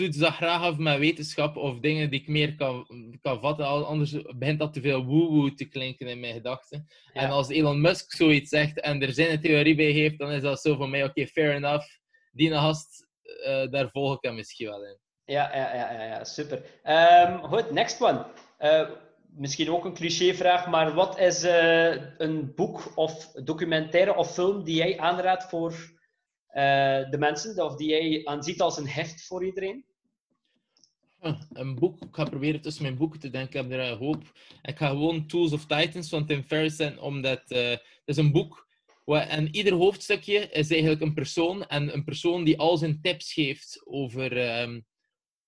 toets 0.00 0.16
dat 0.16 0.34
graag 0.34 0.62
af 0.62 0.76
met 0.76 0.98
wetenschap 0.98 1.56
of 1.56 1.80
dingen 1.80 2.10
die 2.10 2.20
ik 2.20 2.28
meer 2.28 2.54
kan, 2.54 2.86
kan 3.22 3.40
vatten. 3.40 3.86
Anders 3.86 4.16
begint 4.36 4.58
dat 4.58 4.72
te 4.72 4.80
veel 4.80 5.04
woe-woe 5.04 5.54
te 5.54 5.64
klinken 5.64 6.06
in 6.06 6.20
mijn 6.20 6.34
gedachten. 6.34 6.86
Ja. 7.12 7.20
En 7.20 7.30
als 7.30 7.48
Elon 7.48 7.80
Musk 7.80 8.12
zoiets 8.12 8.48
zegt 8.48 8.80
en 8.80 9.02
er 9.02 9.12
zijn 9.12 9.30
een 9.30 9.40
theorie 9.40 9.74
bij 9.74 9.90
heeft, 9.90 10.18
dan 10.18 10.30
is 10.30 10.42
dat 10.42 10.60
zo 10.60 10.76
van 10.76 10.90
mij, 10.90 11.04
oké, 11.04 11.26
fair 11.26 11.54
enough. 11.54 11.86
Die 12.32 12.52
gast, 12.52 13.08
eh, 13.44 13.70
daar 13.70 13.90
volg 13.90 14.14
ik 14.14 14.22
hem 14.22 14.34
misschien 14.34 14.68
wel 14.68 14.84
in. 14.84 14.98
Ja, 15.24 15.56
ja, 15.56 15.74
ja, 15.74 15.92
ja, 15.92 16.04
ja 16.04 16.24
super. 16.24 16.62
Ehm, 16.82 17.42
goed, 17.42 17.70
next 17.70 18.02
one. 18.02 18.26
Eh, 18.58 18.88
misschien 19.36 19.70
ook 19.70 19.84
een 19.84 19.94
clichévraag, 19.94 20.66
maar 20.66 20.94
wat 20.94 21.18
is 21.18 21.42
eh, 21.42 21.96
een 22.18 22.54
boek 22.54 22.92
of 22.94 23.32
documentaire 23.32 24.14
of 24.14 24.32
film 24.32 24.64
die 24.64 24.74
jij 24.74 24.98
aanraadt 24.98 25.44
voor 25.44 25.98
de 27.10 27.16
mensen, 27.18 27.64
of 27.64 27.76
die 27.76 27.88
jij 27.88 28.24
aanziet 28.24 28.60
als 28.60 28.78
een 28.78 28.88
heft 28.88 29.26
voor 29.26 29.44
iedereen? 29.44 29.88
Een 31.52 31.74
boek, 31.74 32.00
ik 32.00 32.14
ga 32.14 32.24
proberen 32.24 32.60
tussen 32.60 32.82
mijn 32.82 32.96
boeken 32.96 33.20
te 33.20 33.30
denken, 33.30 33.60
ik 33.60 33.70
heb 33.70 33.80
er 33.80 33.90
een 33.90 33.98
hoop. 33.98 34.22
Ik 34.62 34.76
ga 34.76 34.88
gewoon 34.88 35.26
Tools 35.26 35.52
of 35.52 35.66
Titans 35.66 36.08
van 36.08 36.26
Tim 36.26 36.42
Ferriss 36.42 36.76
zijn, 36.76 37.00
omdat 37.00 37.42
eh, 37.48 37.70
het 37.70 38.02
is 38.04 38.16
een 38.16 38.32
boek 38.32 38.68
en 39.18 39.54
ieder 39.54 39.72
hoofdstukje 39.72 40.48
is 40.50 40.70
eigenlijk 40.70 41.00
een 41.00 41.14
persoon 41.14 41.66
en 41.66 41.94
een 41.94 42.04
persoon 42.04 42.44
die 42.44 42.58
al 42.58 42.76
zijn 42.76 43.00
tips 43.00 43.32
geeft 43.32 43.82
over, 43.84 44.36
ehm, 44.36 44.80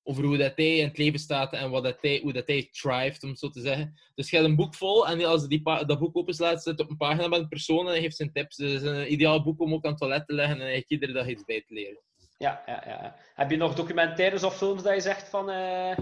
over 0.03 0.25
hoe 0.25 0.37
dat 0.37 0.53
hij 0.57 0.77
in 0.77 0.89
het 0.89 0.99
leven 0.99 1.19
staat 1.19 1.53
en 1.53 1.71
wat 1.71 1.85
dat 1.85 1.99
hij, 2.01 2.21
hoe 2.23 2.33
dat 2.33 2.47
hij 2.47 2.69
thrived, 2.71 3.23
om 3.23 3.29
het 3.29 3.39
zo 3.39 3.51
te 3.51 3.61
zeggen. 3.61 4.01
Dus 4.15 4.31
je 4.31 4.37
hebt 4.37 4.49
een 4.49 4.57
boek 4.57 4.75
vol 4.75 5.09
en 5.09 5.25
als 5.25 5.43
je 5.43 5.49
die 5.49 5.63
dat 5.63 5.99
boek 5.99 6.17
openslaat, 6.17 6.63
zit 6.63 6.81
op 6.81 6.91
een 6.91 6.97
pagina 6.97 7.29
met 7.29 7.41
een 7.41 7.49
persoon 7.49 7.87
en 7.87 7.93
hij 7.93 8.01
heeft 8.01 8.17
zijn 8.17 8.33
tips. 8.33 8.57
Dus 8.57 8.73
het 8.73 8.83
is 8.83 8.89
een 8.89 9.13
ideaal 9.13 9.43
boek 9.43 9.61
om 9.61 9.73
ook 9.75 9.85
aan 9.85 9.91
het 9.91 10.01
toilet 10.01 10.27
te 10.27 10.35
leggen 10.35 10.55
en 10.55 10.61
eigenlijk 10.61 10.91
iedere 10.91 11.13
dag 11.13 11.29
iets 11.29 11.45
bij 11.45 11.65
te 11.67 11.75
leren. 11.75 12.01
Ja, 12.43 12.63
ja, 12.67 12.83
ja. 12.87 13.17
Heb 13.35 13.51
je 13.51 13.57
nog 13.57 13.75
documentaires 13.75 14.43
of 14.43 14.57
films 14.57 14.83
dat 14.83 14.95
je 14.95 15.01
zegt 15.01 15.29
van... 15.29 15.51
eh, 15.51 15.97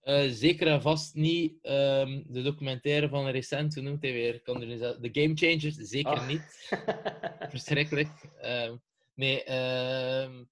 Eh, 0.00 0.30
zeker 0.30 0.66
en 0.66 0.82
vast 0.82 1.14
niet 1.14 1.52
ehm, 1.62 2.22
de 2.26 2.42
documentaire 2.42 3.08
van 3.08 3.28
recent, 3.28 3.74
hoe 3.74 3.82
noemt 3.82 4.02
hij 4.02 4.12
weer? 4.12 4.40
Kan 4.40 4.62
er. 4.62 4.78
The 5.00 5.08
Game 5.12 5.34
Changers, 5.36 5.74
zeker 5.74 6.12
Ah. 6.12 6.26
niet. 6.28 6.68
Verschrikkelijk. 7.54 8.08
Ehm, 8.40 8.76
nee, 9.14 9.42
ehm, 9.44 10.44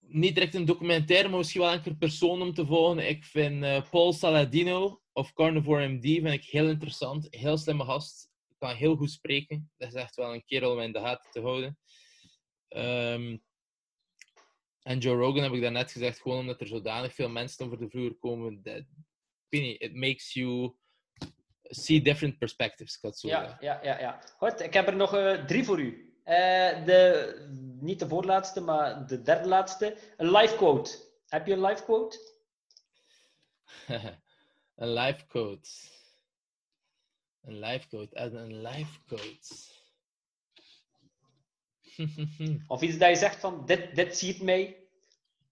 niet 0.00 0.34
direct 0.34 0.54
een 0.54 0.64
documentaire, 0.64 1.28
maar 1.28 1.38
misschien 1.38 1.60
wel 1.60 1.72
een 1.72 1.98
persoon 1.98 2.42
om 2.42 2.54
te 2.54 2.66
volgen. 2.66 3.08
Ik 3.08 3.24
vind 3.24 3.62
eh, 3.64 3.82
Paul 3.90 4.12
Saladino 4.12 5.00
of 5.12 5.32
Carnivore 5.32 5.88
MD 5.88 6.02
vind 6.02 6.26
ik 6.32 6.44
heel 6.44 6.68
interessant. 6.68 7.26
Heel 7.30 7.56
slimme 7.58 7.84
gast. 7.84 8.30
Kan 8.58 8.74
heel 8.74 8.96
goed 8.96 9.10
spreken. 9.10 9.70
Dat 9.76 9.88
is 9.88 9.94
echt 9.94 10.16
wel 10.16 10.34
een 10.34 10.44
kerel 10.44 10.72
om 10.72 10.80
in 10.80 10.92
de 10.92 10.98
gaten 11.00 11.30
te 11.30 11.40
houden. 11.40 11.78
Ehm, 12.68 13.36
en 14.82 14.98
Joe 14.98 15.16
Rogan 15.16 15.42
heb 15.42 15.52
ik 15.52 15.62
daarnet 15.62 15.92
gezegd, 15.92 16.20
gewoon 16.20 16.38
omdat 16.38 16.60
er 16.60 16.66
zodanig 16.66 17.14
veel 17.14 17.28
mensen 17.28 17.66
over 17.66 17.78
de 17.78 17.88
vloer 17.88 18.14
komen. 18.18 18.62
Dat, 18.62 18.84
ik 19.48 19.80
it 19.80 19.94
makes 19.94 20.32
you 20.32 20.76
see 21.62 22.02
different 22.02 22.38
perspectives. 22.38 22.98
Zo 23.00 23.28
Ja, 23.28 23.56
ja, 23.60 23.80
ja, 23.82 24.00
ja. 24.00 24.20
Goed, 24.36 24.60
ik 24.60 24.72
heb 24.72 24.86
er 24.86 24.96
nog 24.96 25.14
eh, 25.14 25.44
drie 25.44 25.64
voor 25.64 25.80
u. 25.80 26.12
Eh, 26.24 26.84
de, 26.84 27.34
niet 27.80 27.98
de 27.98 28.08
voorlaatste, 28.08 28.60
maar 28.60 29.06
de 29.06 29.22
derde 29.22 29.48
laatste. 29.48 29.96
Een 30.16 30.30
live 30.30 30.56
quote. 30.56 30.98
Heb 31.26 31.46
je 31.46 31.52
een 31.52 31.64
live 31.64 31.82
quote? 31.82 32.18
een 34.76 34.92
life 34.92 35.26
quote. 35.26 35.70
Een 37.42 37.58
life 37.58 37.88
quote. 37.88 38.14
En 38.14 38.34
een 38.34 38.60
life 38.60 39.00
quote. 39.06 39.76
Of 42.66 42.82
iets 42.82 42.98
dat 42.98 43.08
je 43.08 43.16
zegt 43.16 43.40
van, 43.40 43.62
dit, 43.66 43.94
dit 43.94 44.16
ziet 44.16 44.42
mij. 44.42 44.76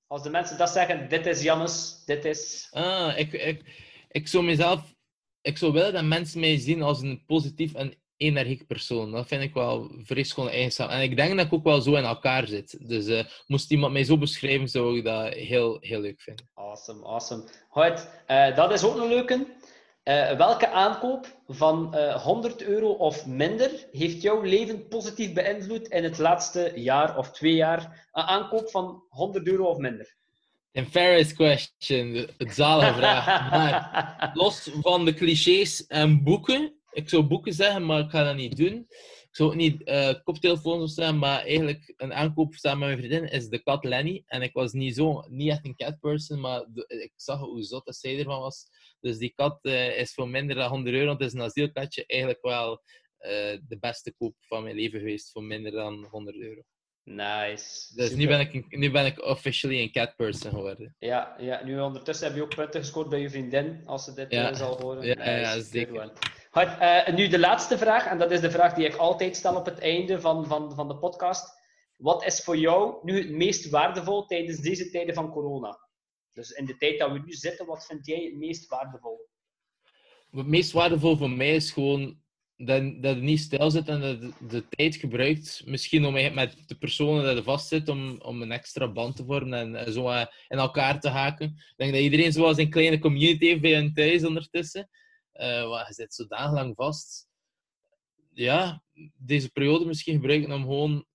Als 0.07 0.23
de 0.23 0.31
mensen 0.31 0.59
dat 0.59 0.71
zeggen, 0.71 1.09
dit 1.09 1.27
is 1.27 1.43
Jannes, 1.43 2.03
dit 2.07 2.25
is... 2.25 2.69
ah, 2.71 3.19
ik, 3.19 3.33
ik, 3.33 3.63
ik 4.09 4.29
zou 4.29 4.45
mezelf... 4.45 4.95
Ik 5.41 5.59
zou 5.59 5.73
willen 5.73 5.93
dat 5.93 6.05
mensen 6.05 6.41
mij 6.41 6.59
zien 6.59 6.83
als 6.83 7.01
een 7.01 7.23
positief 7.27 7.75
en 7.75 7.95
energiek 8.17 8.67
persoon. 8.67 9.11
Dat 9.11 9.27
vind 9.27 9.43
ik 9.43 9.55
wel 9.55 9.91
vreselijk 10.03 10.51
eigenschap. 10.51 10.91
En 10.91 11.03
ik 11.03 11.17
denk 11.17 11.37
dat 11.37 11.47
ik 11.47 11.53
ook 11.53 11.65
wel 11.65 11.81
zo 11.81 11.95
in 11.95 12.05
elkaar 12.05 12.47
zit. 12.47 12.89
Dus 12.89 13.07
eh, 13.07 13.25
moest 13.47 13.71
iemand 13.71 13.93
mij 13.93 14.05
zo 14.05 14.19
beschrijven, 14.19 14.69
zou 14.69 14.99
ik 14.99 15.05
dat 15.05 15.33
heel, 15.33 15.79
heel 15.81 16.01
leuk 16.01 16.21
vinden. 16.21 16.49
Awesome, 16.55 17.05
awesome. 17.05 17.45
Goed, 17.69 18.09
eh, 18.27 18.57
dat 18.57 18.73
is 18.73 18.85
ook 18.85 18.97
een 18.97 19.09
leuke. 19.09 19.47
Eh, 20.07 20.37
welke 20.37 20.69
aankoop 20.71 21.27
van 21.49 21.95
eh 21.95 22.23
100 22.23 22.63
euro 22.63 22.89
of 22.89 23.27
minder 23.27 23.71
heeft 23.93 24.23
jouw 24.23 24.41
leven 24.43 24.89
positief 24.89 25.33
beïnvloed 25.33 25.89
in 25.89 26.05
het 26.05 26.19
laatste 26.19 26.73
jaar 26.75 27.17
of 27.17 27.31
twee 27.31 27.55
jaar? 27.55 28.09
Een 28.13 28.23
aankoop 28.23 28.71
van 28.71 29.03
100 29.09 29.47
euro 29.47 29.65
of 29.65 29.77
minder. 29.77 30.15
Een 30.73 30.87
Ferris 30.87 31.35
question, 31.35 32.29
het 32.39 32.55
zalige 32.55 32.95
vraag. 32.95 33.27
Maar 33.51 34.31
los 34.35 34.71
van 34.81 35.05
de 35.05 35.15
clichés 35.15 35.87
en 35.87 36.23
boeken, 36.23 36.75
ik 36.91 37.09
zou 37.09 37.23
boeken 37.23 37.53
zeggen, 37.53 37.87
maar 37.87 37.99
ik 37.99 38.11
ga 38.11 38.25
dat 38.25 38.37
niet 38.37 38.57
doen. 38.57 38.89
Ik 39.37 39.43
zou 39.43 39.55
ook 39.55 39.61
niet 39.61 39.83
eh 39.85 40.15
koptelefoons 40.25 40.83
of 40.83 40.91
zeggen, 40.91 41.19
maar 41.19 41.41
eigenlijk 41.43 41.95
een 41.97 42.13
aankoop 42.15 42.55
samen 42.55 42.79
met 42.79 42.89
mijn 42.89 43.09
vriendin 43.11 43.31
is 43.39 43.49
de 43.49 43.63
kat 43.63 43.85
Lenny. 43.85 44.23
En 44.27 44.43
ik 44.43 44.53
was 44.53 44.73
niet, 44.73 44.95
zo, 44.95 45.25
niet 45.29 45.51
echt 45.51 45.65
een 45.65 45.77
cat 45.77 46.01
person, 46.01 46.41
maar 46.41 46.65
de- 46.73 46.87
ik 47.03 47.13
zag 47.17 47.39
hoe 47.41 47.63
zot 47.63 47.85
dat 47.87 47.97
zij 47.97 48.19
ervan 48.19 48.41
was. 48.41 48.67
Dus 49.01 49.19
die 49.19 49.33
kat 49.35 49.59
eh, 49.63 49.99
is 49.99 50.15
voor 50.15 50.29
minder 50.29 50.57
dan 50.57 50.69
100 50.69 50.97
euro. 50.97 51.11
Het 51.13 51.21
is 51.21 51.33
een 51.33 51.43
asielkatje 51.43 52.05
eigenlijk 52.07 52.43
wel 52.43 52.83
eh, 53.19 53.31
de 53.69 53.77
beste 53.81 54.15
koop 54.19 54.35
van 54.41 54.63
mijn 54.63 54.75
leven 54.77 54.99
geweest 54.99 55.31
voor 55.33 55.43
minder 55.43 55.73
dan 55.73 56.05
100 56.11 56.37
euro. 56.37 56.63
Nice. 57.03 57.95
Dus 57.95 58.09
Super. 58.09 58.17
nu 58.17 58.27
ben, 58.27 58.41
ik 58.41 58.77
nu 58.77 58.91
ben 58.91 59.07
ik 59.07 59.25
officially 59.25 59.81
een 59.83 59.93
cat 59.93 60.17
person 60.17 60.51
geworden. 60.51 60.95
Ja, 60.99 61.37
ja, 61.39 61.65
nu 61.65 61.81
ondertussen 61.81 62.27
heb 62.27 62.37
je 62.37 62.43
ook 62.43 62.55
punten 62.55 62.81
gescoord 62.81 63.09
bij 63.09 63.21
je 63.21 63.31
vriendin, 63.31 63.83
als 63.85 64.05
ze 64.05 64.15
dit 64.15 64.33
Ja. 64.33 64.55
zal 64.55 64.81
horen. 64.81 65.07
Ja, 65.07 65.39
ja, 65.39 65.61
zeker. 65.61 66.13
Eh, 66.65 67.15
nu 67.15 67.29
de 67.29 67.39
laatste 67.39 67.79
vraag, 67.79 68.07
en 68.07 68.19
dat 68.19 68.31
is 68.31 68.41
de 68.41 68.51
vraag 68.51 68.75
die 68.75 68.87
ik 68.87 68.95
altijd 68.95 69.37
stel 69.37 69.57
op 69.57 69.65
het 69.65 69.79
einde 69.79 70.21
van, 70.21 70.47
van, 70.47 70.75
van 70.75 70.89
de 70.89 70.99
podcast. 70.99 71.55
Wat 71.97 72.25
is 72.25 72.41
voor 72.41 72.57
jou 72.57 72.99
nu 73.03 73.19
het 73.19 73.31
meest 73.31 73.71
waardevol 73.71 74.27
tijdens 74.27 74.59
deze 74.59 74.91
tijden 74.91 75.15
van 75.15 75.31
corona? 75.31 75.79
Dus 76.33 76.51
in 76.51 76.67
de 76.67 76.77
tijd 76.77 76.99
dat 76.99 77.13
we 77.13 77.19
nu 77.19 77.33
zitten, 77.33 77.67
wat 77.67 77.87
vind 77.87 78.07
jij 78.07 78.25
het 78.25 78.37
meest 78.37 78.69
waardevol? 78.69 79.29
Het 80.31 80.47
meest 80.47 80.73
waardevol 80.73 81.17
voor 81.17 81.31
mij 81.31 81.55
is 81.55 81.71
gewoon 81.71 82.21
dat, 82.57 83.03
dat 83.03 83.15
het 83.15 83.25
niet 83.25 83.41
stil 83.41 83.71
zit 83.71 83.89
en 83.89 84.01
dat 84.01 84.21
je 84.21 84.33
de 84.49 84.69
tijd 84.69 84.97
gebruikt. 84.97 85.63
Misschien 85.65 86.05
om 86.05 86.35
met 86.35 86.69
de 86.69 86.79
personen 86.79 87.25
dat 87.25 87.37
er 87.37 87.43
vast 87.43 87.69
zit, 87.69 87.89
om, 87.89 88.21
om 88.21 88.43
een 88.43 88.53
extra 88.53 88.93
band 88.93 89.17
te 89.17 89.25
vormen 89.25 89.59
en, 89.59 89.75
en 89.87 89.93
zo 89.93 90.11
in 90.49 90.59
elkaar 90.59 91.01
te 91.01 91.09
haken. 91.09 91.47
Ik 91.47 91.75
denk 91.77 91.93
dat 91.93 92.03
iedereen 92.03 92.33
zoals 92.33 92.59
een 92.59 92.71
kleine 92.71 92.99
community 92.99 93.47
heeft 93.47 93.61
bij 93.61 93.73
hen 93.73 93.93
thuis 93.93 94.25
ondertussen. 94.25 94.89
Eh, 95.37 95.71
maar 95.71 95.87
je 95.87 95.95
zit 95.95 96.15
zodanig 96.15 96.53
lang 96.53 96.75
vast. 96.75 97.29
Ja, 98.33 98.83
deze 99.17 99.51
periode 99.53 99.85
misschien 99.85 100.15
gebruiken 100.15 100.53
om 100.53 100.63
gewoon 100.63 101.07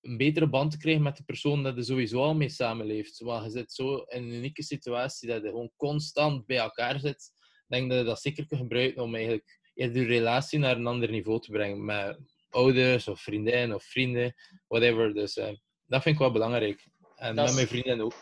een 0.00 0.16
betere 0.16 0.48
band 0.48 0.70
te 0.70 0.78
krijgen 0.78 1.02
met 1.02 1.16
de 1.16 1.24
persoon 1.24 1.62
dat 1.62 1.76
je 1.76 1.82
sowieso 1.82 2.22
al 2.22 2.34
mee 2.34 2.48
samenleeft. 2.48 3.18
Want 3.18 3.44
je 3.44 3.50
zit 3.50 3.72
zo 3.72 3.96
in 3.96 4.22
een 4.22 4.32
unieke 4.32 4.62
situatie 4.62 5.28
dat 5.28 5.42
je 5.42 5.48
gewoon 5.48 5.72
constant 5.76 6.46
bij 6.46 6.58
elkaar 6.58 7.00
zit. 7.00 7.32
Ik 7.40 7.78
denk 7.78 7.90
dat 7.90 7.98
je 7.98 8.04
dat 8.04 8.20
zeker 8.20 8.46
kan 8.46 8.58
gebruiken 8.58 9.02
om 9.02 9.14
eigenlijk 9.14 9.60
je 9.74 10.04
relatie 10.04 10.58
naar 10.58 10.76
een 10.76 10.86
ander 10.86 11.10
niveau 11.10 11.40
te 11.40 11.50
brengen. 11.50 11.84
Met 11.84 12.18
ouders 12.50 13.08
of 13.08 13.20
vriendinnen 13.20 13.76
of 13.76 13.84
vrienden, 13.84 14.34
whatever. 14.68 15.14
Dus 15.14 15.36
eh, 15.36 15.52
dat 15.86 16.02
vind 16.02 16.14
ik 16.14 16.20
wel 16.20 16.32
belangrijk. 16.32 16.86
En 17.16 17.36
Dat 17.36 17.46
met 17.46 17.54
mijn 17.54 17.66
vrienden 17.66 18.00
ook. 18.00 18.14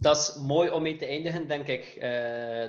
Dat 0.00 0.16
is 0.16 0.36
mooi 0.42 0.70
om 0.70 0.82
mee 0.82 0.96
te 0.96 1.06
eindigen, 1.06 1.48
denk 1.48 1.66
ik. 1.66 1.84
Eh, 1.84 2.00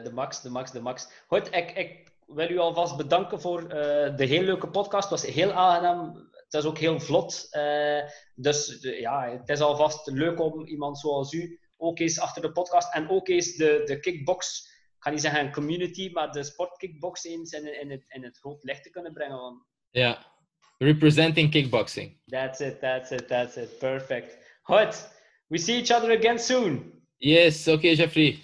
de 0.04 0.12
max, 0.14 0.42
de 0.42 0.50
max, 0.50 0.72
de 0.72 0.82
max. 0.82 1.08
Goed, 1.28 1.56
ik, 1.56 1.72
ik 1.72 2.15
wil 2.26 2.50
u 2.50 2.58
alvast 2.58 2.98
bedanken 2.98 3.42
voor 3.42 3.62
eh, 3.70 4.16
de 4.18 4.26
heel 4.26 4.42
leuke 4.44 4.68
podcast. 4.70 5.10
Het 5.10 5.22
was 5.22 5.32
heel 5.34 5.52
aangenaam. 5.52 6.30
Het 6.32 6.54
is 6.64 6.66
ook 6.66 6.78
heel 6.78 7.00
vlot. 7.00 7.48
Eh, 7.50 8.00
dus 8.36 8.80
de- 8.80 9.00
ja, 9.00 9.30
het 9.40 9.50
is 9.50 9.60
alvast 9.60 10.08
leuk 10.08 10.40
om 10.40 10.66
iemand 10.66 11.00
zoals 11.00 11.34
u 11.34 11.60
ook 11.78 12.00
eens 12.00 12.20
achter 12.20 12.42
de 12.42 12.52
podcast 12.52 12.94
en 12.94 13.10
ook 13.10 13.28
eens 13.28 13.56
de, 13.56 13.82
de 13.86 14.00
kickbox, 14.00 14.68
ik 14.96 15.04
ga 15.04 15.10
niet 15.10 15.22
zeggen 15.22 15.40
een 15.46 15.52
community, 15.54 16.10
maar 16.14 16.32
de 16.32 16.44
sportkickbox 16.44 17.24
eens 17.24 17.52
in, 17.52 17.82
in, 17.82 17.92
het, 17.92 18.04
in 18.08 18.24
het 18.24 18.38
groot 18.38 18.64
licht 18.64 18.84
te 18.84 18.90
kunnen 18.90 19.14
brengen. 19.14 19.38
Want 19.38 19.64
Ja, 19.90 20.34
Representing 20.78 21.52
kickboxing. 21.52 22.22
That's 22.26 22.60
it, 22.60 22.80
that's 22.80 23.12
it, 23.12 23.28
that's 23.28 23.56
it. 23.56 23.78
Perfect. 23.80 24.38
Goed. 24.62 25.10
We 25.48 25.58
see 25.58 25.76
each 25.82 25.92
other 25.92 26.18
again 26.18 26.40
soon. 26.40 27.04
Yes, 27.18 27.68
oké, 27.68 27.88
Jeffrey. 27.88 28.40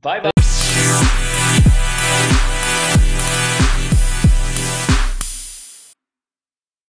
Bye 0.00 0.20
bye. 0.20 0.35